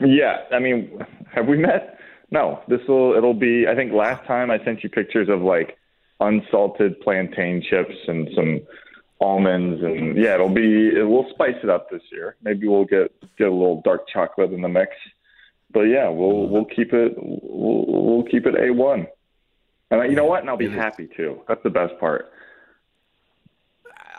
Yeah, 0.00 0.38
I 0.50 0.58
mean, 0.58 1.06
have 1.32 1.46
we 1.46 1.56
met? 1.56 2.00
No. 2.32 2.58
This 2.66 2.80
will. 2.88 3.14
It'll 3.14 3.32
be. 3.32 3.68
I 3.68 3.76
think 3.76 3.92
last 3.92 4.26
time 4.26 4.50
I 4.50 4.58
sent 4.64 4.82
you 4.82 4.90
pictures 4.90 5.28
of 5.28 5.42
like 5.42 5.78
unsalted 6.18 7.00
plantain 7.00 7.62
chips 7.62 7.94
and 8.08 8.28
some 8.34 8.60
almonds, 9.20 9.82
and 9.82 10.16
yeah, 10.16 10.34
it'll 10.34 10.48
be. 10.48 10.88
It, 10.88 11.08
we'll 11.08 11.28
spice 11.30 11.56
it 11.62 11.70
up 11.70 11.90
this 11.90 12.02
year. 12.12 12.36
Maybe 12.42 12.66
we'll 12.68 12.84
get 12.84 13.12
get 13.38 13.48
a 13.48 13.50
little 13.50 13.80
dark 13.84 14.08
chocolate 14.08 14.52
in 14.52 14.60
the 14.62 14.68
mix. 14.68 14.92
But 15.72 15.82
yeah, 15.82 16.08
we'll 16.08 16.48
we'll 16.48 16.64
keep 16.66 16.92
it. 16.92 17.14
We'll, 17.16 17.84
we'll 17.86 18.22
keep 18.24 18.46
it 18.46 18.54
a 18.58 18.70
one. 18.72 19.06
And 19.90 20.00
I- 20.02 20.06
you 20.06 20.16
know 20.16 20.24
what? 20.26 20.40
And 20.40 20.50
I'll 20.50 20.56
be 20.56 20.68
happy 20.68 21.08
too. 21.16 21.40
That's 21.48 21.62
the 21.62 21.70
best 21.70 21.98
part. 22.00 22.30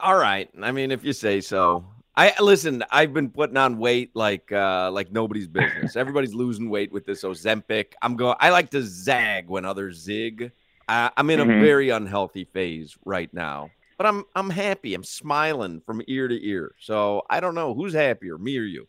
All 0.01 0.17
right. 0.17 0.49
I 0.61 0.71
mean, 0.71 0.91
if 0.91 1.03
you 1.03 1.13
say 1.13 1.41
so. 1.41 1.85
I 2.17 2.33
listen. 2.41 2.81
I've 2.91 3.13
been 3.13 3.29
putting 3.29 3.57
on 3.57 3.77
weight 3.77 4.15
like 4.15 4.49
uh 4.51 4.89
like 4.91 5.11
nobody's 5.11 5.47
business. 5.47 5.95
Everybody's 5.97 6.33
losing 6.33 6.69
weight 6.69 6.91
with 6.93 7.05
this 7.05 7.23
Ozempic. 7.23 7.87
I'm 8.01 8.15
going. 8.15 8.35
I 8.39 8.51
like 8.51 8.69
to 8.69 8.81
zag 8.83 9.49
when 9.49 9.65
others 9.65 9.97
zig. 9.97 10.51
Uh, 10.87 11.09
I'm 11.17 11.29
in 11.29 11.39
a 11.41 11.45
Mhm. 11.45 11.59
very 11.61 11.89
unhealthy 11.89 12.45
phase 12.45 12.95
right 13.05 13.33
now, 13.33 13.71
but 13.97 14.05
I'm 14.07 14.23
I'm 14.35 14.49
happy. 14.49 14.93
I'm 14.93 15.03
smiling 15.03 15.81
from 15.85 16.01
ear 16.07 16.27
to 16.27 16.47
ear. 16.47 16.73
So 16.79 17.23
I 17.29 17.39
don't 17.39 17.55
know 17.55 17.73
who's 17.73 17.93
happier, 17.93 18.37
me 18.37 18.57
or 18.57 18.63
you. 18.63 18.87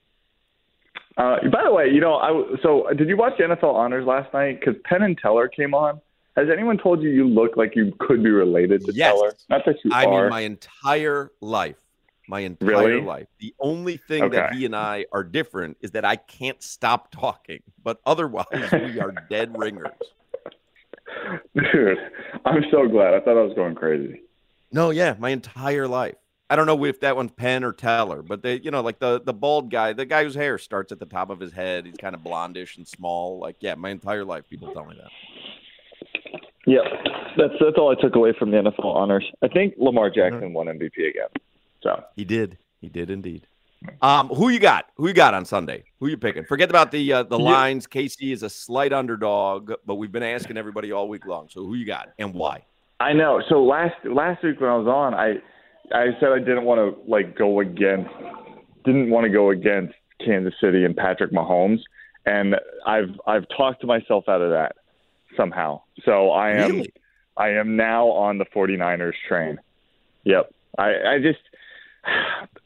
Uh, 1.16 1.36
by 1.50 1.64
the 1.64 1.72
way, 1.72 1.88
you 1.88 2.00
know, 2.00 2.14
I 2.16 2.56
so 2.62 2.86
did 2.96 3.08
you 3.08 3.16
watch 3.16 3.34
the 3.38 3.44
NFL 3.44 3.74
Honors 3.74 4.06
last 4.06 4.32
night? 4.34 4.60
Because 4.60 4.74
Penn 4.84 5.02
and 5.02 5.16
Teller 5.16 5.48
came 5.48 5.74
on. 5.74 6.00
Has 6.36 6.48
anyone 6.52 6.76
told 6.76 7.02
you 7.02 7.08
you 7.08 7.26
look 7.26 7.56
like 7.56 7.74
you 7.74 7.94
could 7.98 8.22
be 8.22 8.30
related 8.30 8.84
to 8.84 8.92
Yes. 8.92 9.14
Teller? 9.14 9.32
Not 9.48 9.62
that 9.64 9.76
you 9.82 9.90
I 9.94 10.04
are. 10.04 10.22
mean, 10.22 10.30
my 10.30 10.40
entire 10.40 11.32
life, 11.40 11.78
my 12.28 12.40
entire 12.40 12.68
Really? 12.68 13.00
life. 13.00 13.26
The 13.38 13.54
only 13.58 13.96
thing 13.96 14.28
that 14.30 14.52
he 14.52 14.66
and 14.66 14.76
I 14.76 15.06
are 15.12 15.24
different 15.24 15.78
is 15.80 15.92
that 15.92 16.04
I 16.04 16.16
can't 16.16 16.62
stop 16.62 17.10
talking, 17.10 17.62
but 17.82 18.00
otherwise 18.04 18.44
we 18.70 19.00
are 19.00 19.14
dead 19.30 19.56
ringers. 19.58 19.88
Dude, 21.72 21.96
I'm 22.44 22.64
so 22.70 22.86
glad. 22.86 23.14
I 23.14 23.20
thought 23.20 23.38
I 23.38 23.42
was 23.42 23.54
going 23.54 23.74
crazy. 23.74 24.20
No, 24.72 24.90
yeah, 24.90 25.14
my 25.18 25.30
entire 25.30 25.88
life. 25.88 26.16
I 26.48 26.54
don't 26.54 26.66
know 26.66 26.84
if 26.84 27.00
that 27.00 27.16
one's 27.16 27.32
Penn 27.32 27.64
or 27.64 27.72
Teller, 27.72 28.22
but 28.22 28.42
they, 28.42 28.60
you 28.60 28.70
know, 28.70 28.80
like 28.80 29.00
the 29.00 29.20
the 29.20 29.32
bald 29.32 29.70
guy, 29.70 29.92
the 29.92 30.04
guy 30.04 30.22
whose 30.22 30.34
hair 30.34 30.58
starts 30.58 30.92
at 30.92 31.00
the 31.00 31.06
top 31.06 31.30
of 31.30 31.40
his 31.40 31.52
head. 31.52 31.86
He's 31.86 31.96
kind 31.96 32.14
of 32.14 32.22
blondish 32.22 32.76
and 32.76 32.86
small. 32.86 33.40
Like, 33.40 33.56
yeah, 33.60 33.74
my 33.74 33.90
entire 33.90 34.24
life, 34.24 34.44
people 34.48 34.72
tell 34.72 34.84
me 34.84 34.96
that. 34.96 35.10
Yeah, 36.66 36.82
that's 37.36 37.54
that's 37.60 37.76
all 37.78 37.90
I 37.96 38.00
took 38.00 38.14
away 38.14 38.32
from 38.38 38.52
the 38.52 38.58
NFL 38.58 38.84
Honors. 38.84 39.24
I 39.42 39.48
think 39.48 39.74
Lamar 39.76 40.08
Jackson 40.08 40.52
won 40.52 40.66
MVP 40.66 41.08
again. 41.08 41.28
So 41.82 42.02
He 42.14 42.24
did. 42.24 42.58
He 42.80 42.88
did 42.88 43.10
indeed. 43.10 43.46
Um, 44.02 44.28
who 44.28 44.48
you 44.48 44.58
got? 44.58 44.86
Who 44.96 45.08
you 45.08 45.14
got 45.14 45.34
on 45.34 45.44
Sunday? 45.44 45.84
Who 46.00 46.08
you 46.08 46.16
picking? 46.16 46.44
Forget 46.44 46.70
about 46.70 46.90
the 46.90 47.12
uh, 47.12 47.22
the 47.24 47.38
lines. 47.38 47.86
KC 47.86 48.32
is 48.32 48.42
a 48.42 48.50
slight 48.50 48.92
underdog, 48.92 49.72
but 49.84 49.96
we've 49.96 50.12
been 50.12 50.22
asking 50.22 50.56
everybody 50.56 50.92
all 50.92 51.08
week 51.08 51.26
long. 51.26 51.48
So 51.50 51.64
who 51.64 51.74
you 51.74 51.86
got 51.86 52.10
and 52.18 52.34
why? 52.34 52.64
I 52.98 53.12
know. 53.12 53.42
So 53.48 53.62
last 53.62 53.94
last 54.04 54.42
week 54.42 54.60
when 54.60 54.70
I 54.70 54.76
was 54.76 54.86
on, 54.86 55.14
I 55.14 55.34
I 55.92 56.18
said 56.18 56.30
I 56.30 56.38
didn't 56.38 56.64
want 56.64 56.78
to 56.78 57.10
like 57.10 57.36
go 57.36 57.60
against 57.60 58.10
didn't 58.84 59.10
want 59.10 59.24
to 59.24 59.30
go 59.30 59.50
against 59.50 59.94
Kansas 60.24 60.54
City 60.60 60.84
and 60.84 60.96
Patrick 60.96 61.32
Mahomes, 61.32 61.80
and 62.24 62.56
I've 62.86 63.20
I've 63.26 63.46
talked 63.56 63.82
to 63.82 63.86
myself 63.86 64.24
out 64.28 64.40
of 64.40 64.50
that 64.50 64.76
somehow. 65.36 65.82
So 66.04 66.30
I 66.30 66.52
am 66.52 66.70
Really? 66.70 66.92
I 67.36 67.50
am 67.50 67.76
now 67.76 68.06
on 68.06 68.38
the 68.38 68.46
49ers 68.46 69.12
train. 69.28 69.58
Yep. 70.24 70.54
I 70.78 70.90
I 71.06 71.18
just 71.20 71.40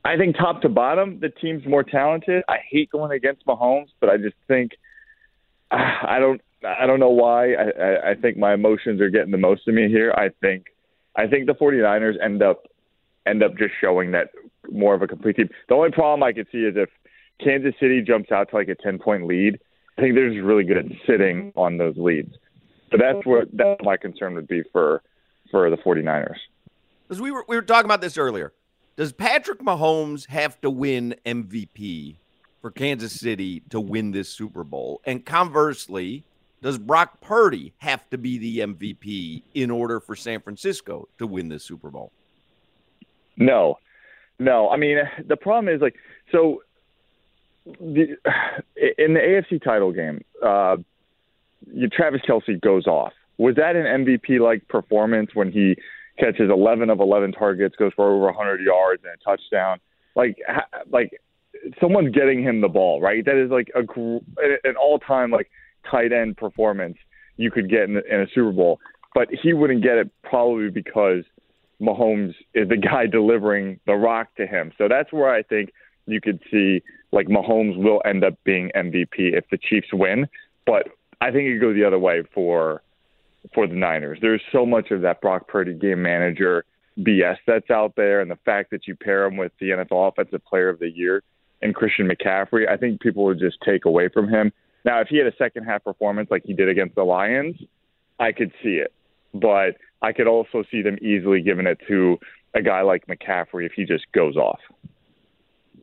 I 0.04 0.16
think 0.16 0.36
top 0.36 0.62
to 0.62 0.68
bottom 0.68 1.18
the 1.20 1.28
team's 1.28 1.66
more 1.66 1.82
talented. 1.82 2.44
I 2.48 2.58
hate 2.70 2.90
going 2.90 3.10
against 3.10 3.44
Mahomes, 3.46 3.88
but 3.98 4.08
I 4.10 4.16
just 4.16 4.36
think 4.46 4.72
ah, 5.72 6.06
I 6.06 6.20
don't 6.20 6.40
I 6.66 6.86
don't 6.86 7.00
know 7.00 7.10
why. 7.10 7.54
I, 7.54 7.62
I, 7.62 8.10
I 8.10 8.14
think 8.14 8.36
my 8.36 8.54
emotions 8.54 9.00
are 9.00 9.10
getting 9.10 9.30
the 9.30 9.38
most 9.38 9.66
of 9.66 9.74
me 9.74 9.88
here. 9.88 10.12
I 10.16 10.28
think 10.40 10.66
I 11.16 11.26
think 11.26 11.46
the 11.46 11.54
49ers 11.54 12.22
end 12.22 12.42
up 12.42 12.66
end 13.26 13.42
up 13.42 13.56
just 13.56 13.72
showing 13.80 14.12
that 14.12 14.28
more 14.70 14.94
of 14.94 15.02
a 15.02 15.06
complete 15.06 15.36
team. 15.36 15.48
The 15.68 15.74
only 15.74 15.90
problem 15.90 16.22
I 16.22 16.32
could 16.32 16.46
see 16.52 16.58
is 16.58 16.74
if 16.76 16.88
Kansas 17.42 17.74
City 17.80 18.02
jumps 18.02 18.30
out 18.30 18.50
to 18.50 18.56
like 18.56 18.68
a 18.68 18.74
10 18.74 18.98
point 18.98 19.26
lead. 19.26 19.58
I 19.98 20.02
think 20.02 20.14
they're 20.14 20.30
just 20.30 20.42
really 20.42 20.64
good 20.64 20.78
at 20.78 20.84
sitting 21.06 21.50
mm-hmm. 21.50 21.58
on 21.58 21.78
those 21.78 21.96
leads. 21.96 22.32
So 22.90 22.98
that's 22.98 23.18
mm-hmm. 23.18 23.30
where 23.30 23.46
that's 23.52 23.80
my 23.82 23.96
concern 23.96 24.34
would 24.34 24.48
be 24.48 24.62
for 24.72 25.02
for 25.50 25.68
the 25.70 25.76
49ers. 25.76 26.36
Because 27.08 27.20
we 27.20 27.30
were 27.30 27.44
we 27.48 27.56
were 27.56 27.62
talking 27.62 27.86
about 27.86 28.00
this 28.00 28.16
earlier. 28.16 28.52
Does 28.96 29.12
Patrick 29.12 29.60
Mahomes 29.60 30.28
have 30.28 30.60
to 30.60 30.70
win 30.70 31.14
MVP 31.24 32.16
for 32.60 32.70
Kansas 32.70 33.18
City 33.18 33.60
to 33.70 33.80
win 33.80 34.10
this 34.10 34.28
Super 34.28 34.62
Bowl? 34.62 35.00
And 35.04 35.24
conversely, 35.24 36.24
does 36.62 36.78
Brock 36.78 37.20
Purdy 37.20 37.72
have 37.78 38.08
to 38.10 38.18
be 38.18 38.38
the 38.38 38.58
MVP 38.60 39.42
in 39.54 39.70
order 39.70 40.00
for 40.00 40.14
San 40.14 40.40
Francisco 40.40 41.08
to 41.18 41.26
win 41.26 41.48
this 41.48 41.64
Super 41.64 41.90
Bowl? 41.90 42.12
No, 43.36 43.78
no. 44.38 44.68
I 44.68 44.76
mean, 44.76 44.98
the 45.26 45.36
problem 45.36 45.72
is 45.74 45.80
like 45.80 45.96
so. 46.30 46.62
The, 47.66 48.16
in 48.98 49.14
the 49.14 49.20
AFC 49.20 49.62
title 49.62 49.92
game, 49.92 50.24
uh, 50.44 50.76
Travis 51.92 52.22
Kelce 52.28 52.60
goes 52.60 52.86
off. 52.86 53.12
Was 53.38 53.56
that 53.56 53.76
an 53.76 54.04
MVP 54.04 54.40
like 54.40 54.66
performance 54.68 55.30
when 55.34 55.52
he 55.52 55.76
catches 56.18 56.50
11 56.50 56.90
of 56.90 57.00
11 57.00 57.32
targets, 57.32 57.76
goes 57.76 57.92
for 57.94 58.10
over 58.10 58.26
100 58.26 58.60
yards 58.60 59.02
and 59.04 59.12
a 59.14 59.24
touchdown? 59.24 59.78
Like, 60.14 60.38
like 60.90 61.10
someone's 61.80 62.14
getting 62.14 62.42
him 62.42 62.60
the 62.60 62.68
ball, 62.68 63.00
right? 63.00 63.24
That 63.24 63.36
is 63.36 63.50
like 63.50 63.70
a 63.74 63.80
an 64.64 64.76
all-time 64.76 65.30
like 65.30 65.50
tight 65.88 66.12
end 66.12 66.36
performance 66.36 66.96
you 67.36 67.50
could 67.50 67.70
get 67.70 67.84
in, 67.84 67.96
in 68.10 68.20
a 68.20 68.26
Super 68.34 68.52
Bowl. 68.52 68.80
But 69.14 69.28
he 69.30 69.52
wouldn't 69.52 69.82
get 69.82 69.96
it 69.96 70.10
probably 70.22 70.70
because 70.70 71.24
Mahomes 71.80 72.34
is 72.54 72.68
the 72.68 72.76
guy 72.90 73.06
delivering 73.06 73.80
the 73.86 73.94
rock 73.94 74.34
to 74.36 74.46
him. 74.46 74.72
So 74.78 74.88
that's 74.88 75.12
where 75.12 75.32
I 75.32 75.42
think 75.42 75.72
you 76.06 76.20
could 76.20 76.40
see 76.50 76.82
like 77.12 77.26
Mahomes 77.26 77.76
will 77.76 78.00
end 78.04 78.24
up 78.24 78.34
being 78.44 78.70
MVP 78.76 79.34
if 79.36 79.44
the 79.50 79.58
Chiefs 79.58 79.88
win. 79.92 80.28
But 80.66 80.88
I 81.20 81.30
think 81.30 81.48
it 81.48 81.54
could 81.54 81.60
go 81.60 81.74
the 81.74 81.84
other 81.84 81.98
way 81.98 82.22
for 82.34 82.82
for 83.54 83.66
the 83.66 83.74
Niners. 83.74 84.18
There's 84.20 84.42
so 84.52 84.66
much 84.66 84.90
of 84.90 85.00
that 85.02 85.20
Brock 85.20 85.48
Purdy 85.48 85.74
game 85.74 86.02
manager 86.02 86.64
BS 86.98 87.36
that's 87.46 87.70
out 87.70 87.94
there, 87.96 88.20
and 88.20 88.30
the 88.30 88.38
fact 88.44 88.70
that 88.70 88.86
you 88.86 88.94
pair 88.94 89.24
him 89.24 89.36
with 89.36 89.52
the 89.60 89.70
NFL 89.70 90.08
Offensive 90.08 90.44
Player 90.44 90.68
of 90.68 90.78
the 90.78 90.90
Year 90.90 91.22
and 91.62 91.74
Christian 91.74 92.08
McCaffrey, 92.08 92.68
I 92.68 92.76
think 92.76 93.00
people 93.00 93.24
would 93.24 93.38
just 93.38 93.56
take 93.64 93.84
away 93.86 94.08
from 94.08 94.28
him. 94.28 94.52
Now, 94.84 95.00
if 95.00 95.08
he 95.08 95.18
had 95.18 95.26
a 95.26 95.36
second 95.36 95.64
half 95.64 95.84
performance 95.84 96.30
like 96.30 96.42
he 96.44 96.54
did 96.54 96.68
against 96.68 96.94
the 96.94 97.04
Lions, 97.04 97.56
I 98.18 98.32
could 98.32 98.52
see 98.62 98.76
it. 98.76 98.92
But 99.34 99.76
I 100.02 100.12
could 100.12 100.26
also 100.26 100.64
see 100.70 100.82
them 100.82 100.98
easily 101.02 101.42
giving 101.42 101.66
it 101.66 101.78
to 101.88 102.18
a 102.54 102.62
guy 102.62 102.82
like 102.82 103.06
McCaffrey 103.06 103.66
if 103.66 103.72
he 103.72 103.84
just 103.84 104.10
goes 104.12 104.36
off. 104.36 104.60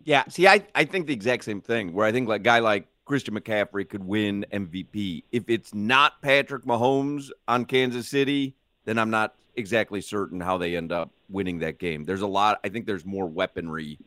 Yeah, 0.04 0.24
see, 0.30 0.48
I, 0.48 0.66
I 0.74 0.86
think 0.86 1.08
the 1.08 1.14
exact 1.14 1.43
same 1.43 1.62
thing. 1.62 1.93
Where 1.93 2.06
I 2.06 2.12
think 2.12 2.28
like 2.28 2.41
a 2.41 2.43
guy 2.43 2.60
like 2.60 2.88
Christian 3.06 3.36
McCaffrey 3.36 3.88
could 3.88 4.04
win 4.04 4.45
MVP. 4.52 5.24
If 5.32 5.50
it's 5.50 5.74
not 5.74 6.22
Patrick 6.22 6.66
Mahomes 6.66 7.30
on 7.48 7.66
Kansas 7.66 8.08
City, 8.08 8.56
then 8.86 8.98
I'm 8.98 9.10
not 9.10 9.36
exactly 9.56 10.02
certain 10.02 10.39
how 10.39 10.58
they 10.58 10.76
end 10.76 10.91
up 10.91 11.12
winning 11.30 11.60
that 11.60 11.80
game. 11.80 12.04
There's 12.04 12.22
a 12.22 12.28
lot. 12.28 12.60
I 12.64 12.70
think 12.70 12.86
there's 12.86 13.06
more 13.06 13.26
weaponry 13.26 13.98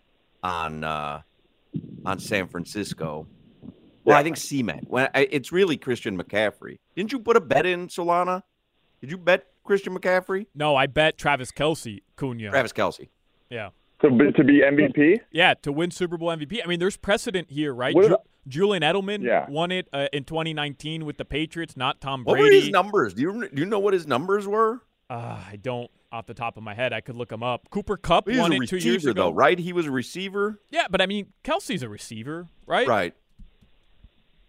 on 0.43 0.84
uh, 0.84 1.22
on 2.05 2.18
San 2.18 2.49
Francisco. 2.49 3.26
Well, 4.05 4.16
I 4.16 4.22
think 4.22 4.36
CMAC. 4.36 4.88
Well, 4.88 5.09
I, 5.14 5.28
it's 5.30 5.53
really 5.53 5.76
Christian 5.76 6.16
McCaffrey. 6.20 6.78
Didn't 6.96 7.12
you 7.12 7.18
put 7.20 7.36
a 7.36 7.40
bet 7.40 7.66
in 7.66 7.88
Solana? 7.88 8.42
Did 9.01 9.11
you 9.11 9.18
bet 9.18 9.46
Christian 9.64 9.96
McCaffrey? 9.96 10.46
No, 10.55 10.74
I 10.76 10.86
bet 10.86 11.18
Travis 11.18 11.53
Kelce, 11.53 12.01
Cugno. 12.16 12.51
Travis 12.51 12.72
Kelce. 12.72 13.09
Yeah. 13.51 13.70
So 14.03 14.09
b- 14.11 14.32
to 14.34 14.44
be 14.44 14.61
MVP? 14.62 15.20
Yeah, 15.30 15.55
to 15.62 15.72
win 15.72 15.90
Super 15.90 16.16
Bowl 16.16 16.28
MVP. 16.30 16.61
I 16.64 16.66
mean, 16.66 16.80
there's 16.80 16.96
precedent 16.96 17.51
here, 17.51 17.74
right? 17.74 17.94
What 17.94 18.07
Drew, 18.07 18.16
Julian 18.48 18.82
Edelman 18.82 19.22
Yeah. 19.22 19.44
won 19.51 19.70
it 19.70 19.88
uh, 19.92 20.07
in 20.12 20.24
2019 20.24 21.05
with 21.05 21.18
the 21.18 21.24
Patriots, 21.26 21.76
not 21.76 22.01
Tom 22.01 22.24
Brady. 22.24 22.40
What 22.40 22.44
were 22.48 22.51
his 22.55 22.70
numbers? 22.70 23.12
Do 23.14 23.20
you 23.22 23.48
do 23.53 23.61
you 23.61 23.66
know 23.66 23.78
what 23.78 23.92
his 23.92 24.07
numbers 24.07 24.46
were? 24.48 24.80
Uh, 25.11 25.38
I 25.51 25.57
don't 25.61 25.90
off 26.12 26.26
the 26.26 26.34
top 26.34 26.57
of 26.57 26.62
my 26.62 26.72
head. 26.74 26.92
I 26.92 27.01
could 27.03 27.16
look 27.16 27.28
them 27.28 27.42
up. 27.42 27.68
Cooper 27.70 27.96
Kupp 27.96 28.26
He 28.28 28.32
was 28.32 28.40
won 28.40 28.53
a 28.53 28.57
it 28.62 28.68
two 28.68 28.76
years 28.76 28.84
receiver, 28.96 29.11
ago, 29.11 29.24
though, 29.24 29.30
right? 29.32 29.59
He 29.59 29.72
was 29.72 29.86
a 29.86 29.90
receiver, 29.90 30.61
Yeah, 30.70 30.86
but 30.90 31.01
I 31.03 31.07
mean, 31.07 31.26
Kelce's 31.44 31.82
a 31.82 31.88
receiver, 31.88 32.48
right? 32.66 32.88
right? 32.88 33.14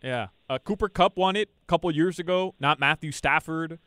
Yeah. 0.03 0.27
Uh, 0.49 0.57
Cooper 0.59 0.89
Kupp 0.89 1.17
won 1.17 1.35
it 1.35 1.49
a 1.63 1.65
couple 1.67 1.91
years 1.91 2.19
ago, 2.19 2.55
not 2.59 2.79
Matthew 2.79 3.11
Stafford. 3.11 3.79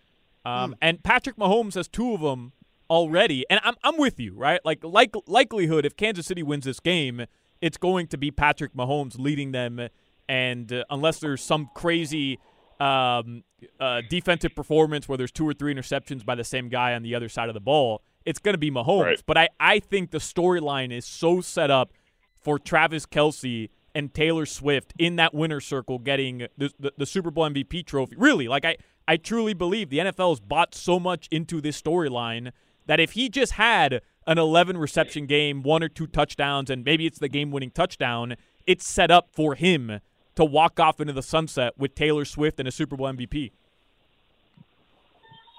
Um, 0.45 0.71
Hmm. 0.71 0.75
And 0.81 1.03
Patrick 1.03 1.37
Mahomes 1.37 1.75
has 1.75 1.89
two 1.89 2.13
of 2.15 2.21
them 2.21 2.53
already. 2.91 3.45
And 3.49 3.61
I'm, 3.65 3.75
I'm 3.83 3.97
with 3.99 4.21
you, 4.21 4.35
right? 4.35 4.61
Like, 4.65 4.85
like 4.85 5.15
likelihood, 5.27 5.85
if 5.87 5.97
Kansas 5.97 6.27
City 6.27 6.43
wins 6.43 6.65
this 6.65 6.81
game, 6.81 7.25
it's 7.61 7.77
going 7.77 8.07
to 8.09 8.19
be 8.19 8.31
Patrick 8.31 8.75
Mahomes 8.75 9.19
leading 9.19 9.53
them. 9.53 9.89
And 10.29 10.73
uh, 10.73 10.85
unless 10.91 11.19
there's 11.19 11.43
some 11.43 11.71
crazy 11.75 12.39
um, 12.81 13.43
uh, 13.81 14.03
defensive 14.09 14.55
performance 14.55 15.09
where 15.09 15.17
there's 15.17 15.33
two 15.33 15.49
or 15.49 15.55
three 15.55 15.75
interceptions 15.75 16.25
by 16.25 16.35
the 16.35 16.45
same 16.45 16.69
guy 16.69 16.95
on 16.95 17.03
the 17.03 17.15
other 17.15 17.29
side 17.29 17.49
of 17.49 17.55
the 17.55 17.61
ball, 17.61 18.03
it's 18.25 18.39
going 18.39 18.55
to 18.55 18.59
be 18.59 18.71
Mahomes. 18.71 19.05
Right. 19.05 19.23
But 19.27 19.39
I, 19.39 19.49
I 19.61 19.81
think 19.81 20.11
the 20.11 20.19
storyline 20.19 20.93
is 20.93 21.07
so 21.07 21.41
set 21.41 21.71
up 21.71 21.93
for 22.39 22.59
Travis 22.59 23.07
Kelce 23.07 23.71
and 23.95 24.13
Taylor 24.13 24.47
Swift 24.47 24.93
in 24.99 25.17
that 25.17 25.35
winner 25.35 25.61
circle 25.61 25.99
getting 25.99 26.47
the, 26.57 26.71
the, 26.79 26.93
the 26.97 27.07
Super 27.07 27.31
Bowl 27.31 27.49
MVP 27.49 27.87
trophy. 27.87 28.17
Really, 28.17 28.49
like 28.49 28.65
I, 28.65 28.77
I 29.07 29.17
truly 29.17 29.55
believe 29.55 29.91
the 29.91 29.99
NFL 29.99 30.31
has 30.31 30.41
bought 30.41 30.75
so 30.75 30.99
much 30.99 31.29
into 31.31 31.61
this 31.61 31.81
storyline 31.81 32.53
that 32.87 33.01
if 33.01 33.13
he 33.13 33.29
just 33.29 33.53
had 33.53 34.01
an 34.27 34.39
11 34.39 34.77
reception 34.79 35.27
game, 35.27 35.63
one 35.63 35.83
or 35.83 35.89
two 35.89 36.07
touchdowns, 36.07 36.71
and 36.71 36.85
maybe 36.85 37.07
it's 37.07 37.19
the 37.19 37.29
game 37.29 37.51
winning 37.51 37.71
touchdown, 37.71 38.37
it's 38.67 38.87
set 38.87 39.11
up 39.11 39.29
for 39.33 39.55
him 39.55 40.01
to 40.35 40.45
walk 40.45 40.81
off 40.81 41.01
into 41.01 41.13
the 41.13 41.23
sunset 41.23 41.75
with 41.79 41.95
Taylor 41.95 42.25
Swift 42.25 42.59
and 42.59 42.69
a 42.69 42.73
Super 42.73 42.97
Bowl 42.97 43.07
MVP. 43.07 43.53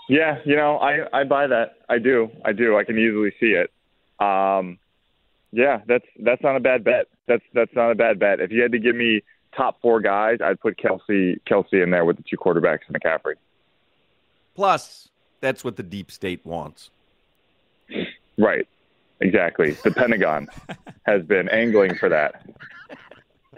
Yeah, 0.07 0.39
you 0.45 0.55
know, 0.55 0.77
I 0.77 1.07
I 1.11 1.23
buy 1.23 1.47
that. 1.47 1.77
I 1.89 1.97
do. 1.97 2.29
I 2.43 2.51
do. 2.51 2.77
I 2.77 2.83
can 2.83 2.97
easily 2.97 3.33
see 3.39 3.55
it. 3.55 3.71
Um, 4.23 4.77
yeah, 5.51 5.81
that's 5.87 6.05
that's 6.19 6.43
not 6.43 6.55
a 6.55 6.59
bad 6.59 6.83
bet. 6.83 7.07
That's 7.27 7.43
that's 7.53 7.73
not 7.75 7.91
a 7.91 7.95
bad 7.95 8.19
bet. 8.19 8.39
If 8.39 8.51
you 8.51 8.61
had 8.61 8.71
to 8.73 8.79
give 8.79 8.95
me 8.95 9.21
top 9.55 9.81
four 9.81 9.99
guys, 10.01 10.39
I'd 10.43 10.59
put 10.59 10.77
Kelce 10.77 11.39
Kelce 11.49 11.81
in 11.83 11.89
there 11.91 12.05
with 12.05 12.17
the 12.17 12.23
two 12.29 12.37
quarterbacks 12.37 12.79
and 12.87 12.99
McCaffrey. 12.99 13.35
Plus, 14.55 15.09
that's 15.41 15.63
what 15.63 15.75
the 15.75 15.83
deep 15.83 16.11
state 16.11 16.45
wants. 16.45 16.89
Right. 18.37 18.67
Exactly. 19.21 19.71
The 19.71 19.91
Pentagon 19.91 20.47
has 21.05 21.23
been 21.23 21.47
angling 21.49 21.95
for 21.95 22.09
that. 22.09 22.45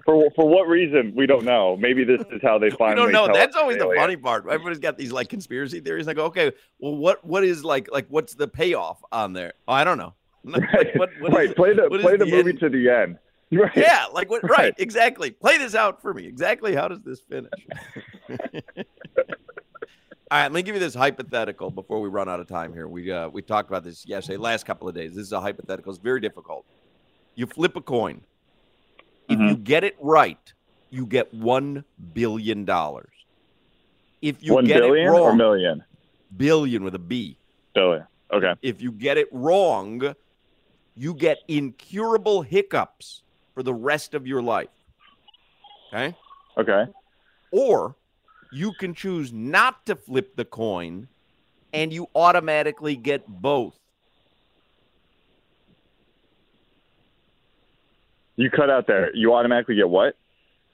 For 0.05 0.30
for 0.36 0.47
what 0.47 0.68
reason 0.68 1.13
we 1.15 1.26
don't 1.26 1.43
know. 1.43 1.76
Maybe 1.76 2.03
this 2.05 2.22
is 2.32 2.41
how 2.41 2.57
they 2.59 2.68
We 2.70 2.76
finally. 2.78 3.11
don't 3.11 3.28
know. 3.28 3.34
That's 3.34 3.55
always 3.55 3.78
the 3.78 3.91
funny 3.95 4.15
part. 4.15 4.45
Everybody's 4.47 4.80
got 4.80 4.97
these 4.97 5.11
like 5.11 5.28
conspiracy 5.30 5.80
theories. 5.82 6.07
I 6.07 6.13
go, 6.13 6.26
okay, 6.26 6.51
well, 6.80 6.95
what 6.95 7.26
what 7.26 7.43
is 7.43 7.65
like 7.65 7.89
like 7.91 8.05
what's 8.09 8.34
the 8.36 8.47
payoff 8.47 9.03
on 9.11 9.34
there? 9.34 9.53
Oh, 9.68 9.74
I 9.74 9.84
don't 9.84 9.97
know. 9.97 10.13
Like, 10.45 10.95
what, 10.95 11.09
what 11.20 11.32
is 11.32 11.36
right. 11.36 11.49
it- 11.49 11.55
Play 11.57 11.74
the 11.74 11.89
is 11.93 12.01
play 12.01 12.15
the, 12.15 12.26
movie 12.26 12.51
end? 12.51 12.59
to 12.61 12.70
the 12.70 12.89
end. 12.89 13.18
Right. 13.52 13.72
Yeah, 13.78 14.06
like 14.12 14.30
what? 14.30 14.43
Right, 14.43 14.58
Right. 14.58 14.74
exactly. 14.78 15.32
Play 15.32 15.58
this 15.58 15.74
out 15.74 16.02
for 16.02 16.14
me. 16.14 16.26
Exactly. 16.26 16.76
How 16.76 16.89
does 16.89 17.02
this 17.02 17.22
finish? 17.22 17.52
All 20.30 20.38
right, 20.39 20.43
let 20.43 20.52
me 20.52 20.62
give 20.62 20.76
you 20.76 20.82
this 20.82 20.93
hypothetical 20.93 21.72
before 21.72 22.02
we 22.02 22.10
run 22.10 22.28
out 22.28 22.41
of 22.41 22.48
time 22.50 22.74
here. 22.74 22.89
We 22.89 23.10
uh, 23.10 23.30
we 23.30 23.41
talked 23.41 23.70
about 23.70 23.86
this 23.86 24.06
yesterday, 24.06 24.36
last 24.36 24.66
couple 24.66 24.89
of 24.89 24.93
days. 24.95 25.16
This 25.16 25.26
is 25.28 25.32
a 25.32 25.39
hypothetical. 25.39 25.93
It's 25.93 26.02
very 26.04 26.20
difficult. 26.20 26.66
You 27.36 27.45
flip 27.45 27.76
a 27.78 27.82
coin. 27.82 28.22
If 29.30 29.39
Mm-hmm. 29.39 29.48
you 29.50 29.58
get 29.58 29.84
it 29.86 29.95
right, 30.02 30.54
you 30.89 31.06
get 31.06 31.34
one 31.34 31.86
billion 32.14 32.66
dollars. 32.66 33.12
If 34.22 34.43
you 34.43 34.54
One 34.56 34.66
get 34.66 34.82
billion 34.82 35.08
it 35.08 35.10
wrong, 35.12 35.22
or 35.22 35.36
million? 35.36 35.84
billion 36.36 36.84
with 36.84 36.95
a 36.95 37.00
B. 37.00 37.38
Billion. 37.74 38.06
Okay. 38.34 38.54
If 38.62 38.82
you 38.82 38.91
get 38.91 39.18
it 39.18 39.28
wrong, 39.32 40.14
you 40.95 41.14
get 41.14 41.38
incurable 41.48 42.41
hiccups 42.41 43.24
for 43.58 43.64
the 43.64 43.74
rest 43.74 44.14
of 44.14 44.28
your 44.28 44.39
life. 44.39 44.70
Okay? 45.91 46.16
Okay. 46.60 46.84
Or 47.49 47.95
you 48.53 48.72
can 48.80 48.93
choose 48.93 49.34
not 49.34 49.84
to 49.88 49.95
flip 49.95 50.36
the 50.36 50.45
coin 50.45 51.08
and 51.74 51.91
you 51.91 52.08
automatically 52.14 52.95
get 52.95 53.28
both. 53.28 53.74
You 58.36 58.51
cut 58.51 58.70
out 58.70 58.86
there. 58.86 59.10
You 59.16 59.34
automatically 59.34 59.74
get 59.74 59.89
what? 59.89 60.16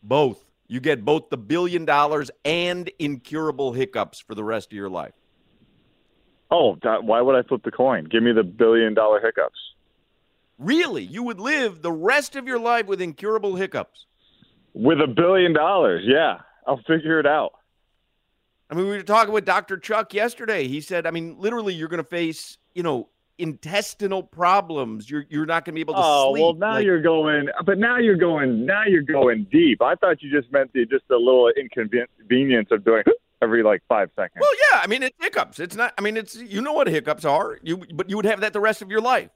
Both. 0.03 0.43
You 0.67 0.81
get 0.81 1.05
both 1.05 1.29
the 1.29 1.37
billion 1.37 1.85
dollars 1.85 2.31
and 2.43 2.91
incurable 2.99 3.71
hiccups 3.71 4.19
for 4.19 4.35
the 4.35 4.43
rest 4.43 4.73
of 4.73 4.75
your 4.75 4.89
life. 4.89 5.13
Oh, 6.51 6.75
why 6.83 7.21
would 7.21 7.35
I 7.35 7.47
flip 7.47 7.63
the 7.63 7.71
coin? 7.71 8.03
Give 8.03 8.21
me 8.21 8.33
the 8.33 8.43
billion 8.43 8.93
dollar 8.93 9.21
hiccups. 9.21 9.72
Really? 10.63 11.03
You 11.03 11.23
would 11.23 11.39
live 11.39 11.81
the 11.81 11.91
rest 11.91 12.35
of 12.35 12.47
your 12.47 12.59
life 12.59 12.85
with 12.87 13.01
incurable 13.01 13.55
hiccups. 13.55 14.05
With 14.73 14.99
a 15.01 15.07
billion 15.07 15.53
dollars, 15.53 16.03
yeah. 16.05 16.39
I'll 16.65 16.81
figure 16.87 17.19
it 17.19 17.27
out. 17.27 17.51
I 18.69 18.75
mean, 18.75 18.85
we 18.87 18.95
were 18.97 19.03
talking 19.03 19.33
with 19.33 19.45
Dr. 19.45 19.77
Chuck 19.77 20.13
yesterday. 20.13 20.67
He 20.67 20.81
said, 20.81 21.05
I 21.05 21.11
mean, 21.11 21.35
literally, 21.37 21.73
you're 21.73 21.89
going 21.89 22.01
to 22.03 22.09
face, 22.09 22.57
you 22.73 22.81
know, 22.81 23.09
intestinal 23.37 24.23
problems. 24.23 25.09
You're 25.09 25.25
you're 25.29 25.45
not 25.45 25.65
going 25.65 25.73
to 25.73 25.75
be 25.75 25.81
able 25.81 25.95
to 25.95 25.99
Oh 26.01 26.31
sleep. 26.31 26.41
well, 26.41 26.53
now 26.53 26.73
Like, 26.75 26.85
you're 26.85 27.01
going, 27.01 27.49
but 27.65 27.77
now 27.77 27.97
you're 27.97 28.15
going, 28.15 28.65
now 28.65 28.83
you're 28.87 29.01
going 29.01 29.45
deep. 29.51 29.81
I 29.81 29.95
thought 29.95 30.21
you 30.21 30.31
just 30.31 30.51
meant 30.51 30.71
the 30.73 30.85
just 30.85 31.03
a 31.11 31.17
little 31.17 31.49
inconvenience 31.49 32.69
of 32.71 32.85
doing 32.85 33.03
every 33.41 33.61
like 33.63 33.81
five 33.89 34.09
seconds. 34.15 34.39
well, 34.41 34.51
yeah. 34.71 34.79
I 34.83 34.87
mean, 34.87 35.03
it's 35.03 35.15
hiccups. 35.19 35.59
It's 35.59 35.75
not. 35.75 35.93
I 35.97 36.01
mean, 36.01 36.15
it's 36.17 36.35
you 36.35 36.61
know 36.61 36.73
what 36.73 36.87
hiccups 36.87 37.25
are. 37.25 37.59
You 37.61 37.77
but 37.93 38.09
you 38.09 38.15
would 38.15 38.25
have 38.25 38.39
that 38.41 38.53
the 38.53 38.61
rest 38.61 38.81
of 38.81 38.89
your 38.89 39.01
life. 39.01 39.29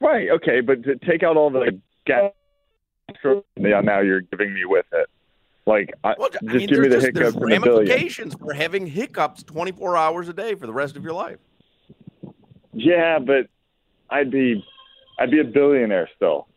Right. 0.00 0.28
Okay, 0.30 0.60
but 0.60 0.82
to 0.84 0.96
take 0.96 1.22
out 1.22 1.36
all 1.36 1.50
the 1.50 1.80
gas. 2.06 2.32
Uh, 3.24 3.40
yeah, 3.56 3.80
now 3.80 4.00
you're 4.00 4.20
giving 4.20 4.52
me 4.52 4.64
with 4.64 4.86
it. 4.92 5.08
Like, 5.66 5.92
I, 6.04 6.14
Well, 6.18 6.28
just 6.30 6.44
I 6.48 6.54
mean, 6.54 6.66
give 6.68 6.78
me 6.78 6.88
the 6.88 6.98
there's, 6.98 7.02
just, 7.04 7.14
there's 7.14 7.34
hiccups 7.34 7.36
and 7.36 7.42
the 7.52 7.60
billion. 7.60 7.88
ramifications 7.88 8.34
for 8.34 8.52
having 8.54 8.86
hiccups 8.86 9.42
24 9.42 9.96
hours 9.96 10.28
a 10.28 10.32
day 10.32 10.54
for 10.54 10.66
the 10.66 10.72
rest 10.72 10.96
of 10.96 11.04
your 11.04 11.12
life. 11.12 11.38
Yeah, 12.72 13.18
but 13.18 13.48
I'd 14.10 14.30
be, 14.30 14.64
I'd 15.18 15.30
be 15.30 15.40
a 15.40 15.44
billionaire 15.44 16.08
still. 16.16 16.48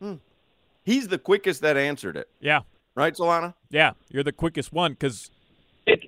Hmm. 0.00 0.14
He's 0.84 1.08
the 1.08 1.18
quickest 1.18 1.62
that 1.62 1.76
answered 1.76 2.16
it. 2.16 2.28
Yeah. 2.40 2.60
Right, 2.94 3.14
Solana? 3.14 3.54
Yeah, 3.70 3.92
you're 4.08 4.22
the 4.22 4.32
quickest 4.32 4.72
one 4.72 4.92
because 4.92 5.30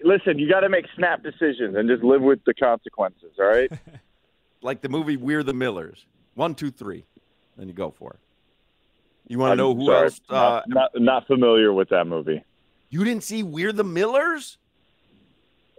listen, 0.05 0.39
you 0.39 0.49
got 0.49 0.61
to 0.61 0.68
make 0.68 0.87
snap 0.97 1.22
decisions 1.22 1.76
and 1.76 1.89
just 1.89 2.03
live 2.05 2.22
with 2.22 2.39
the 2.47 2.55
consequences. 2.55 3.32
All 3.39 3.47
right. 3.47 3.70
Like 4.62 4.80
the 4.80 4.89
movie 4.89 5.16
We're 5.16 5.43
the 5.45 5.53
Millers. 5.53 6.07
One, 6.37 6.55
two, 6.55 6.70
three. 6.70 7.05
Then 7.57 7.66
you 7.66 7.74
go 7.74 7.91
for 7.91 8.12
it. 8.12 8.20
You 9.26 9.39
want 9.39 9.53
to 9.53 9.57
know 9.57 9.74
who 9.74 9.87
sorry, 9.87 10.05
else? 10.05 10.20
Uh, 10.28 10.61
Not, 10.68 10.68
not 10.68 10.91
not 10.95 11.26
familiar 11.26 11.72
with 11.72 11.89
that 11.89 12.05
movie. 12.07 12.45
you 12.91 13.03
didn't 13.05 13.24
see 13.24 13.43
We're 13.43 13.72
the 13.72 13.82
Millers? 13.82 14.59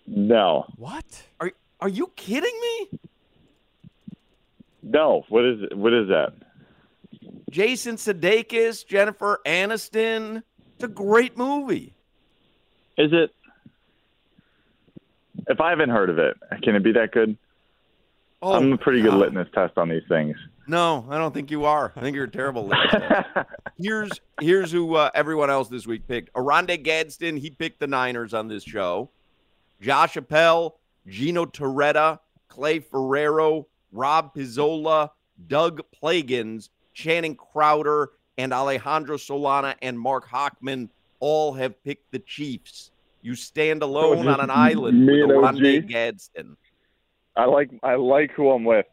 No, 0.06 0.66
what? 0.76 1.06
Are 1.40 1.52
Are 1.80 1.88
you 1.90 2.12
kidding 2.16 2.60
me? 2.62 3.00
no. 4.84 5.24
What 5.30 5.46
is 5.46 5.60
What 5.74 5.94
is 5.94 6.08
that? 6.10 6.34
Jason 7.52 7.96
Sudeikis, 7.96 8.86
Jennifer 8.86 9.40
Aniston. 9.46 10.44
It's 10.76 10.84
a 10.84 10.88
great 10.88 11.38
movie. 11.38 11.94
Is 12.98 13.12
it? 13.14 13.32
If 15.48 15.62
I 15.62 15.70
haven't 15.70 15.90
heard 15.92 16.10
of 16.10 16.18
it, 16.20 16.36
can 16.64 16.76
it 16.76 16.84
be 16.84 16.92
that 16.94 17.12
good? 17.12 17.38
Oh, 18.42 18.54
I'm 18.54 18.74
a 18.74 18.78
pretty 18.78 19.02
good 19.02 19.12
God. 19.12 19.20
litmus 19.20 19.48
test 19.54 19.78
on 19.78 19.90
these 19.90 20.04
things. 20.08 20.36
No, 20.68 21.06
I 21.10 21.18
don't 21.18 21.34
think 21.34 21.50
you 21.50 21.66
are. 21.66 21.94
I 21.96 22.02
think 22.02 22.16
you're 22.16 22.26
a 22.26 22.32
terrible 22.32 22.68
listener. 22.68 23.26
here's 23.78 24.12
here's 24.42 24.72
who 24.72 24.96
uh, 24.96 25.10
everyone 25.16 25.50
else 25.50 25.70
this 25.70 25.88
week 25.88 26.08
picked. 26.08 26.30
Oronde 26.36 26.84
Gadsden, 26.84 27.38
he 27.38 27.50
picked 27.50 27.80
the 27.80 27.88
Niners 27.88 28.34
on 28.34 28.48
this 28.48 28.64
show. 28.64 29.10
Josh 29.82 30.18
Appel, 30.18 30.78
Gino 31.08 31.46
Torretta, 31.46 32.20
Clay 32.50 32.80
Ferraro, 32.80 33.68
Rob 33.92 34.36
Pizzola, 34.36 35.12
Doug 35.48 35.82
Plagens, 36.04 36.70
Channing 36.94 37.36
Crowder, 37.36 38.12
and 38.38 38.54
Alejandro 38.54 39.18
Solana 39.18 39.76
and 39.82 40.00
Mark 40.00 40.28
Hochman 40.28 40.90
all 41.20 41.54
have 41.54 41.82
picked 41.84 42.12
the 42.12 42.20
Chiefs. 42.20 42.92
You 43.22 43.36
stand 43.36 43.82
alone 43.82 44.28
on 44.28 44.40
an 44.40 44.50
island 44.50 45.06
with 45.06 45.32
Oronde 45.32 45.88
Gadsden. 45.88 46.58
I 47.38 47.46
like 47.46 47.70
I 47.84 47.96
like 47.96 48.32
who 48.32 48.50
I'm 48.50 48.66
with. 48.66 48.86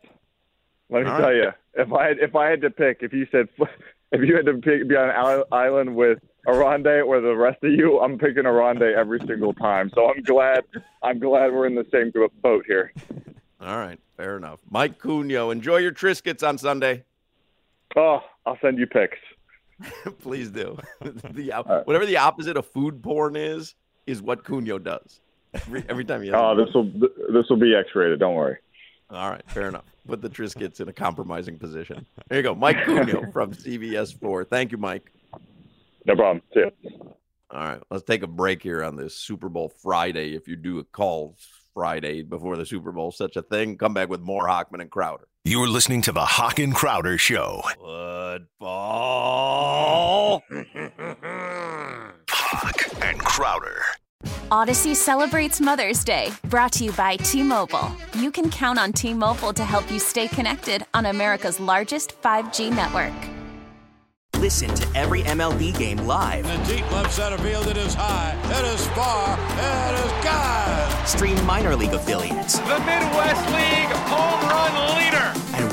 Let 0.91 1.05
me 1.05 1.11
All 1.11 1.19
tell 1.19 1.29
right. 1.29 1.37
you, 1.37 1.51
if 1.75 1.93
I 1.93 2.09
had, 2.09 2.19
if 2.19 2.37
I 2.37 2.51
had 2.51 2.61
to 2.61 2.71
pick, 2.71 2.99
if 3.01 3.13
you 3.13 3.27
said 3.33 3.49
if 4.13 4.21
you 4.21 4.37
had 4.37 4.47
to 4.47 4.55
pick, 4.55 4.87
be 4.89 4.97
on 4.97 5.09
an 5.11 5.45
island 5.51 5.97
with 5.97 6.19
Oronde 6.47 6.87
or 6.87 7.21
the 7.21 7.35
rest 7.35 7.65
of 7.65 7.73
you, 7.73 8.01
I'm 8.01 8.19
picking 8.19 8.47
Oronde 8.47 8.83
every 8.83 9.19
single 9.27 9.55
time. 9.55 9.91
So 9.95 10.11
I'm 10.11 10.23
glad 10.23 10.65
I'm 11.03 11.19
glad 11.19 11.53
we're 11.53 11.67
in 11.67 11.75
the 11.75 11.87
same 11.91 12.13
boat 12.43 12.65
here. 12.67 12.93
All 13.61 13.79
right, 13.79 13.99
fair 14.17 14.37
enough. 14.37 14.61
Mike 14.71 14.99
Cugno, 14.99 15.51
enjoy 15.51 15.79
your 15.79 15.93
Triscuits 15.93 16.47
on 16.47 16.59
Sunday. 16.59 17.05
Oh, 17.97 18.21
I'll 18.45 18.59
send 18.61 18.79
you 18.79 18.87
pics. 18.87 19.19
Please 20.21 20.51
do. 20.51 20.79
the, 21.31 21.53
op- 21.53 21.87
Whatever 21.87 22.05
the 22.07 22.19
opposite 22.19 22.57
of 22.57 22.67
food 22.67 23.03
porn 23.03 23.37
is, 23.37 23.75
is 24.07 24.21
what 24.21 24.45
Cugno 24.45 24.83
does. 24.83 25.21
Every, 25.55 25.85
every 25.89 26.05
time 26.05 26.23
he 26.23 26.29
has. 26.29 26.37
Oh, 26.39 26.55
this 26.57 26.75
will 26.75 26.85
this 27.33 27.49
will 27.49 27.57
be 27.57 27.75
X-rated. 27.75 28.19
Don't 28.19 28.35
worry. 28.35 28.59
All 29.11 29.31
right, 29.31 29.43
fair 29.51 29.69
enough. 29.69 29.85
Put 30.07 30.21
the 30.21 30.29
Triscuits 30.29 30.81
in 30.81 30.89
a 30.89 30.93
compromising 30.93 31.59
position. 31.59 32.05
There 32.29 32.39
you 32.39 32.43
go, 32.43 32.55
Mike 32.55 32.77
Cugno 32.79 33.33
from 33.37 33.53
CBS 33.53 34.19
Four. 34.19 34.45
Thank 34.45 34.73
you, 34.73 34.79
Mike. 34.79 35.11
No 36.07 36.17
problem. 36.17 36.43
See 36.53 36.61
ya. 36.61 36.71
All 37.51 37.61
right, 37.61 37.81
let's 37.91 38.05
take 38.05 38.23
a 38.23 38.27
break 38.27 38.63
here 38.63 38.83
on 38.83 38.97
this 38.97 39.15
Super 39.17 39.49
Bowl 39.49 39.73
Friday. 39.81 40.35
If 40.35 40.49
you 40.49 40.57
do 40.57 40.79
a 40.81 40.85
call 40.85 41.37
Friday 41.73 42.23
before 42.23 42.57
the 42.57 42.67
Super 42.67 42.91
Bowl, 42.91 43.13
such 43.13 43.37
a 43.37 43.43
thing, 43.43 43.79
come 43.79 43.95
back 43.95 44.09
with 44.09 44.21
more 44.21 44.49
Hochman 44.49 44.81
and 44.81 44.91
Crowder. 44.91 45.29
You're 45.45 45.69
listening 45.69 46.03
to 46.03 46.13
the 46.13 46.25
Hoch 46.25 46.59
and 46.59 46.75
Crowder 46.75 47.17
Show. 47.19 47.63
Football. 47.79 48.43
Hoch 52.29 53.03
and 53.03 53.19
Crowder. 53.21 53.83
Odyssey 54.51 54.95
celebrates 54.95 55.61
Mother's 55.61 56.05
Day, 56.05 56.31
brought 56.49 56.73
to 56.73 56.85
you 56.85 56.93
by 56.93 57.17
T 57.17 57.43
Mobile. 57.43 57.91
You 58.15 58.31
can 58.31 58.51
count 58.51 58.79
on 58.79 58.93
T 58.93 59.15
Mobile 59.15 59.53
to 59.53 59.65
help 59.65 59.91
you 59.91 59.99
stay 59.99 60.29
connected 60.29 60.85
on 60.95 61.07
America's 61.07 61.61
largest 61.61 62.21
5G 62.23 62.75
network. 62.75 63.13
Listen 64.39 64.75
to 64.75 64.87
every 64.97 65.23
MLB 65.23 65.77
game 65.79 65.99
live. 65.99 66.45
In 66.45 66.61
the 66.61 66.75
deep 66.75 66.93
left 66.93 67.13
center 67.13 67.39
field, 67.39 67.67
it 67.67 67.77
is 67.77 67.95
high, 67.95 68.37
it 68.45 68.65
is 68.75 68.87
far, 68.89 69.39
it 69.39 70.05
is 70.05 70.13
God. 70.25 71.07
Stream 71.07 71.47
minor 71.47 71.75
league 71.75 71.95
affiliates. 71.95 72.59
The 72.59 72.79
Midwest 72.81 73.47
League 73.53 73.97
home 74.09 74.49
run 74.51 74.97
leader. 74.99 75.34